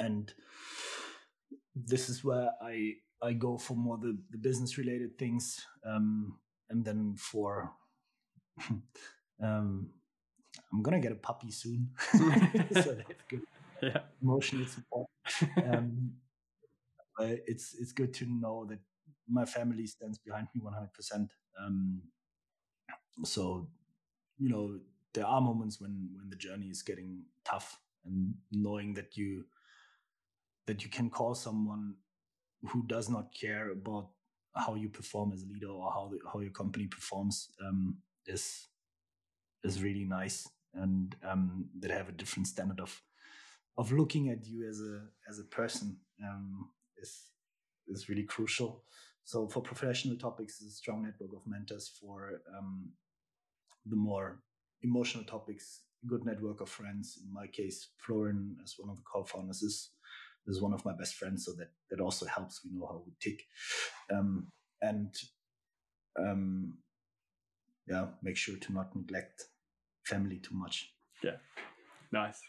and 0.01 0.35
this 1.77 2.09
is 2.09 2.25
where 2.25 2.51
I 2.61 2.95
I 3.23 3.35
go 3.35 3.57
for 3.57 3.75
more 3.75 3.99
the, 3.99 4.19
the 4.31 4.39
business 4.39 4.79
related 4.79 5.17
things, 5.17 5.65
um, 5.87 6.39
and 6.71 6.85
then 6.85 7.15
for 7.17 7.71
um, 9.43 9.91
I'm 10.73 10.83
gonna 10.83 11.01
get 11.01 11.13
a 11.13 11.17
puppy 11.17 11.51
soon, 11.51 11.91
so 12.13 12.21
that's 12.73 13.25
good. 13.29 13.43
Yeah, 13.83 14.01
emotional 14.23 14.67
support. 14.67 15.09
Um, 15.65 16.13
but 17.17 17.41
it's 17.47 17.75
it's 17.79 17.93
good 17.93 18.15
to 18.15 18.27
know 18.27 18.67
that 18.69 18.79
my 19.29 19.45
family 19.45 19.87
stands 19.87 20.19
behind 20.19 20.49
me 20.55 20.61
100. 20.63 20.93
percent 20.93 21.33
um, 21.61 22.03
So 23.25 23.69
you 24.39 24.49
know 24.49 24.81
there 25.15 25.27
are 25.27 25.41
moments 25.41 25.81
when 25.81 26.11
when 26.17 26.31
the 26.31 26.37
journey 26.37 26.69
is 26.69 26.83
getting 26.83 27.25
tough, 27.45 27.79
and 28.05 28.35
knowing 28.51 28.95
that 28.95 29.17
you 29.17 29.45
that 30.67 30.83
you 30.85 30.91
can 30.91 31.11
call 31.11 31.35
someone 31.35 31.95
who 32.69 32.85
does 32.87 33.09
not 33.09 33.35
care 33.35 33.71
about 33.71 34.11
how 34.55 34.75
you 34.75 34.89
perform 34.89 35.33
as 35.33 35.43
a 35.43 35.47
leader 35.53 35.69
or 35.69 35.91
how 35.93 36.09
the, 36.13 36.19
how 36.33 36.41
your 36.41 36.51
company 36.53 36.87
performs 36.87 37.49
um, 37.67 37.97
is 38.27 38.69
is 39.65 39.83
really 39.83 40.05
nice 40.05 40.49
and 40.75 41.17
um, 41.29 41.67
that 41.81 41.91
have 41.91 42.09
a 42.09 42.13
different 42.13 42.47
standard 42.47 42.81
of 42.81 43.03
of 43.79 43.93
looking 43.93 44.29
at 44.29 44.47
you 44.47 44.69
as 44.69 44.81
a 44.81 45.03
as 45.29 45.39
a 45.39 45.45
person 45.45 45.97
um, 46.23 46.71
is 46.97 47.25
is 47.89 48.09
really 48.09 48.25
crucial. 48.25 48.85
So 49.25 49.49
for 49.49 49.63
professional 49.63 50.17
topics, 50.17 50.61
a 50.63 50.71
strong 50.71 51.03
network 51.03 51.33
of 51.37 51.47
mentors. 51.47 51.89
For 52.01 52.41
um, 52.57 52.91
the 53.87 53.97
more 53.97 54.43
emotional 54.83 55.25
topics, 55.25 55.83
good 56.07 56.25
network 56.25 56.61
of 56.61 56.69
friends. 56.69 57.19
In 57.25 57.33
my 57.33 57.47
case, 57.47 57.89
Florian, 57.99 58.57
as 58.63 58.75
one 58.79 58.91
of 58.91 58.97
the 58.97 59.05
co-founders, 59.11 59.63
is 59.63 59.91
is 60.47 60.61
one 60.61 60.75
of 60.75 60.85
my 60.85 60.93
best 60.93 61.15
friends, 61.15 61.45
so 61.45 61.53
that 61.53 61.71
that 61.91 62.01
also 62.01 62.27
helps. 62.27 62.61
We 62.65 62.73
know 62.73 62.87
how 62.87 63.03
we 63.07 63.13
tick, 63.21 63.43
um, 64.13 64.49
and 64.81 65.15
um, 66.19 66.75
yeah, 67.87 68.07
make 68.23 68.37
sure 68.37 68.57
to 68.57 68.73
not 68.73 68.95
neglect 68.95 69.45
family 70.05 70.39
too 70.39 70.55
much. 70.55 70.93
Yeah, 71.23 71.37
nice. 72.13 72.41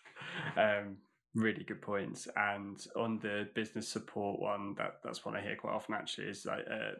Um, 0.58 0.98
really 1.36 1.64
good 1.64 1.82
points. 1.82 2.28
And 2.36 2.86
on 2.96 3.20
the 3.20 3.50
business 3.56 3.88
support 3.88 4.40
one, 4.40 4.76
that 4.78 5.00
that's 5.04 5.26
one 5.26 5.36
I 5.36 5.42
hear 5.42 5.56
quite 5.56 5.74
often. 5.74 5.96
Actually, 5.96 6.28
is 6.28 6.46
like 6.46 6.66
uh, 6.70 6.92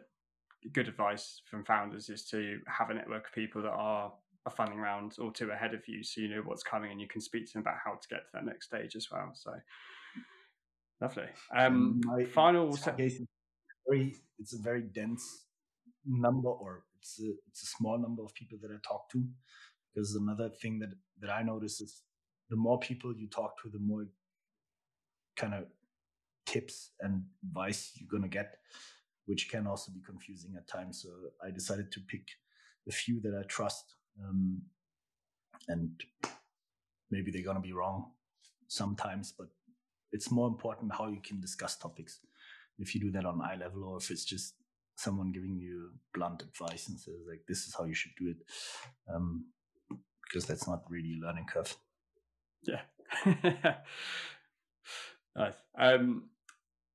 good 0.72 0.88
advice 0.88 1.40
from 1.50 1.64
founders 1.64 2.08
is 2.08 2.24
to 2.30 2.60
have 2.66 2.90
a 2.90 2.94
network 2.94 3.26
of 3.26 3.32
people 3.32 3.62
that 3.62 3.70
are 3.70 4.12
a 4.46 4.50
funding 4.50 4.78
round 4.78 5.16
or 5.18 5.32
two 5.32 5.50
ahead 5.50 5.74
of 5.74 5.86
you, 5.88 6.02
so 6.02 6.20
you 6.20 6.28
know 6.28 6.42
what's 6.44 6.62
coming 6.62 6.90
and 6.90 7.00
you 7.00 7.08
can 7.08 7.20
speak 7.20 7.46
to 7.46 7.54
them 7.54 7.62
about 7.62 7.76
how 7.82 7.92
to 7.92 8.08
get 8.08 8.26
to 8.26 8.30
that 8.34 8.44
next 8.44 8.66
stage 8.66 8.94
as 8.94 9.08
well. 9.10 9.30
So 9.34 9.52
lovely. 11.00 11.24
Um, 11.56 12.00
My, 12.04 12.24
final. 12.24 12.76
Se- 12.76 13.26
very, 13.88 14.14
it's 14.38 14.54
a 14.54 14.58
very 14.58 14.82
dense 14.82 15.44
number, 16.06 16.48
or 16.48 16.82
it's 17.04 17.20
a, 17.20 17.32
it's 17.48 17.62
a 17.62 17.66
small 17.66 17.98
number 17.98 18.22
of 18.22 18.34
people 18.34 18.58
that 18.62 18.70
I 18.70 18.78
talk 18.86 19.10
to. 19.10 19.22
Because 19.92 20.14
another 20.16 20.48
thing 20.48 20.78
that 20.80 20.92
that 21.20 21.30
I 21.30 21.42
notice 21.42 21.80
is 21.80 22.02
the 22.48 22.56
more 22.56 22.78
people 22.78 23.14
you 23.14 23.28
talk 23.28 23.60
to, 23.62 23.68
the 23.68 23.78
more 23.78 24.06
kind 25.36 25.54
of 25.54 25.64
tips 26.46 26.90
and 27.00 27.22
advice 27.42 27.92
you're 27.96 28.08
gonna 28.10 28.28
get, 28.28 28.56
which 29.26 29.50
can 29.50 29.66
also 29.66 29.92
be 29.92 30.00
confusing 30.00 30.54
at 30.56 30.66
times. 30.66 31.02
So 31.02 31.10
I 31.46 31.50
decided 31.50 31.92
to 31.92 32.00
pick 32.00 32.26
a 32.88 32.92
few 32.92 33.20
that 33.20 33.38
I 33.38 33.44
trust, 33.46 33.96
um, 34.22 34.62
and 35.68 35.90
maybe 37.10 37.30
they're 37.30 37.44
gonna 37.44 37.60
be 37.60 37.72
wrong 37.72 38.12
sometimes, 38.68 39.32
but 39.38 39.48
it's 40.10 40.30
more 40.30 40.48
important 40.48 40.92
how 40.92 41.08
you 41.08 41.20
can 41.20 41.40
discuss 41.40 41.76
topics. 41.76 42.20
If 42.78 42.94
you 42.94 43.00
do 43.00 43.12
that 43.12 43.24
on 43.24 43.40
eye 43.40 43.56
level, 43.56 43.84
or 43.84 43.98
if 43.98 44.10
it's 44.10 44.24
just 44.24 44.54
someone 44.96 45.32
giving 45.32 45.56
you 45.56 45.90
blunt 46.12 46.42
advice 46.42 46.88
and 46.88 46.98
says 46.98 47.14
like, 47.28 47.42
"This 47.48 47.66
is 47.66 47.74
how 47.76 47.84
you 47.84 47.94
should 47.94 48.12
do 48.18 48.28
it," 48.28 48.36
um, 49.12 49.46
because 50.22 50.46
that's 50.46 50.66
not 50.66 50.82
really 50.88 51.14
a 51.14 51.26
learning 51.26 51.46
curve. 51.52 51.76
Yeah. 52.62 52.82
nice. 55.36 55.54
Um, 55.78 56.30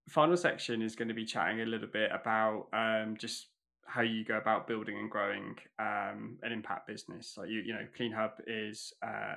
final 0.10 0.38
section 0.38 0.82
is 0.82 0.96
going 0.96 1.08
to 1.10 1.14
be 1.14 1.26
chatting 1.26 1.62
a 1.62 1.66
little 1.66 1.88
bit 1.88 2.12
about 2.12 2.68
um, 2.74 3.16
just 3.18 3.48
how 3.86 4.02
you 4.02 4.24
go 4.24 4.38
about 4.38 4.68
building 4.68 4.98
and 4.98 5.10
growing 5.10 5.56
um, 5.80 6.38
an 6.44 6.52
impact 6.52 6.88
business. 6.88 7.32
So 7.34 7.44
you 7.44 7.62
you 7.62 7.74
know, 7.74 7.86
CleanHub 7.98 8.32
is 8.48 8.94
uh, 9.06 9.36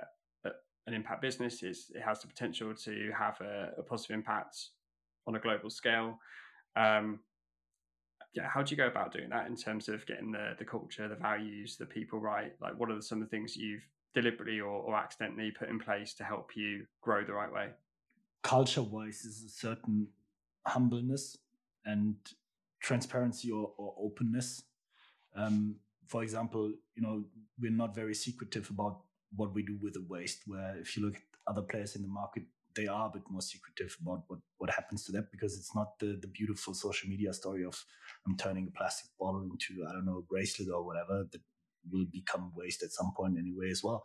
an 0.87 0.95
impact 0.95 1.23
business. 1.23 1.63
Is 1.63 1.91
it 1.95 2.03
has 2.03 2.21
the 2.21 2.27
potential 2.27 2.75
to 2.75 3.13
have 3.17 3.41
a, 3.41 3.73
a 3.79 3.83
positive 3.83 4.15
impact 4.15 4.57
on 5.27 5.37
a 5.37 5.39
global 5.39 5.71
scale. 5.71 6.19
Um, 6.77 7.21
yeah, 8.35 8.49
how 8.49 8.63
do 8.63 8.71
you 8.71 8.77
go 8.77 8.87
about 8.87 9.13
doing 9.13 9.29
that 9.29 9.47
in 9.47 9.57
terms 9.57 9.89
of 9.89 10.07
getting 10.07 10.33
the 10.33 10.55
the 10.59 10.65
culture, 10.65 11.07
the 11.09 11.17
values, 11.17 11.77
the 11.77 11.87
people 11.87 12.19
right? 12.19 12.53
Like, 12.61 12.79
what 12.79 12.91
are 12.91 13.01
some 13.03 13.21
of 13.21 13.29
the 13.29 13.31
things 13.31 13.57
you've 13.57 13.87
deliberately 14.15 14.61
or, 14.61 14.71
or 14.71 14.95
accidentally 14.97 15.51
put 15.51 15.69
in 15.69 15.79
place 15.79 16.15
to 16.15 16.25
help 16.25 16.57
you 16.57 16.87
grow 17.01 17.25
the 17.25 17.33
right 17.33 17.53
way? 17.53 17.69
Culture 18.43 18.83
wise, 18.83 19.25
is 19.25 19.45
a 19.45 19.49
certain 19.49 20.09
humbleness 20.67 21.39
and 21.85 22.17
transparency 22.81 23.51
or, 23.51 23.73
or 23.77 23.95
openness. 23.99 24.63
Um, 25.37 25.77
for 26.07 26.23
example, 26.23 26.73
you 26.95 27.03
know, 27.03 27.25
we're 27.61 27.71
not 27.71 27.95
very 27.95 28.15
secretive 28.15 28.69
about 28.71 29.01
what 29.37 29.55
we 29.55 29.63
do 29.63 29.79
with 29.83 29.95
the 29.95 30.05
waste. 30.09 30.43
Where 30.47 30.77
if 30.81 30.97
you 30.97 31.05
look 31.05 31.17
at 31.17 31.23
other 31.47 31.63
players 31.63 31.97
in 31.97 32.03
the 32.03 32.09
market, 32.09 32.45
they 32.75 32.87
are 32.87 33.09
a 33.09 33.13
bit 33.13 33.23
more 33.29 33.41
secretive 33.41 33.97
about 34.01 34.25
what, 34.29 34.41
what 34.59 34.71
happens 34.71 35.05
to 35.05 35.13
that 35.13 35.31
because 35.31 35.57
it's 35.57 35.75
not 35.75 35.99
the, 35.99 36.19
the 36.21 36.29
beautiful 36.29 36.75
social 36.75 37.09
media 37.09 37.33
story 37.33 37.65
of 37.65 37.85
I'm 38.27 38.37
turning 38.37 38.69
a 38.69 38.79
plastic 38.79 39.11
bottle 39.19 39.43
into, 39.43 39.85
I 39.89 39.93
don't 39.93 40.07
know, 40.07 40.19
a 40.19 40.23
bracelet 40.23 40.69
or 40.73 40.85
whatever 40.85 41.27
that 41.31 41.41
will 41.91 42.07
become 42.13 42.53
waste 42.55 42.83
at 42.83 42.93
some 42.93 43.13
point 43.17 43.39
anyway 43.39 43.71
as 43.71 43.83
well. 43.83 44.05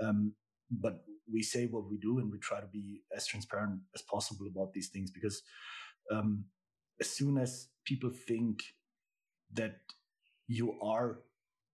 Um, 0.00 0.34
but 0.70 1.04
we 1.30 1.42
say 1.42 1.66
what 1.66 1.88
we 1.88 1.96
do 1.98 2.18
and 2.18 2.30
we 2.30 2.38
try 2.38 2.60
to 2.60 2.66
be 2.66 3.02
as 3.14 3.26
transparent 3.26 3.80
as 3.94 4.02
possible 4.02 4.46
about 4.46 4.72
these 4.72 4.88
things 4.88 5.10
because 5.10 5.42
um, 6.10 6.44
as 7.00 7.08
soon 7.08 7.38
as 7.38 7.68
people 7.84 8.10
think 8.10 8.62
that 9.52 9.76
you 10.46 10.78
are 10.82 11.20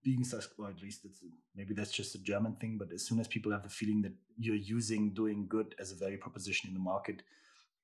being 0.03 0.25
such, 0.25 0.47
or 0.59 0.69
at 0.69 0.83
least 0.83 1.05
it's 1.05 1.23
maybe 1.55 1.75
that's 1.75 1.93
just 1.93 2.15
a 2.15 2.23
German 2.23 2.57
thing, 2.57 2.79
but 2.79 2.93
as 2.93 3.07
soon 3.07 3.21
as 3.21 3.29
people 3.29 3.53
have 3.53 3.63
the 3.63 3.69
feeling 3.69 4.03
that 4.03 4.13
you're 4.39 4.55
using 4.55 5.13
doing 5.13 5.47
good 5.49 5.75
as 5.79 5.93
a 5.93 5.97
value 5.97 6.19
proposition 6.19 6.69
in 6.69 6.75
the 6.75 6.81
market, 6.81 7.23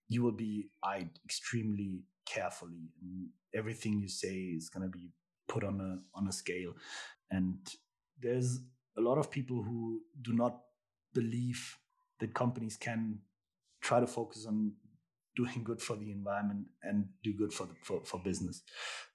you 0.09 0.23
will 0.23 0.33
be 0.33 0.71
eyed 0.83 1.11
extremely 1.25 2.05
carefully, 2.27 2.91
and 3.03 3.29
everything 3.55 4.01
you 4.01 4.09
say 4.09 4.35
is 4.35 4.69
going 4.69 4.83
to 4.83 4.89
be 4.89 5.11
put 5.49 5.65
on 5.65 5.81
a 5.81 6.19
on 6.19 6.29
a 6.29 6.33
scale. 6.33 6.73
And 7.31 7.59
there's 8.21 8.61
a 8.97 9.01
lot 9.01 9.19
of 9.19 9.31
people 9.31 9.63
who 9.63 10.01
do 10.23 10.33
not 10.33 10.61
believe 11.13 11.77
that 12.21 12.35
companies 12.35 12.77
can 12.77 13.19
try 13.81 14.01
to 14.01 14.07
focus 14.07 14.47
on 14.47 14.73
doing 15.37 15.63
good 15.63 15.81
for 15.81 15.97
the 15.97 16.11
environment 16.11 16.67
and 16.83 17.07
do 17.23 17.33
good 17.35 17.53
for 17.53 17.67
the, 17.67 17.75
for, 17.83 18.01
for 18.05 18.19
business. 18.19 18.63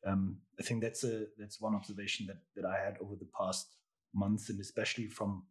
Um, 0.05 0.37
I 0.59 0.63
think 0.63 0.81
that's 0.81 1.03
a 1.03 1.25
that's 1.37 1.59
one 1.59 1.75
observation 1.75 2.27
that 2.27 2.37
that 2.55 2.65
I 2.65 2.77
had 2.83 2.97
over 3.01 3.15
the 3.15 3.27
past 3.37 3.67
months, 4.13 4.49
and 4.49 4.59
especially 4.59 5.07
from 5.07 5.43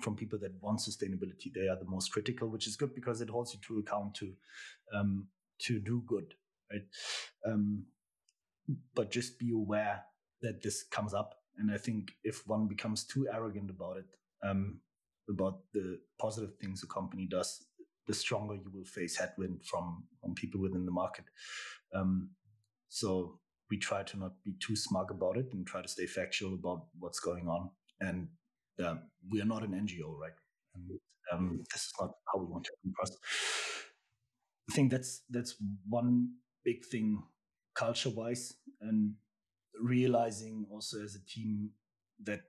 from 0.00 0.16
people 0.16 0.38
that 0.38 0.52
want 0.62 0.78
sustainability, 0.78 1.52
they 1.54 1.68
are 1.68 1.76
the 1.76 1.84
most 1.84 2.12
critical, 2.12 2.48
which 2.48 2.66
is 2.66 2.76
good 2.76 2.94
because 2.94 3.20
it 3.20 3.28
holds 3.28 3.52
you 3.52 3.60
to 3.68 3.78
account 3.80 4.14
to 4.14 4.32
um, 4.94 5.28
to 5.60 5.78
do 5.78 6.02
good, 6.06 6.34
right? 6.72 6.82
Um, 7.46 7.84
but 8.94 9.10
just 9.10 9.38
be 9.38 9.52
aware 9.52 10.02
that 10.40 10.62
this 10.62 10.82
comes 10.82 11.12
up, 11.14 11.34
and 11.58 11.70
I 11.70 11.76
think 11.76 12.12
if 12.24 12.46
one 12.46 12.66
becomes 12.66 13.04
too 13.04 13.28
arrogant 13.32 13.70
about 13.70 13.98
it, 13.98 14.06
um, 14.42 14.80
about 15.28 15.60
the 15.72 16.00
positive 16.18 16.56
things 16.56 16.82
a 16.82 16.86
company 16.86 17.26
does, 17.30 17.64
the 18.06 18.14
stronger 18.14 18.54
you 18.54 18.70
will 18.72 18.84
face 18.84 19.16
headwind 19.16 19.64
from 19.64 20.04
from 20.20 20.34
people 20.34 20.60
within 20.60 20.84
the 20.84 20.92
market. 20.92 21.24
Um, 21.94 22.30
so 22.88 23.38
we 23.70 23.78
try 23.78 24.02
to 24.02 24.18
not 24.18 24.32
be 24.44 24.54
too 24.60 24.76
smug 24.76 25.10
about 25.10 25.36
it 25.36 25.48
and 25.52 25.66
try 25.66 25.80
to 25.80 25.88
stay 25.88 26.06
factual 26.06 26.54
about 26.54 26.86
what's 26.98 27.20
going 27.20 27.48
on. 27.48 27.70
And 28.00 28.28
uh, 28.82 28.96
we 29.30 29.40
are 29.40 29.46
not 29.46 29.62
an 29.62 29.72
NGO, 29.72 30.18
right? 30.18 30.32
And 30.74 30.90
um, 31.32 31.64
this 31.72 31.82
is 31.84 31.92
not 32.00 32.10
how 32.26 32.40
we 32.40 32.46
want 32.46 32.64
to 32.64 32.72
impress. 32.84 33.10
I 34.70 34.74
think 34.74 34.90
that's 34.90 35.22
that's 35.30 35.56
one 35.88 36.30
big 36.64 36.84
thing 36.84 37.22
culture 37.74 38.10
wise 38.10 38.54
and 38.80 39.14
realizing 39.80 40.66
also 40.70 41.02
as 41.02 41.14
a 41.14 41.24
team 41.26 41.70
that 42.22 42.42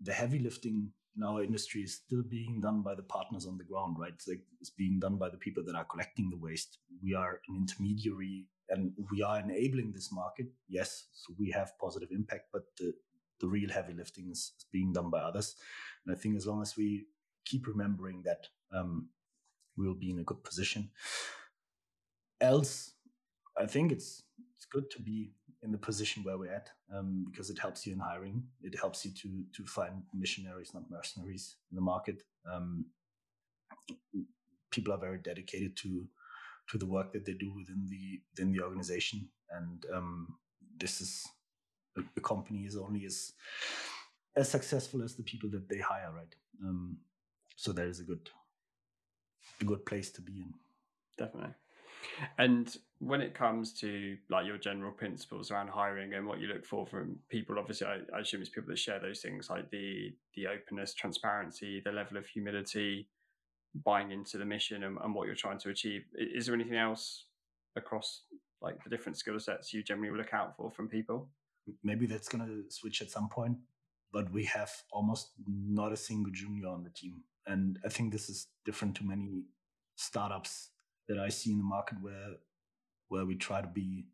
the 0.00 0.12
heavy 0.12 0.38
lifting 0.38 0.90
in 1.16 1.22
our 1.22 1.42
industry 1.42 1.82
is 1.82 1.94
still 1.94 2.22
being 2.22 2.60
done 2.60 2.82
by 2.82 2.94
the 2.94 3.02
partners 3.02 3.46
on 3.46 3.56
the 3.56 3.64
ground, 3.64 3.96
right? 3.98 4.12
It's, 4.12 4.28
like 4.28 4.42
it's 4.60 4.70
being 4.70 4.98
done 5.00 5.16
by 5.16 5.30
the 5.30 5.38
people 5.38 5.64
that 5.66 5.74
are 5.74 5.84
collecting 5.84 6.30
the 6.30 6.36
waste. 6.36 6.78
We 7.02 7.14
are 7.14 7.40
an 7.48 7.56
intermediary 7.56 8.46
and 8.68 8.92
we 9.10 9.22
are 9.22 9.40
enabling 9.40 9.92
this 9.92 10.12
market. 10.12 10.46
Yes, 10.68 11.06
so 11.12 11.34
we 11.38 11.50
have 11.52 11.78
positive 11.80 12.10
impact, 12.10 12.48
but 12.52 12.62
the, 12.78 12.92
the 13.40 13.48
real 13.48 13.70
heavy 13.70 13.94
lifting 13.94 14.28
is, 14.30 14.52
is 14.58 14.66
being 14.72 14.92
done 14.92 15.10
by 15.10 15.20
others. 15.20 15.56
And 16.04 16.14
I 16.14 16.18
think 16.18 16.36
as 16.36 16.46
long 16.46 16.62
as 16.62 16.76
we 16.76 17.06
keep 17.44 17.66
remembering 17.66 18.22
that, 18.24 18.48
um, 18.74 19.08
we'll 19.76 19.94
be 19.94 20.10
in 20.10 20.18
a 20.18 20.24
good 20.24 20.42
position. 20.42 20.90
Else, 22.40 22.92
I 23.58 23.66
think 23.66 23.92
it's 23.92 24.22
it's 24.56 24.66
good 24.66 24.90
to 24.90 25.02
be 25.02 25.32
in 25.62 25.72
the 25.72 25.78
position 25.78 26.22
where 26.22 26.38
we're 26.38 26.52
at 26.52 26.70
um, 26.94 27.26
because 27.30 27.50
it 27.50 27.58
helps 27.58 27.86
you 27.86 27.92
in 27.92 27.98
hiring. 27.98 28.42
It 28.62 28.78
helps 28.78 29.04
you 29.04 29.12
to 29.22 29.44
to 29.56 29.66
find 29.66 30.02
missionaries, 30.14 30.72
not 30.74 30.90
mercenaries, 30.90 31.56
in 31.70 31.76
the 31.76 31.82
market. 31.82 32.22
Um, 32.50 32.86
people 34.70 34.92
are 34.92 34.98
very 34.98 35.18
dedicated 35.18 35.76
to 35.78 36.06
to 36.70 36.78
the 36.78 36.86
work 36.86 37.12
that 37.12 37.24
they 37.24 37.34
do 37.34 37.52
within 37.54 37.86
the 37.88 38.20
within 38.30 38.52
the 38.52 38.62
organization, 38.62 39.28
and 39.50 39.84
um, 39.94 40.36
this 40.78 41.00
is 41.00 41.26
the 42.14 42.20
company 42.20 42.64
is 42.66 42.76
only 42.76 43.04
as 43.04 43.32
as 44.36 44.50
successful 44.50 45.02
as 45.02 45.14
the 45.14 45.22
people 45.22 45.50
that 45.50 45.68
they 45.68 45.78
hire, 45.78 46.12
right? 46.14 46.34
Um, 46.62 46.98
so 47.56 47.72
there 47.72 47.88
is 47.88 48.00
a 48.00 48.04
good 48.04 48.28
a 49.60 49.64
good 49.64 49.84
place 49.86 50.10
to 50.12 50.20
be 50.20 50.40
in. 50.40 50.52
Definitely. 51.16 51.54
And 52.38 52.74
when 52.98 53.20
it 53.20 53.34
comes 53.34 53.72
to 53.80 54.16
like 54.30 54.46
your 54.46 54.58
general 54.58 54.92
principles 54.92 55.50
around 55.50 55.68
hiring 55.68 56.14
and 56.14 56.26
what 56.26 56.40
you 56.40 56.48
look 56.48 56.64
for 56.64 56.86
from 56.86 57.18
people, 57.28 57.58
obviously, 57.58 57.86
I, 57.86 57.98
I 58.16 58.20
assume 58.20 58.40
it's 58.40 58.50
people 58.50 58.70
that 58.70 58.78
share 58.78 58.98
those 58.98 59.20
things 59.20 59.50
like 59.50 59.70
the 59.70 60.14
the 60.34 60.46
openness, 60.46 60.94
transparency, 60.94 61.80
the 61.84 61.92
level 61.92 62.16
of 62.16 62.26
humility, 62.26 63.08
buying 63.84 64.10
into 64.10 64.38
the 64.38 64.44
mission 64.44 64.84
and, 64.84 64.98
and 65.02 65.14
what 65.14 65.26
you're 65.26 65.36
trying 65.36 65.58
to 65.58 65.70
achieve. 65.70 66.04
Is 66.14 66.46
there 66.46 66.54
anything 66.54 66.76
else 66.76 67.26
across 67.76 68.22
like 68.62 68.82
the 68.82 68.90
different 68.90 69.18
skill 69.18 69.38
sets 69.38 69.72
you 69.72 69.82
generally 69.82 70.16
look 70.16 70.32
out 70.32 70.56
for 70.56 70.70
from 70.70 70.88
people? 70.88 71.28
Maybe 71.82 72.06
that's 72.06 72.28
to 72.28 72.64
switch 72.68 73.02
at 73.02 73.10
some 73.10 73.28
point, 73.28 73.58
but 74.12 74.30
we 74.32 74.44
have 74.44 74.70
almost 74.92 75.32
not 75.46 75.92
a 75.92 75.96
single 75.96 76.32
junior 76.32 76.68
on 76.68 76.84
the 76.84 76.90
team. 76.90 77.22
And 77.46 77.78
I 77.84 77.88
think 77.88 78.12
this 78.12 78.28
is 78.28 78.48
different 78.64 78.96
to 78.96 79.04
many 79.04 79.44
startups 79.96 80.70
that 81.08 81.18
I 81.18 81.28
see 81.28 81.52
in 81.52 81.58
the 81.58 81.64
market 81.64 81.98
where 82.00 82.36
where 83.08 83.24
we 83.24 83.36
try 83.36 83.60
to 83.60 83.68
be 83.68 84.06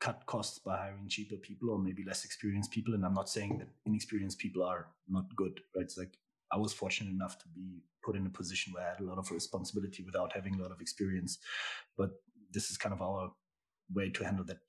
cut 0.00 0.24
costs 0.26 0.58
by 0.58 0.76
hiring 0.76 1.08
cheaper 1.08 1.36
people 1.36 1.70
or 1.70 1.78
maybe 1.78 2.04
less 2.04 2.24
experienced 2.24 2.70
people. 2.70 2.94
And 2.94 3.04
I'm 3.04 3.14
not 3.14 3.28
saying 3.28 3.58
that 3.58 3.68
inexperienced 3.84 4.38
people 4.38 4.62
are 4.62 4.88
not 5.08 5.24
good, 5.36 5.60
right? 5.74 5.84
It's 5.84 5.98
like 5.98 6.16
I 6.52 6.58
was 6.58 6.72
fortunate 6.72 7.10
enough 7.10 7.38
to 7.38 7.48
be 7.48 7.82
put 8.04 8.16
in 8.16 8.26
a 8.26 8.30
position 8.30 8.72
where 8.72 8.86
I 8.86 8.90
had 8.90 9.00
a 9.00 9.04
lot 9.04 9.18
of 9.18 9.30
responsibility 9.30 10.02
without 10.02 10.32
having 10.32 10.54
a 10.54 10.62
lot 10.62 10.70
of 10.70 10.80
experience. 10.80 11.38
But 11.96 12.10
this 12.52 12.70
is 12.70 12.76
kind 12.76 12.94
of 12.94 13.02
our 13.02 13.32
way 13.92 14.10
to 14.10 14.24
handle 14.24 14.44
that 14.46 14.60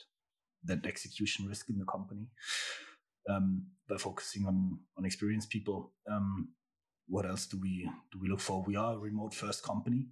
that 0.63 0.85
execution 0.85 1.47
risk 1.47 1.69
in 1.69 1.77
the 1.77 1.85
company 1.85 2.27
um, 3.29 3.67
by 3.87 3.97
focusing 3.97 4.45
on 4.45 4.79
on 4.97 5.05
experienced 5.05 5.49
people. 5.49 5.93
Um, 6.09 6.49
what 7.07 7.25
else 7.25 7.45
do 7.45 7.57
we 7.59 7.89
do 8.11 8.19
we 8.19 8.29
look 8.29 8.39
for? 8.41 8.63
We 8.65 8.75
are 8.75 8.93
a 8.95 8.99
remote 8.99 9.33
first 9.33 9.63
company 9.63 10.07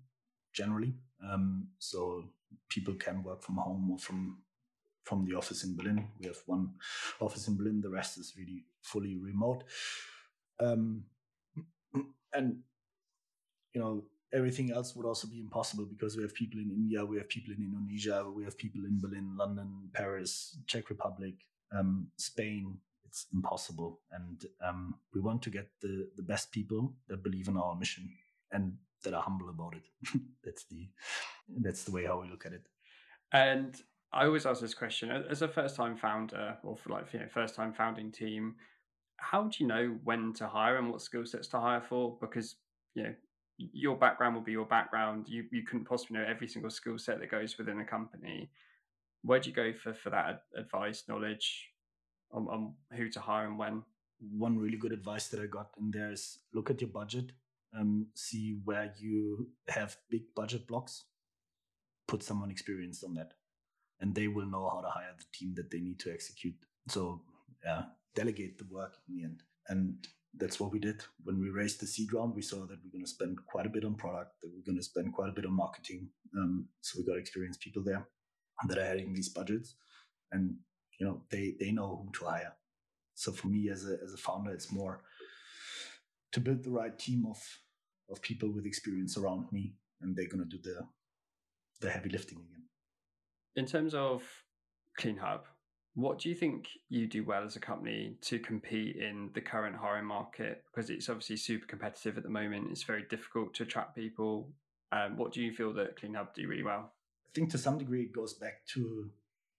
generally, 0.53 0.93
um, 1.31 1.67
so 1.79 2.25
people 2.69 2.93
can 2.95 3.23
work 3.23 3.43
from 3.43 3.57
home 3.57 3.91
or 3.91 3.97
from 3.99 4.37
from 5.03 5.23
the 5.25 5.35
office 5.35 5.63
in 5.63 5.75
Berlin. 5.75 6.07
We 6.19 6.25
have 6.25 6.41
one 6.47 6.73
office 7.21 7.47
in 7.47 7.57
Berlin. 7.57 7.79
The 7.81 7.89
rest 7.89 8.17
is 8.17 8.33
really 8.35 8.65
fully 8.81 9.17
remote. 9.17 9.63
Um, 10.59 11.03
and 12.33 12.59
you 13.73 13.81
know 13.81 14.03
everything 14.33 14.71
else 14.71 14.95
would 14.95 15.05
also 15.05 15.27
be 15.27 15.39
impossible 15.39 15.85
because 15.85 16.17
we 16.17 16.23
have 16.23 16.33
people 16.33 16.59
in 16.59 16.71
India, 16.71 17.05
we 17.05 17.17
have 17.17 17.29
people 17.29 17.53
in 17.53 17.63
Indonesia, 17.63 18.25
we 18.29 18.43
have 18.43 18.57
people 18.57 18.83
in 18.83 18.99
Berlin, 18.99 19.35
London, 19.37 19.89
Paris, 19.93 20.57
Czech 20.67 20.89
Republic, 20.89 21.35
um, 21.71 22.07
Spain. 22.17 22.77
It's 23.05 23.27
impossible, 23.33 24.01
and 24.11 24.45
um, 24.59 24.95
we 25.13 25.21
want 25.21 25.41
to 25.43 25.49
get 25.49 25.69
the 25.81 26.09
the 26.17 26.23
best 26.23 26.51
people 26.51 26.93
that 27.07 27.23
believe 27.23 27.47
in 27.47 27.55
our 27.55 27.75
mission 27.75 28.09
and 28.51 28.77
that 29.05 29.13
are 29.13 29.21
humble 29.21 29.49
about 29.49 29.75
it. 29.75 30.19
that's 30.43 30.65
the 30.65 30.87
that's 31.61 31.83
the 31.83 31.91
way 31.91 32.05
how 32.05 32.21
we 32.21 32.29
look 32.29 32.45
at 32.45 32.53
it. 32.53 32.67
And 33.31 33.81
I 34.13 34.25
always 34.25 34.45
ask 34.45 34.61
this 34.61 34.73
question 34.73 35.09
as 35.11 35.41
a 35.41 35.47
first 35.47 35.75
time 35.75 35.97
founder 35.97 36.57
or 36.63 36.77
for 36.77 36.89
like 36.89 37.11
you 37.13 37.19
know 37.19 37.27
first 37.27 37.55
time 37.55 37.73
founding 37.73 38.11
team. 38.11 38.55
How 39.17 39.43
do 39.43 39.57
you 39.59 39.67
know 39.67 39.97
when 40.03 40.33
to 40.33 40.47
hire 40.47 40.77
and 40.77 40.89
what 40.89 41.01
skill 41.01 41.25
sets 41.25 41.47
to 41.49 41.59
hire 41.59 41.81
for? 41.81 42.17
Because 42.19 42.55
you 42.93 43.03
know 43.03 43.13
your 43.57 43.95
background 43.95 44.35
will 44.35 44.41
be 44.41 44.51
your 44.51 44.65
background. 44.65 45.27
You 45.27 45.45
you 45.51 45.63
couldn't 45.63 45.85
possibly 45.85 46.17
know 46.17 46.25
every 46.25 46.47
single 46.47 46.71
skill 46.71 46.97
set 46.97 47.19
that 47.19 47.31
goes 47.31 47.57
within 47.57 47.79
a 47.79 47.85
company. 47.85 48.49
Where 49.23 49.39
do 49.39 49.49
you 49.49 49.55
go 49.55 49.73
for 49.73 49.93
for 49.93 50.09
that 50.11 50.43
advice, 50.55 51.03
knowledge 51.07 51.69
on, 52.31 52.47
on 52.47 52.73
who 52.93 53.09
to 53.09 53.19
hire 53.19 53.47
and 53.47 53.57
when? 53.57 53.83
One 54.19 54.57
really 54.57 54.77
good 54.77 54.93
advice 54.93 55.27
that 55.27 55.41
I 55.41 55.45
got 55.45 55.69
in 55.79 55.91
there 55.91 56.11
is 56.11 56.39
look 56.53 56.69
at 56.69 56.81
your 56.81 56.89
budget, 56.89 57.31
um, 57.77 58.07
see 58.15 58.57
where 58.63 58.93
you 58.97 59.49
have 59.67 59.97
big 60.09 60.23
budget 60.35 60.67
blocks, 60.67 61.05
put 62.07 62.23
someone 62.23 62.51
experienced 62.51 63.03
on 63.03 63.13
that, 63.15 63.33
and 63.99 64.13
they 64.13 64.27
will 64.27 64.45
know 64.45 64.69
how 64.69 64.81
to 64.81 64.89
hire 64.89 65.13
the 65.17 65.25
team 65.37 65.53
that 65.55 65.71
they 65.71 65.79
need 65.79 65.99
to 65.99 66.11
execute. 66.11 66.55
So 66.87 67.21
yeah, 67.63 67.83
delegate 68.15 68.57
the 68.57 68.67
work 68.69 68.95
in 69.07 69.15
the 69.15 69.23
end. 69.23 69.43
And 69.67 70.07
that's 70.37 70.59
what 70.59 70.71
we 70.71 70.79
did 70.79 71.01
when 71.23 71.39
we 71.39 71.49
raised 71.49 71.79
the 71.79 71.87
seed 71.87 72.13
round. 72.13 72.35
We 72.35 72.41
saw 72.41 72.57
that 72.61 72.79
we're 72.83 72.91
going 72.91 73.05
to 73.05 73.09
spend 73.09 73.37
quite 73.47 73.65
a 73.65 73.69
bit 73.69 73.85
on 73.85 73.95
product, 73.95 74.31
that 74.41 74.51
we're 74.53 74.65
going 74.65 74.77
to 74.77 74.83
spend 74.83 75.13
quite 75.13 75.29
a 75.29 75.33
bit 75.33 75.45
on 75.45 75.53
marketing. 75.53 76.09
Um, 76.37 76.67
so 76.81 76.99
we 76.99 77.05
got 77.05 77.19
experienced 77.19 77.61
people 77.61 77.83
there 77.83 78.07
that 78.67 78.77
are 78.77 78.85
having 78.85 79.13
these 79.13 79.29
budgets, 79.29 79.75
and 80.31 80.55
you 80.99 81.05
know 81.05 81.23
they 81.29 81.55
they 81.59 81.71
know 81.71 82.03
who 82.03 82.11
to 82.19 82.25
hire. 82.25 82.53
So 83.15 83.31
for 83.31 83.47
me 83.47 83.69
as 83.69 83.85
a 83.85 83.97
as 84.03 84.13
a 84.13 84.17
founder, 84.17 84.51
it's 84.51 84.71
more 84.71 85.01
to 86.33 86.39
build 86.39 86.63
the 86.63 86.71
right 86.71 86.97
team 86.97 87.25
of 87.29 87.41
of 88.09 88.21
people 88.21 88.49
with 88.49 88.65
experience 88.65 89.17
around 89.17 89.51
me, 89.51 89.73
and 90.01 90.15
they're 90.15 90.27
going 90.27 90.47
to 90.47 90.57
do 90.57 90.61
the 90.61 90.85
the 91.81 91.89
heavy 91.89 92.09
lifting 92.09 92.37
again. 92.39 92.63
In 93.55 93.65
terms 93.65 93.93
of 93.93 94.23
CleanHub, 94.99 95.41
what 95.95 96.19
do 96.19 96.29
you 96.29 96.35
think 96.35 96.67
you 96.89 97.07
do 97.07 97.23
well 97.23 97.43
as 97.43 97.55
a 97.55 97.59
company 97.59 98.17
to 98.21 98.39
compete 98.39 98.97
in 98.97 99.29
the 99.33 99.41
current 99.41 99.75
hiring 99.75 100.05
market? 100.05 100.63
Because 100.65 100.89
it's 100.89 101.09
obviously 101.09 101.37
super 101.37 101.65
competitive 101.65 102.17
at 102.17 102.23
the 102.23 102.29
moment. 102.29 102.67
It's 102.71 102.83
very 102.83 103.03
difficult 103.09 103.53
to 103.55 103.63
attract 103.63 103.95
people. 103.95 104.49
Um, 104.91 105.17
what 105.17 105.31
do 105.31 105.41
you 105.41 105.53
feel 105.53 105.73
that 105.73 105.97
CleanHub 105.97 106.33
do 106.33 106.47
really 106.47 106.63
well? 106.63 106.91
I 107.25 107.29
think 107.33 107.49
to 107.51 107.57
some 107.57 107.77
degree 107.77 108.03
it 108.03 108.13
goes 108.13 108.33
back 108.33 108.65
to 108.73 109.09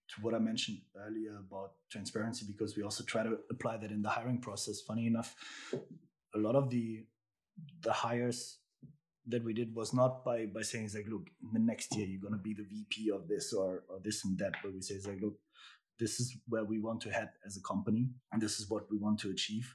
to 0.09 0.21
what 0.21 0.35
I 0.35 0.39
mentioned 0.39 0.79
earlier 0.97 1.37
about 1.37 1.73
transparency 1.91 2.47
because 2.47 2.77
we 2.77 2.85
also 2.85 3.03
try 3.03 3.25
to 3.25 3.39
apply 3.51 3.79
that 3.79 3.91
in 3.91 4.03
the 4.03 4.09
hiring 4.09 4.39
process. 4.39 4.81
Funny 4.81 5.07
enough, 5.07 5.35
a 6.35 6.39
lot 6.39 6.55
of 6.55 6.71
the 6.71 7.05
the 7.83 7.93
hires 7.93 8.59
that 9.29 9.43
we 9.43 9.53
did 9.53 9.75
was 9.75 9.93
not 9.93 10.25
by 10.25 10.47
by 10.47 10.63
saying 10.63 10.91
like, 10.95 11.07
look, 11.09 11.29
in 11.43 11.53
the 11.53 11.59
next 11.61 11.95
year 11.97 12.07
you're 12.07 12.21
gonna 12.21 12.43
be 12.43 12.55
the 12.55 12.65
VP 12.65 13.11
of 13.11 13.29
this 13.29 13.53
or 13.53 13.85
or 13.89 13.99
this 14.03 14.25
and 14.25 14.39
that, 14.39 14.55
but 14.63 14.73
we 14.73 14.81
say 14.83 14.99
like, 15.07 15.21
look, 15.21 15.39
this 15.99 16.21
is 16.21 16.37
where 16.49 16.65
we 16.65 16.79
want 16.79 17.01
to 17.03 17.11
head 17.11 17.31
as 17.47 17.57
a 17.57 17.63
company. 17.63 18.11
And 18.33 18.41
this 18.41 18.61
is 18.61 18.69
what 18.69 18.91
we 18.91 18.99
want 18.99 19.19
to 19.21 19.31
achieve. 19.31 19.75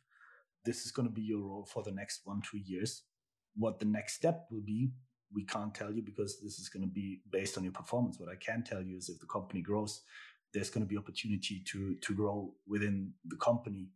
This 0.64 0.86
is 0.86 0.92
going 0.92 1.08
to 1.08 1.14
be 1.14 1.24
your 1.24 1.42
role 1.42 1.68
for 1.72 1.82
the 1.84 1.92
next 1.92 2.22
one 2.26 2.42
two 2.42 2.60
years. 2.60 3.04
What 3.56 3.80
the 3.80 3.86
next 3.86 4.14
step 4.14 4.48
will 4.52 4.62
be 4.62 4.92
we 5.34 5.46
can't 5.46 5.74
tell 5.74 5.92
you 5.92 6.02
because 6.02 6.40
this 6.42 6.60
is 6.60 6.70
going 6.70 6.84
to 6.84 6.92
be 6.92 7.22
based 7.32 7.58
on 7.58 7.64
your 7.64 7.74
performance. 7.74 8.20
What 8.20 8.30
i 8.30 8.36
can 8.36 8.64
tell 8.64 8.82
you 8.82 8.98
is 8.98 9.10
if 9.10 9.20
the 9.20 9.26
company 9.28 9.62
grows 9.62 10.02
there's 10.54 10.70
going 10.70 10.86
to 10.86 10.90
be 10.90 10.98
opportunity 10.98 11.64
to 11.66 11.96
to 11.96 12.14
grow 12.14 12.54
within 12.68 13.14
the 13.26 13.38
company. 13.38 13.90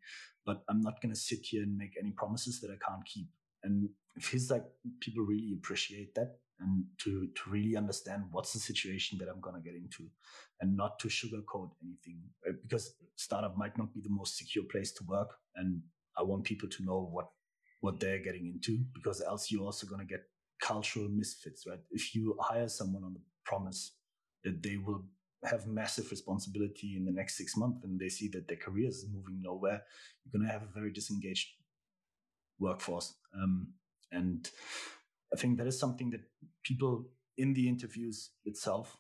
But 0.46 0.64
i'm 0.70 0.82
not 0.82 1.02
going 1.02 1.14
to 1.14 1.20
sit 1.20 1.40
here 1.44 1.64
and 1.64 1.78
make 1.78 1.96
any 2.00 2.12
promises 2.12 2.62
that 2.62 2.72
i 2.72 2.78
can't 2.88 3.06
keep 3.06 3.28
and 3.66 3.90
it 4.16 4.24
feels 4.24 4.50
like 4.50 4.64
people 5.02 5.26
really 5.26 5.54
appreciate 5.54 6.16
that 6.16 6.38
and 6.60 6.86
to 7.00 7.28
to 7.36 7.50
really 7.50 7.76
understand 7.76 8.24
what's 8.32 8.54
the 8.54 8.60
situation 8.60 9.18
that 9.20 9.28
I'm 9.28 9.42
gonna 9.42 9.62
get 9.62 9.76
into, 9.76 10.10
and 10.62 10.78
not 10.78 11.00
to 11.00 11.10
sugarcoat 11.10 11.72
anything 11.84 12.22
because 12.64 12.96
startup 13.18 13.58
might 13.58 13.78
not 13.78 13.94
be 13.94 14.02
the 14.02 14.10
most 14.10 14.38
secure 14.38 14.64
place 14.72 14.94
to 14.94 15.04
work, 15.04 15.32
and 15.56 15.82
I 16.18 16.24
want 16.24 16.46
people 16.46 16.70
to 16.70 16.84
know 16.84 17.10
what 17.12 17.28
what 17.82 18.00
they're 18.00 18.24
getting 18.24 18.48
into 18.48 18.86
because 18.94 19.22
else 19.22 19.52
you're 19.52 19.66
also 19.66 19.86
gonna 19.88 20.06
get 20.06 20.24
cultural 20.62 21.10
misfits, 21.10 21.66
right? 21.68 21.80
If 21.92 22.16
you 22.16 22.38
hire 22.40 22.70
someone 22.70 23.04
on 23.04 23.14
the 23.14 23.22
promise 23.44 23.98
that 24.44 24.64
they 24.64 24.78
will 24.78 25.04
have 25.44 25.68
massive 25.68 26.10
responsibility 26.10 26.96
in 26.98 27.06
the 27.06 27.12
next 27.12 27.38
six 27.38 27.56
months 27.58 27.84
and 27.84 28.00
they 28.00 28.10
see 28.10 28.30
that 28.30 28.48
their 28.48 28.58
career 28.58 28.88
is 28.88 29.06
moving 29.12 29.42
nowhere, 29.42 29.84
you're 30.24 30.40
gonna 30.40 30.52
have 30.52 30.64
a 30.64 30.80
very 30.80 30.92
disengaged 30.92 31.50
workforce. 32.60 33.14
Um, 33.34 33.74
and 34.12 34.50
I 35.34 35.38
think 35.38 35.58
that 35.58 35.68
is 35.68 35.80
something 35.80 36.12
that 36.12 36.22
people 36.64 37.06
in 37.38 37.54
the 37.54 37.68
interviews 37.68 38.32
itself 38.46 38.98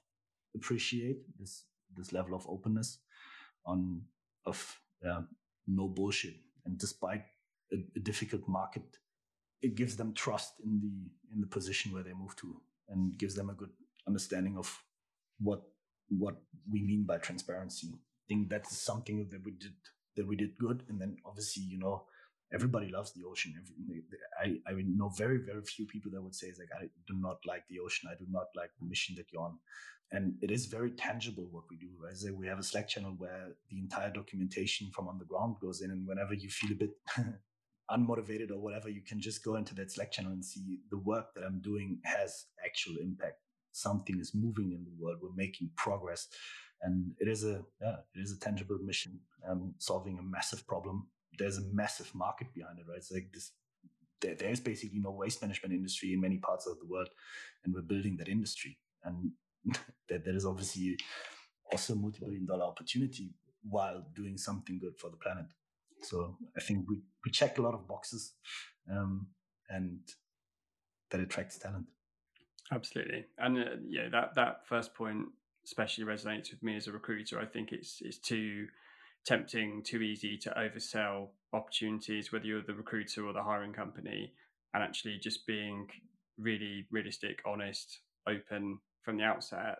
appreciate 0.55 1.17
this 1.39 1.65
this 1.95 2.11
level 2.11 2.35
of 2.35 2.45
openness 2.49 2.99
on 3.65 4.01
of 4.45 4.79
uh, 5.07 5.21
no 5.67 5.87
bullshit. 5.87 6.35
And 6.65 6.77
despite 6.77 7.23
a, 7.71 7.77
a, 7.95 7.99
difficult 7.99 8.47
market, 8.47 8.97
it 9.61 9.75
gives 9.75 9.95
them 9.95 10.13
trust 10.13 10.53
in 10.63 10.79
the 10.81 11.33
in 11.33 11.41
the 11.41 11.47
position 11.47 11.93
where 11.93 12.03
they 12.03 12.13
move 12.13 12.35
to, 12.37 12.61
and 12.89 13.17
gives 13.17 13.35
them 13.35 13.49
a 13.49 13.53
good 13.53 13.69
understanding 14.07 14.57
of 14.57 14.81
what 15.39 15.63
what 16.09 16.35
we 16.71 16.81
mean 16.81 17.05
by 17.05 17.17
transparency. 17.17 17.87
I 17.93 18.23
think 18.27 18.49
that's 18.49 18.75
something 18.77 19.27
that 19.31 19.43
we 19.43 19.51
did 19.51 19.75
that 20.15 20.27
we 20.27 20.35
did 20.35 20.57
good, 20.57 20.83
and 20.89 20.99
then 20.99 21.17
obviously 21.25 21.63
you 21.63 21.79
know 21.79 22.05
everybody 22.53 22.89
loves 22.89 23.11
the 23.13 23.23
ocean. 23.23 23.53
I, 24.41 24.57
I 24.67 24.73
know 24.73 25.09
very, 25.09 25.39
very 25.45 25.63
few 25.63 25.85
people 25.85 26.11
that 26.11 26.21
would 26.21 26.35
say, 26.35 26.47
like, 26.57 26.69
I 26.79 26.85
do 27.07 27.15
not 27.15 27.37
like 27.45 27.63
the 27.69 27.79
ocean. 27.79 28.09
I 28.11 28.15
do 28.17 28.25
not 28.29 28.47
like 28.55 28.69
the 28.79 28.87
mission 28.87 29.15
that 29.17 29.25
you're 29.31 29.41
on. 29.41 29.57
And 30.11 30.35
it 30.41 30.51
is 30.51 30.67
very 30.67 30.91
tangible 30.91 31.47
what 31.51 31.63
we 31.69 31.77
do. 31.77 31.89
Right? 31.99 32.15
So 32.15 32.33
we 32.33 32.47
have 32.47 32.59
a 32.59 32.63
Slack 32.63 32.87
channel 32.87 33.15
where 33.17 33.47
the 33.69 33.79
entire 33.79 34.11
documentation 34.11 34.91
from 34.91 35.07
on 35.07 35.17
the 35.17 35.25
ground 35.25 35.55
goes 35.61 35.81
in. 35.81 35.91
And 35.91 36.07
whenever 36.07 36.33
you 36.33 36.49
feel 36.49 36.71
a 36.71 36.75
bit 36.75 36.91
unmotivated 37.91 38.51
or 38.51 38.59
whatever, 38.59 38.89
you 38.89 39.01
can 39.01 39.19
just 39.19 39.43
go 39.43 39.55
into 39.55 39.73
that 39.75 39.91
Slack 39.91 40.11
channel 40.11 40.31
and 40.31 40.45
see 40.45 40.79
the 40.91 40.99
work 40.99 41.33
that 41.35 41.43
I'm 41.43 41.61
doing 41.61 41.99
has 42.03 42.45
actual 42.63 42.97
impact. 43.01 43.39
Something 43.71 44.19
is 44.19 44.33
moving 44.33 44.71
in 44.71 44.85
the 44.85 45.03
world. 45.03 45.17
We're 45.21 45.35
making 45.35 45.71
progress. 45.75 46.27
And 46.83 47.13
it 47.19 47.27
is 47.27 47.43
a, 47.43 47.63
yeah, 47.81 47.95
it 48.13 48.19
is 48.19 48.31
a 48.31 48.39
tangible 48.39 48.77
mission, 48.83 49.19
um, 49.49 49.73
solving 49.79 50.19
a 50.19 50.23
massive 50.23 50.67
problem 50.67 51.07
there's 51.37 51.57
a 51.57 51.73
massive 51.73 52.13
market 52.13 52.53
behind 52.53 52.79
it, 52.79 52.85
right? 52.87 52.97
It's 52.97 53.11
like 53.11 53.29
this. 53.33 53.51
There, 54.21 54.35
there's 54.35 54.59
basically 54.59 54.99
no 54.99 55.11
waste 55.11 55.41
management 55.41 55.73
industry 55.73 56.13
in 56.13 56.21
many 56.21 56.37
parts 56.37 56.67
of 56.67 56.79
the 56.79 56.85
world, 56.85 57.09
and 57.63 57.73
we're 57.73 57.81
building 57.81 58.17
that 58.17 58.29
industry. 58.29 58.77
And 59.03 59.31
that 60.09 60.25
there 60.25 60.35
is 60.35 60.45
obviously 60.45 60.97
also 61.71 61.93
a 61.93 61.97
multi-billion 61.97 62.45
dollar 62.45 62.65
opportunity 62.65 63.33
while 63.67 64.05
doing 64.15 64.37
something 64.37 64.79
good 64.79 64.97
for 64.97 65.09
the 65.09 65.17
planet. 65.17 65.45
So 66.01 66.37
I 66.55 66.61
think 66.61 66.87
we, 66.87 67.01
we 67.25 67.31
check 67.31 67.57
a 67.57 67.61
lot 67.61 67.73
of 67.73 67.87
boxes 67.87 68.33
um, 68.91 69.27
and 69.69 69.99
that 71.09 71.19
attracts 71.19 71.57
talent. 71.57 71.87
Absolutely. 72.71 73.25
And 73.37 73.57
uh, 73.57 73.63
yeah, 73.87 74.09
that, 74.11 74.35
that 74.35 74.67
first 74.67 74.93
point 74.93 75.25
especially 75.63 76.03
resonates 76.03 76.51
with 76.51 76.61
me 76.61 76.75
as 76.75 76.87
a 76.87 76.91
recruiter. 76.91 77.39
I 77.39 77.45
think 77.45 77.71
it's, 77.71 78.01
it's 78.01 78.19
too 78.19 78.67
tempting, 79.25 79.83
too 79.83 80.01
easy 80.01 80.37
to 80.37 80.49
oversell 80.51 81.29
opportunities, 81.53 82.31
whether 82.31 82.45
you're 82.45 82.61
the 82.61 82.73
recruiter 82.73 83.25
or 83.25 83.33
the 83.33 83.43
hiring 83.43 83.73
company, 83.73 84.33
and 84.73 84.83
actually 84.83 85.17
just 85.17 85.47
being 85.47 85.87
really 86.37 86.85
realistic, 86.91 87.41
honest, 87.45 87.99
open 88.27 88.79
from 89.01 89.17
the 89.17 89.23
outset 89.23 89.77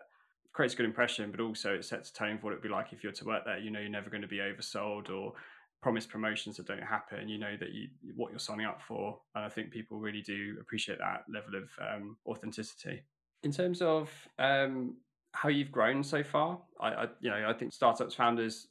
creates 0.56 0.72
a 0.72 0.76
good 0.78 0.86
impression, 0.86 1.30
but 1.30 1.38
also 1.38 1.74
it 1.74 1.84
sets 1.84 2.08
a 2.08 2.14
tone 2.14 2.38
for 2.38 2.46
what 2.46 2.52
it'd 2.52 2.62
be 2.62 2.68
like 2.68 2.92
if 2.92 3.04
you're 3.04 3.12
to 3.12 3.26
work 3.26 3.44
there. 3.44 3.58
You 3.58 3.70
know, 3.70 3.78
you're 3.78 3.90
never 3.90 4.08
going 4.08 4.22
to 4.22 4.28
be 4.28 4.38
oversold 4.38 5.10
or 5.10 5.34
promised 5.82 6.08
promotions 6.08 6.56
that 6.56 6.66
don't 6.66 6.82
happen. 6.82 7.28
You 7.28 7.38
know 7.38 7.56
that 7.60 7.72
you 7.72 7.88
what 8.16 8.30
you're 8.30 8.38
signing 8.38 8.64
up 8.64 8.80
for, 8.80 9.18
and 9.34 9.44
I 9.44 9.50
think 9.50 9.70
people 9.70 9.98
really 9.98 10.22
do 10.22 10.56
appreciate 10.58 10.98
that 10.98 11.24
level 11.32 11.54
of 11.54 11.68
um, 11.86 12.16
authenticity. 12.26 13.02
In 13.42 13.52
terms 13.52 13.82
of 13.82 14.10
um, 14.38 14.96
how 15.36 15.50
you've 15.50 15.70
grown 15.70 16.02
so 16.02 16.22
far, 16.22 16.58
I, 16.80 16.88
I, 16.88 17.06
you 17.20 17.30
know 17.30 17.46
I 17.48 17.52
think 17.52 17.72
startups 17.72 18.14
founders 18.14 18.68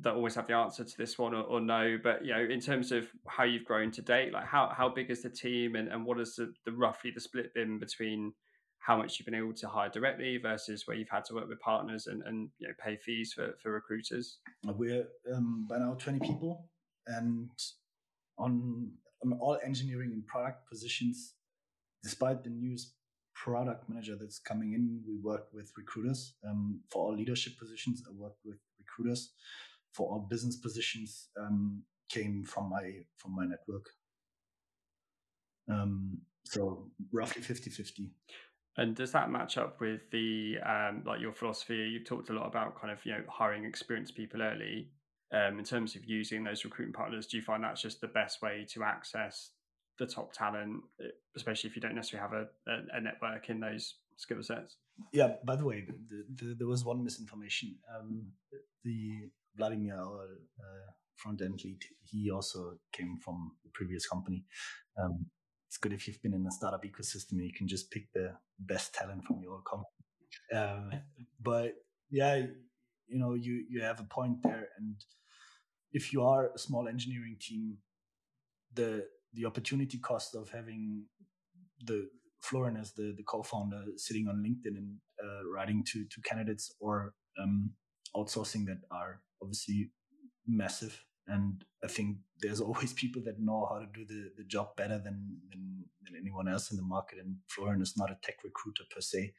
don't 0.00 0.16
always 0.16 0.34
have 0.36 0.46
the 0.46 0.54
answer 0.54 0.84
to 0.84 0.96
this 0.96 1.18
one 1.18 1.34
or, 1.34 1.42
or, 1.42 1.60
no, 1.60 1.98
but 2.02 2.24
you 2.24 2.32
know 2.32 2.40
in 2.40 2.60
terms 2.60 2.92
of 2.92 3.08
how 3.26 3.44
you've 3.44 3.64
grown 3.64 3.90
to 3.92 4.02
date, 4.02 4.32
like 4.32 4.46
how 4.46 4.72
how 4.74 4.88
big 4.88 5.10
is 5.10 5.22
the 5.22 5.30
team 5.30 5.76
and, 5.76 5.88
and 5.88 6.04
what 6.04 6.18
is 6.18 6.36
the, 6.36 6.52
the 6.64 6.72
roughly 6.72 7.10
the 7.10 7.20
split 7.20 7.52
been 7.54 7.78
between 7.78 8.32
how 8.78 8.96
much 8.96 9.18
you've 9.18 9.26
been 9.26 9.34
able 9.34 9.52
to 9.52 9.68
hire 9.68 9.90
directly 9.90 10.38
versus 10.38 10.86
where 10.86 10.96
you've 10.96 11.10
had 11.10 11.24
to 11.26 11.34
work 11.34 11.48
with 11.48 11.60
partners 11.60 12.06
and, 12.06 12.22
and 12.22 12.48
you 12.58 12.66
know, 12.66 12.74
pay 12.82 12.96
fees 12.96 13.34
for, 13.34 13.54
for 13.62 13.72
recruiters? 13.72 14.38
We're 14.64 15.06
um, 15.34 15.66
by 15.68 15.78
now 15.78 15.94
20 15.98 16.20
people 16.20 16.70
and 17.06 17.50
on, 18.38 18.90
on 19.22 19.32
all 19.40 19.58
engineering 19.64 20.12
and 20.12 20.26
product 20.26 20.68
positions, 20.70 21.34
despite 22.02 22.42
the 22.42 22.50
newest 22.50 22.94
product 23.44 23.88
manager 23.88 24.16
that's 24.18 24.38
coming 24.38 24.72
in, 24.72 25.00
we 25.06 25.16
work 25.16 25.46
with 25.52 25.72
recruiters. 25.76 26.34
Um, 26.46 26.80
for 26.90 27.06
all 27.06 27.16
leadership 27.16 27.58
positions, 27.58 28.02
I 28.06 28.12
work 28.12 28.34
with 28.44 28.58
recruiters. 28.78 29.32
For 29.92 30.10
all 30.10 30.26
business 30.28 30.56
positions, 30.56 31.28
um, 31.40 31.82
came 32.08 32.44
from 32.44 32.70
my 32.70 33.04
from 33.16 33.36
my 33.36 33.44
network. 33.44 33.86
Um, 35.70 36.18
so 36.44 36.90
roughly 37.12 37.42
50 37.42 37.70
50. 37.70 38.10
And 38.76 38.94
does 38.94 39.12
that 39.12 39.30
match 39.30 39.58
up 39.58 39.80
with 39.80 40.00
the 40.12 40.56
um, 40.64 41.02
like 41.04 41.20
your 41.20 41.32
philosophy? 41.32 41.76
You've 41.76 42.06
talked 42.06 42.30
a 42.30 42.32
lot 42.32 42.46
about 42.46 42.80
kind 42.80 42.92
of 42.92 43.04
you 43.04 43.12
know 43.12 43.22
hiring 43.28 43.64
experienced 43.64 44.14
people 44.16 44.42
early. 44.42 44.90
Um, 45.30 45.58
in 45.58 45.64
terms 45.64 45.94
of 45.94 46.06
using 46.06 46.42
those 46.42 46.64
recruiting 46.64 46.94
partners, 46.94 47.26
do 47.26 47.36
you 47.36 47.42
find 47.42 47.62
that's 47.62 47.82
just 47.82 48.00
the 48.00 48.08
best 48.08 48.40
way 48.40 48.66
to 48.70 48.82
access 48.82 49.50
the 49.98 50.06
top 50.06 50.32
talent, 50.32 50.82
especially 51.36 51.70
if 51.70 51.76
you 51.76 51.82
don't 51.82 51.94
necessarily 51.94 52.28
have 52.28 52.32
a, 52.40 52.70
a, 52.70 52.98
a 52.98 53.00
network 53.00 53.48
in 53.48 53.60
those 53.60 53.94
skill 54.16 54.42
sets? 54.42 54.76
Yeah. 55.12 55.34
By 55.44 55.56
the 55.56 55.64
way, 55.64 55.86
the, 55.86 56.24
the, 56.34 56.54
there 56.54 56.66
was 56.66 56.84
one 56.84 57.04
misinformation. 57.04 57.76
Um, 57.96 58.26
the 58.84 59.30
Vladimir, 59.56 59.96
our 59.96 60.24
uh, 60.60 60.90
front 61.16 61.42
end 61.42 61.60
lead, 61.64 61.82
he 62.04 62.30
also 62.30 62.78
came 62.92 63.18
from 63.24 63.52
the 63.64 63.70
previous 63.74 64.06
company. 64.06 64.44
Um, 65.00 65.26
it's 65.68 65.76
good 65.76 65.92
if 65.92 66.08
you've 66.08 66.22
been 66.22 66.32
in 66.32 66.46
a 66.46 66.50
startup 66.50 66.82
ecosystem 66.82 67.44
you 67.44 67.52
can 67.52 67.68
just 67.68 67.90
pick 67.90 68.10
the 68.14 68.32
best 68.58 68.94
talent 68.94 69.24
from 69.26 69.40
your 69.42 69.60
company. 69.62 69.98
Um, 70.54 70.90
but 71.40 71.74
yeah, 72.10 72.36
you 73.06 73.18
know, 73.18 73.34
you 73.34 73.64
you 73.68 73.82
have 73.82 74.00
a 74.00 74.04
point 74.04 74.42
there, 74.42 74.68
and 74.78 74.96
if 75.92 76.12
you 76.12 76.22
are 76.22 76.50
a 76.54 76.58
small 76.58 76.88
engineering 76.88 77.36
team, 77.40 77.78
the 78.74 79.06
the 79.38 79.46
opportunity 79.46 79.98
cost 79.98 80.34
of 80.34 80.50
having 80.50 81.04
the 81.84 82.08
Florian 82.40 82.76
as 82.76 82.92
the, 82.92 83.14
the 83.16 83.22
co-founder 83.22 83.82
sitting 83.96 84.28
on 84.28 84.44
LinkedIn 84.46 84.76
and 84.76 84.96
uh, 85.22 85.48
writing 85.54 85.84
to 85.92 86.04
to 86.04 86.20
candidates 86.22 86.74
or 86.80 87.14
um, 87.40 87.70
outsourcing 88.16 88.66
that 88.66 88.80
are 88.90 89.20
obviously 89.40 89.90
massive 90.46 91.04
and 91.28 91.62
I 91.84 91.88
think 91.88 92.16
there's 92.40 92.60
always 92.68 92.92
people 92.92 93.22
that 93.26 93.40
know 93.40 93.68
how 93.70 93.78
to 93.80 93.86
do 93.86 94.04
the, 94.04 94.30
the 94.36 94.44
job 94.44 94.74
better 94.76 94.98
than, 94.98 95.36
than, 95.50 95.84
than 96.02 96.16
anyone 96.18 96.48
else 96.48 96.70
in 96.70 96.76
the 96.76 96.82
market. 96.82 97.18
And 97.18 97.36
Florian 97.48 97.82
is 97.82 97.96
not 97.96 98.10
a 98.10 98.16
tech 98.22 98.36
recruiter 98.42 98.84
per 98.90 99.00
se. 99.00 99.34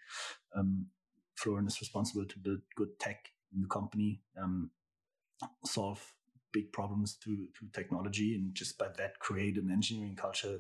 Um, 0.56 0.88
Florian 1.36 1.68
is 1.68 1.82
responsible 1.82 2.26
to 2.26 2.40
build 2.40 2.60
good 2.76 3.00
tech 3.00 3.30
in 3.54 3.62
the 3.62 3.68
company, 3.68 4.22
um, 4.40 4.70
solve 5.66 6.14
big 6.54 6.72
problems 6.72 7.18
through 7.24 7.48
through 7.58 7.70
technology, 7.74 8.36
and 8.36 8.54
just 8.54 8.78
by 8.78 8.88
that 8.98 9.20
create 9.20 9.58
an 9.58 9.70
engineering 9.72 10.16
culture 10.16 10.60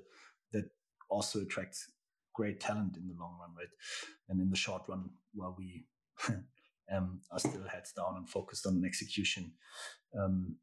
that 0.52 0.70
also 1.10 1.42
attracts 1.42 1.92
great 2.34 2.60
talent 2.60 2.96
in 2.98 3.08
the 3.08 3.20
long 3.20 3.38
run, 3.40 3.50
right? 3.58 3.74
And 4.30 4.40
in 4.40 4.50
the 4.50 4.56
short 4.56 4.84
run, 4.88 5.10
while 5.34 5.56
we 5.58 5.86
um, 6.92 7.22
are 7.32 7.40
still 7.40 7.68
heads 7.68 7.92
down 7.94 8.16
and 8.18 8.30
focused 8.30 8.66
on 8.66 8.84
execution, 8.86 9.54
um, 10.18 10.56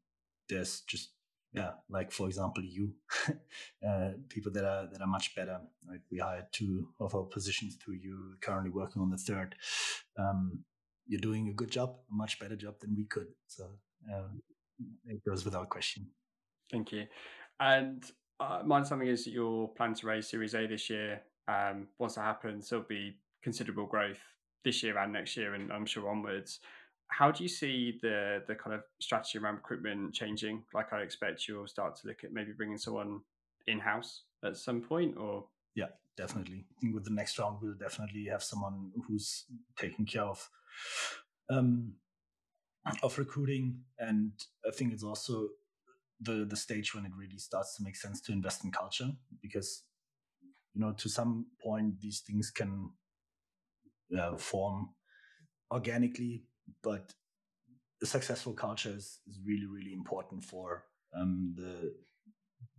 there's 0.49 0.81
just 0.81 1.11
yeah, 1.53 1.71
like 1.89 2.11
for 2.11 2.27
example, 2.27 2.63
you, 2.63 2.93
uh, 3.87 4.09
people 4.29 4.51
that 4.51 4.65
are 4.65 4.87
that 4.91 5.01
are 5.01 5.07
much 5.07 5.35
better. 5.35 5.59
Right? 5.89 6.01
We 6.11 6.19
hired 6.19 6.45
two 6.51 6.89
of 6.99 7.15
our 7.15 7.23
positions 7.23 7.75
through 7.75 7.95
you. 7.95 8.35
Currently 8.41 8.71
working 8.71 9.01
on 9.01 9.09
the 9.09 9.17
third. 9.17 9.55
Um, 10.17 10.63
you're 11.07 11.21
doing 11.21 11.47
a 11.47 11.53
good 11.53 11.71
job, 11.71 11.95
a 12.11 12.15
much 12.15 12.39
better 12.39 12.55
job 12.55 12.75
than 12.81 12.95
we 12.95 13.05
could. 13.05 13.27
So 13.47 13.65
um, 14.13 14.41
it 15.05 15.23
goes 15.27 15.45
without 15.45 15.69
question. 15.69 16.07
Thank 16.71 16.91
you. 16.91 17.05
And 17.59 18.03
uh, 18.39 18.61
my 18.65 18.77
understanding 18.77 19.07
is 19.07 19.25
that 19.25 19.31
you're 19.31 19.67
planning 19.69 19.95
to 19.95 20.07
raise 20.07 20.29
Series 20.29 20.53
A 20.53 20.67
this 20.67 20.89
year. 20.89 21.21
Um, 21.47 21.87
once 21.97 22.15
that 22.15 22.21
happens, 22.21 22.69
there'll 22.69 22.85
be 22.87 23.17
considerable 23.43 23.85
growth 23.85 24.19
this 24.63 24.83
year 24.83 24.97
and 24.97 25.13
next 25.13 25.37
year, 25.37 25.53
and 25.53 25.71
I'm 25.71 25.85
sure 25.85 26.09
onwards 26.09 26.59
how 27.09 27.31
do 27.31 27.43
you 27.43 27.49
see 27.49 27.97
the 28.01 28.43
the 28.47 28.55
kind 28.55 28.75
of 28.75 28.83
strategy 28.99 29.37
around 29.37 29.55
recruitment 29.55 30.13
changing? 30.13 30.63
Like 30.73 30.93
I 30.93 31.01
expect 31.01 31.47
you'll 31.47 31.67
start 31.67 31.95
to 31.97 32.07
look 32.07 32.23
at 32.23 32.33
maybe 32.33 32.51
bringing 32.51 32.77
someone 32.77 33.21
in 33.67 33.79
house 33.79 34.23
at 34.43 34.57
some 34.57 34.81
point, 34.81 35.17
or 35.17 35.45
yeah, 35.75 35.87
definitely. 36.15 36.65
I 36.69 36.79
think 36.81 36.93
with 36.93 37.05
the 37.05 37.11
next 37.11 37.39
round 37.39 37.57
we'll 37.61 37.73
definitely 37.73 38.25
have 38.25 38.43
someone 38.43 38.91
who's 39.07 39.45
taking 39.77 40.05
care 40.05 40.23
of 40.23 40.49
um, 41.49 41.93
of 43.03 43.17
recruiting, 43.17 43.81
and 43.99 44.31
I 44.67 44.71
think 44.71 44.93
it's 44.93 45.03
also 45.03 45.49
the 46.19 46.45
the 46.45 46.55
stage 46.55 46.95
when 46.95 47.05
it 47.05 47.11
really 47.15 47.37
starts 47.37 47.75
to 47.77 47.83
make 47.83 47.95
sense 47.95 48.21
to 48.21 48.31
invest 48.31 48.63
in 48.63 48.71
culture 48.71 49.11
because 49.41 49.83
you 50.73 50.81
know 50.81 50.91
to 50.93 51.09
some 51.09 51.45
point 51.61 51.99
these 52.01 52.21
things 52.21 52.49
can 52.49 52.89
uh, 54.17 54.35
form 54.35 54.89
organically 55.71 56.43
but 56.81 57.13
a 58.01 58.05
successful 58.05 58.53
culture 58.53 58.93
is, 58.95 59.19
is 59.27 59.39
really 59.45 59.65
really 59.67 59.93
important 59.93 60.43
for 60.43 60.85
um, 61.15 61.53
the 61.55 61.93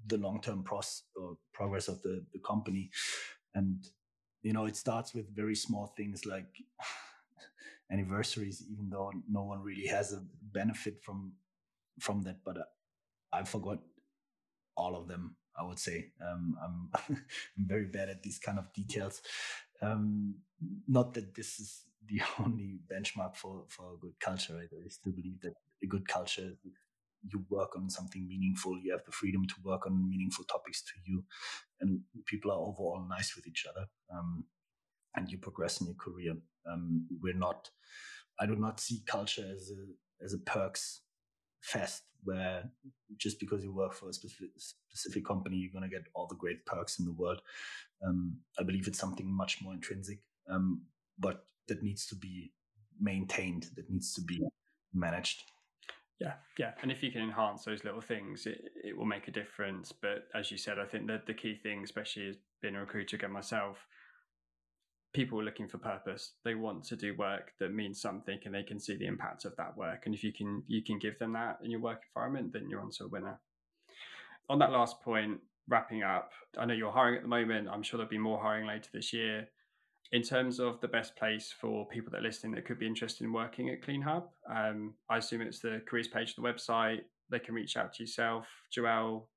the 0.06 0.16
long 0.16 0.40
term 0.40 0.62
pros 0.62 1.02
or 1.16 1.36
progress 1.52 1.88
of 1.88 2.00
the 2.02 2.24
the 2.32 2.38
company, 2.40 2.90
and 3.54 3.88
you 4.42 4.52
know 4.52 4.64
it 4.64 4.76
starts 4.76 5.14
with 5.14 5.34
very 5.34 5.54
small 5.54 5.92
things 5.96 6.24
like 6.24 6.48
anniversaries, 7.90 8.62
even 8.70 8.90
though 8.90 9.12
no 9.28 9.44
one 9.44 9.62
really 9.62 9.86
has 9.86 10.12
a 10.12 10.22
benefit 10.52 11.02
from 11.02 11.32
from 12.00 12.22
that. 12.22 12.38
But 12.44 12.58
uh, 12.58 12.70
I 13.32 13.44
forgot 13.44 13.78
all 14.76 14.96
of 14.96 15.08
them. 15.08 15.36
I 15.58 15.64
would 15.64 15.78
say 15.78 16.12
um, 16.20 16.56
I'm 16.62 16.90
I'm 17.58 17.66
very 17.66 17.86
bad 17.86 18.08
at 18.08 18.22
these 18.22 18.38
kind 18.38 18.58
of 18.58 18.72
details. 18.72 19.20
Um, 19.82 20.36
not 20.86 21.14
that 21.14 21.34
this 21.34 21.58
is 21.60 21.82
the 22.06 22.20
only 22.44 22.80
benchmark 22.92 23.36
for 23.36 23.64
for 23.68 23.94
a 23.94 23.98
good 23.98 24.18
culture. 24.20 24.54
Right? 24.54 24.68
I 24.72 24.88
still 24.88 25.12
believe 25.12 25.40
that 25.42 25.54
a 25.82 25.86
good 25.86 26.08
culture, 26.08 26.52
you 27.22 27.44
work 27.48 27.76
on 27.76 27.90
something 27.90 28.26
meaningful. 28.26 28.78
You 28.78 28.92
have 28.92 29.04
the 29.04 29.12
freedom 29.12 29.46
to 29.46 29.54
work 29.62 29.86
on 29.86 30.08
meaningful 30.08 30.44
topics 30.44 30.82
to 30.82 30.92
you, 31.04 31.24
and 31.80 32.00
people 32.26 32.50
are 32.50 32.58
overall 32.58 33.04
nice 33.08 33.34
with 33.36 33.46
each 33.46 33.66
other. 33.68 33.86
Um, 34.12 34.44
and 35.14 35.30
you 35.30 35.38
progress 35.38 35.80
in 35.80 35.86
your 35.86 35.96
career. 35.96 36.34
Um, 36.70 37.06
we're 37.22 37.34
not. 37.34 37.70
I 38.40 38.46
do 38.46 38.56
not 38.56 38.80
see 38.80 39.02
culture 39.06 39.50
as 39.54 39.70
a 39.70 40.24
as 40.24 40.34
a 40.34 40.38
perks 40.38 41.00
fest 41.60 42.02
where 42.24 42.70
just 43.16 43.40
because 43.40 43.62
you 43.62 43.72
work 43.72 43.94
for 43.94 44.08
a 44.08 44.12
specific, 44.12 44.50
specific 44.56 45.24
company, 45.24 45.56
you're 45.56 45.72
going 45.72 45.88
to 45.88 45.96
get 45.96 46.06
all 46.14 46.26
the 46.26 46.34
great 46.34 46.64
perks 46.66 46.98
in 46.98 47.04
the 47.04 47.12
world. 47.12 47.40
Um, 48.06 48.38
I 48.58 48.62
believe 48.62 48.86
it's 48.86 48.98
something 48.98 49.30
much 49.30 49.62
more 49.62 49.72
intrinsic. 49.72 50.18
Um, 50.50 50.82
but 51.18 51.44
that 51.68 51.82
needs 51.82 52.06
to 52.06 52.14
be 52.14 52.52
maintained, 53.00 53.68
that 53.76 53.90
needs 53.90 54.14
to 54.14 54.20
be 54.20 54.40
managed. 54.92 55.44
Yeah, 56.20 56.34
yeah. 56.58 56.72
And 56.82 56.90
if 56.90 57.02
you 57.02 57.12
can 57.12 57.22
enhance 57.22 57.64
those 57.64 57.84
little 57.84 58.00
things, 58.00 58.46
it, 58.46 58.60
it 58.82 58.96
will 58.96 59.04
make 59.04 59.28
a 59.28 59.32
difference. 59.32 59.92
But 59.92 60.24
as 60.34 60.50
you 60.50 60.56
said, 60.56 60.78
I 60.78 60.84
think 60.84 61.06
that 61.06 61.26
the 61.26 61.34
key 61.34 61.54
thing, 61.54 61.82
especially 61.84 62.28
as 62.28 62.36
being 62.60 62.74
a 62.74 62.80
recruiter 62.80 63.16
again 63.16 63.30
myself, 63.30 63.86
people 65.12 65.40
are 65.40 65.44
looking 65.44 65.68
for 65.68 65.78
purpose. 65.78 66.32
They 66.44 66.54
want 66.54 66.84
to 66.84 66.96
do 66.96 67.16
work 67.16 67.52
that 67.60 67.72
means 67.72 68.00
something 68.00 68.38
and 68.44 68.54
they 68.54 68.62
can 68.62 68.78
see 68.78 68.96
the 68.96 69.06
impact 69.06 69.44
of 69.44 69.56
that 69.56 69.76
work. 69.76 70.02
And 70.04 70.14
if 70.14 70.22
you 70.22 70.32
can 70.32 70.62
you 70.66 70.82
can 70.82 70.98
give 70.98 71.18
them 71.18 71.32
that 71.32 71.58
in 71.62 71.70
your 71.70 71.80
work 71.80 72.02
environment, 72.14 72.52
then 72.52 72.68
you're 72.68 72.80
onto 72.80 73.04
a 73.04 73.08
winner. 73.08 73.40
On 74.50 74.58
that 74.58 74.72
last 74.72 75.00
point, 75.02 75.40
wrapping 75.68 76.02
up, 76.02 76.32
I 76.58 76.64
know 76.64 76.74
you're 76.74 76.92
hiring 76.92 77.16
at 77.16 77.22
the 77.22 77.28
moment. 77.28 77.68
I'm 77.68 77.82
sure 77.82 77.98
there'll 77.98 78.10
be 78.10 78.18
more 78.18 78.40
hiring 78.40 78.66
later 78.66 78.88
this 78.92 79.12
year. 79.12 79.48
In 80.10 80.22
terms 80.22 80.58
of 80.58 80.80
the 80.80 80.88
best 80.88 81.16
place 81.16 81.54
for 81.60 81.86
people 81.88 82.10
that 82.12 82.18
are 82.18 82.22
listening 82.22 82.54
that 82.54 82.64
could 82.64 82.78
be 82.78 82.86
interested 82.86 83.24
in 83.24 83.32
working 83.32 83.68
at 83.68 83.82
CleanHub, 83.82 84.24
um, 84.50 84.94
I 85.10 85.18
assume 85.18 85.42
it's 85.42 85.60
the 85.60 85.82
careers 85.86 86.08
page 86.08 86.30
of 86.30 86.36
the 86.36 86.50
website. 86.50 87.00
They 87.30 87.38
can 87.38 87.54
reach 87.54 87.76
out 87.76 87.92
to 87.94 88.02
yourself, 88.02 88.46
Joel, 88.72 89.28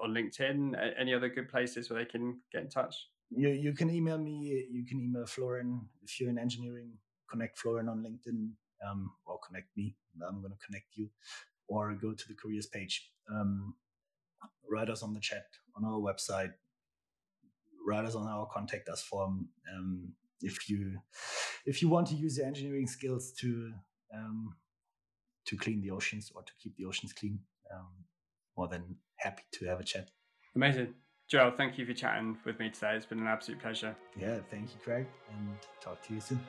on 0.00 0.10
LinkedIn. 0.10 0.78
Any 0.96 1.14
other 1.14 1.28
good 1.28 1.48
places 1.48 1.90
where 1.90 1.98
they 1.98 2.08
can 2.08 2.38
get 2.52 2.62
in 2.62 2.68
touch? 2.68 2.94
You 3.30 3.48
you 3.48 3.72
can 3.74 3.90
email 3.90 4.18
me. 4.18 4.66
You 4.70 4.84
can 4.86 5.00
email 5.00 5.26
Florian 5.26 5.88
if 6.02 6.20
you're 6.20 6.30
in 6.30 6.38
engineering. 6.38 6.92
Connect 7.30 7.58
Florian 7.58 7.88
on 7.88 8.02
LinkedIn, 8.02 8.50
um, 8.88 9.12
or 9.26 9.38
connect 9.46 9.76
me. 9.76 9.96
I'm 10.26 10.40
going 10.40 10.52
to 10.52 10.66
connect 10.66 10.96
you, 10.96 11.10
or 11.68 11.92
go 11.94 12.12
to 12.12 12.28
the 12.28 12.34
careers 12.34 12.66
page. 12.66 13.10
Um, 13.30 13.74
write 14.70 14.88
us 14.88 15.02
on 15.02 15.12
the 15.12 15.20
chat 15.20 15.44
on 15.76 15.84
our 15.84 15.98
website. 15.98 16.52
Write 17.86 18.04
us 18.04 18.14
on 18.14 18.26
our 18.26 18.46
contact 18.46 18.88
us 18.88 19.02
form. 19.02 19.48
Um, 19.74 20.12
if 20.40 20.68
you 20.70 20.98
if 21.66 21.82
you 21.82 21.88
want 21.88 22.06
to 22.08 22.14
use 22.14 22.38
your 22.38 22.46
engineering 22.46 22.86
skills 22.86 23.32
to 23.40 23.72
um, 24.14 24.54
to 25.46 25.56
clean 25.56 25.80
the 25.82 25.90
oceans 25.90 26.32
or 26.34 26.42
to 26.42 26.52
keep 26.62 26.76
the 26.76 26.84
oceans 26.84 27.12
clean, 27.12 27.40
um, 27.74 27.88
more 28.56 28.68
than 28.68 28.96
happy 29.16 29.42
to 29.52 29.66
have 29.66 29.80
a 29.80 29.84
chat. 29.84 30.08
Amazing. 30.54 30.94
Joel, 31.28 31.50
thank 31.50 31.76
you 31.76 31.84
for 31.84 31.92
chatting 31.92 32.38
with 32.46 32.58
me 32.58 32.70
today. 32.70 32.96
It's 32.96 33.04
been 33.04 33.18
an 33.18 33.26
absolute 33.26 33.60
pleasure. 33.60 33.94
Yeah, 34.18 34.38
thank 34.50 34.70
you, 34.72 34.80
Craig, 34.82 35.06
and 35.30 35.48
talk 35.78 36.00
to 36.06 36.14
you 36.14 36.20
soon. 36.20 36.40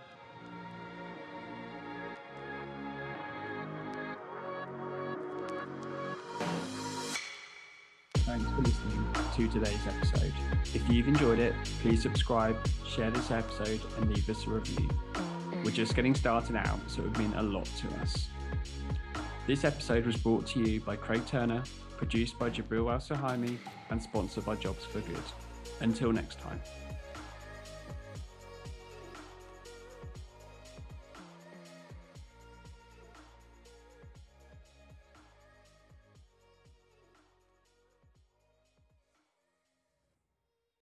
Thanks 8.20 8.50
for 8.52 8.62
listening 8.62 9.06
to 9.36 9.48
today's 9.50 9.86
episode. 9.86 10.34
If 10.74 10.90
you've 10.90 11.10
enjoyed 11.10 11.40
it, 11.40 11.54
please 11.82 12.02
subscribe, 12.02 12.56
share 12.88 13.12
this 13.12 13.32
episode, 13.32 13.82
and 13.98 14.10
leave 14.10 14.30
us 14.30 14.48
a 14.48 14.50
review. 14.50 14.88
We're 15.66 15.72
just 15.72 15.94
getting 15.94 16.16
started 16.16 16.56
out, 16.56 16.80
so 16.88 17.02
it 17.02 17.10
would 17.10 17.18
mean 17.20 17.34
a 17.34 17.44
lot 17.44 17.66
to 17.66 18.02
us. 18.02 18.30
This 19.46 19.66
episode 19.66 20.06
was 20.06 20.16
brought 20.16 20.48
to 20.48 20.62
you 20.62 20.80
by 20.80 20.96
Craig 20.96 21.26
Turner, 21.28 21.64
produced 22.00 22.40
by 22.40 22.50
Jabril 22.50 22.90
Al 22.90 23.00
Sahimi 23.00 23.58
and 23.90 24.02
sponsored 24.02 24.46
by 24.46 24.56
Jobs 24.56 24.86
for 24.86 25.02
Good. 25.02 25.18
Until 25.82 26.14
next 26.14 26.40
time. 26.40 26.62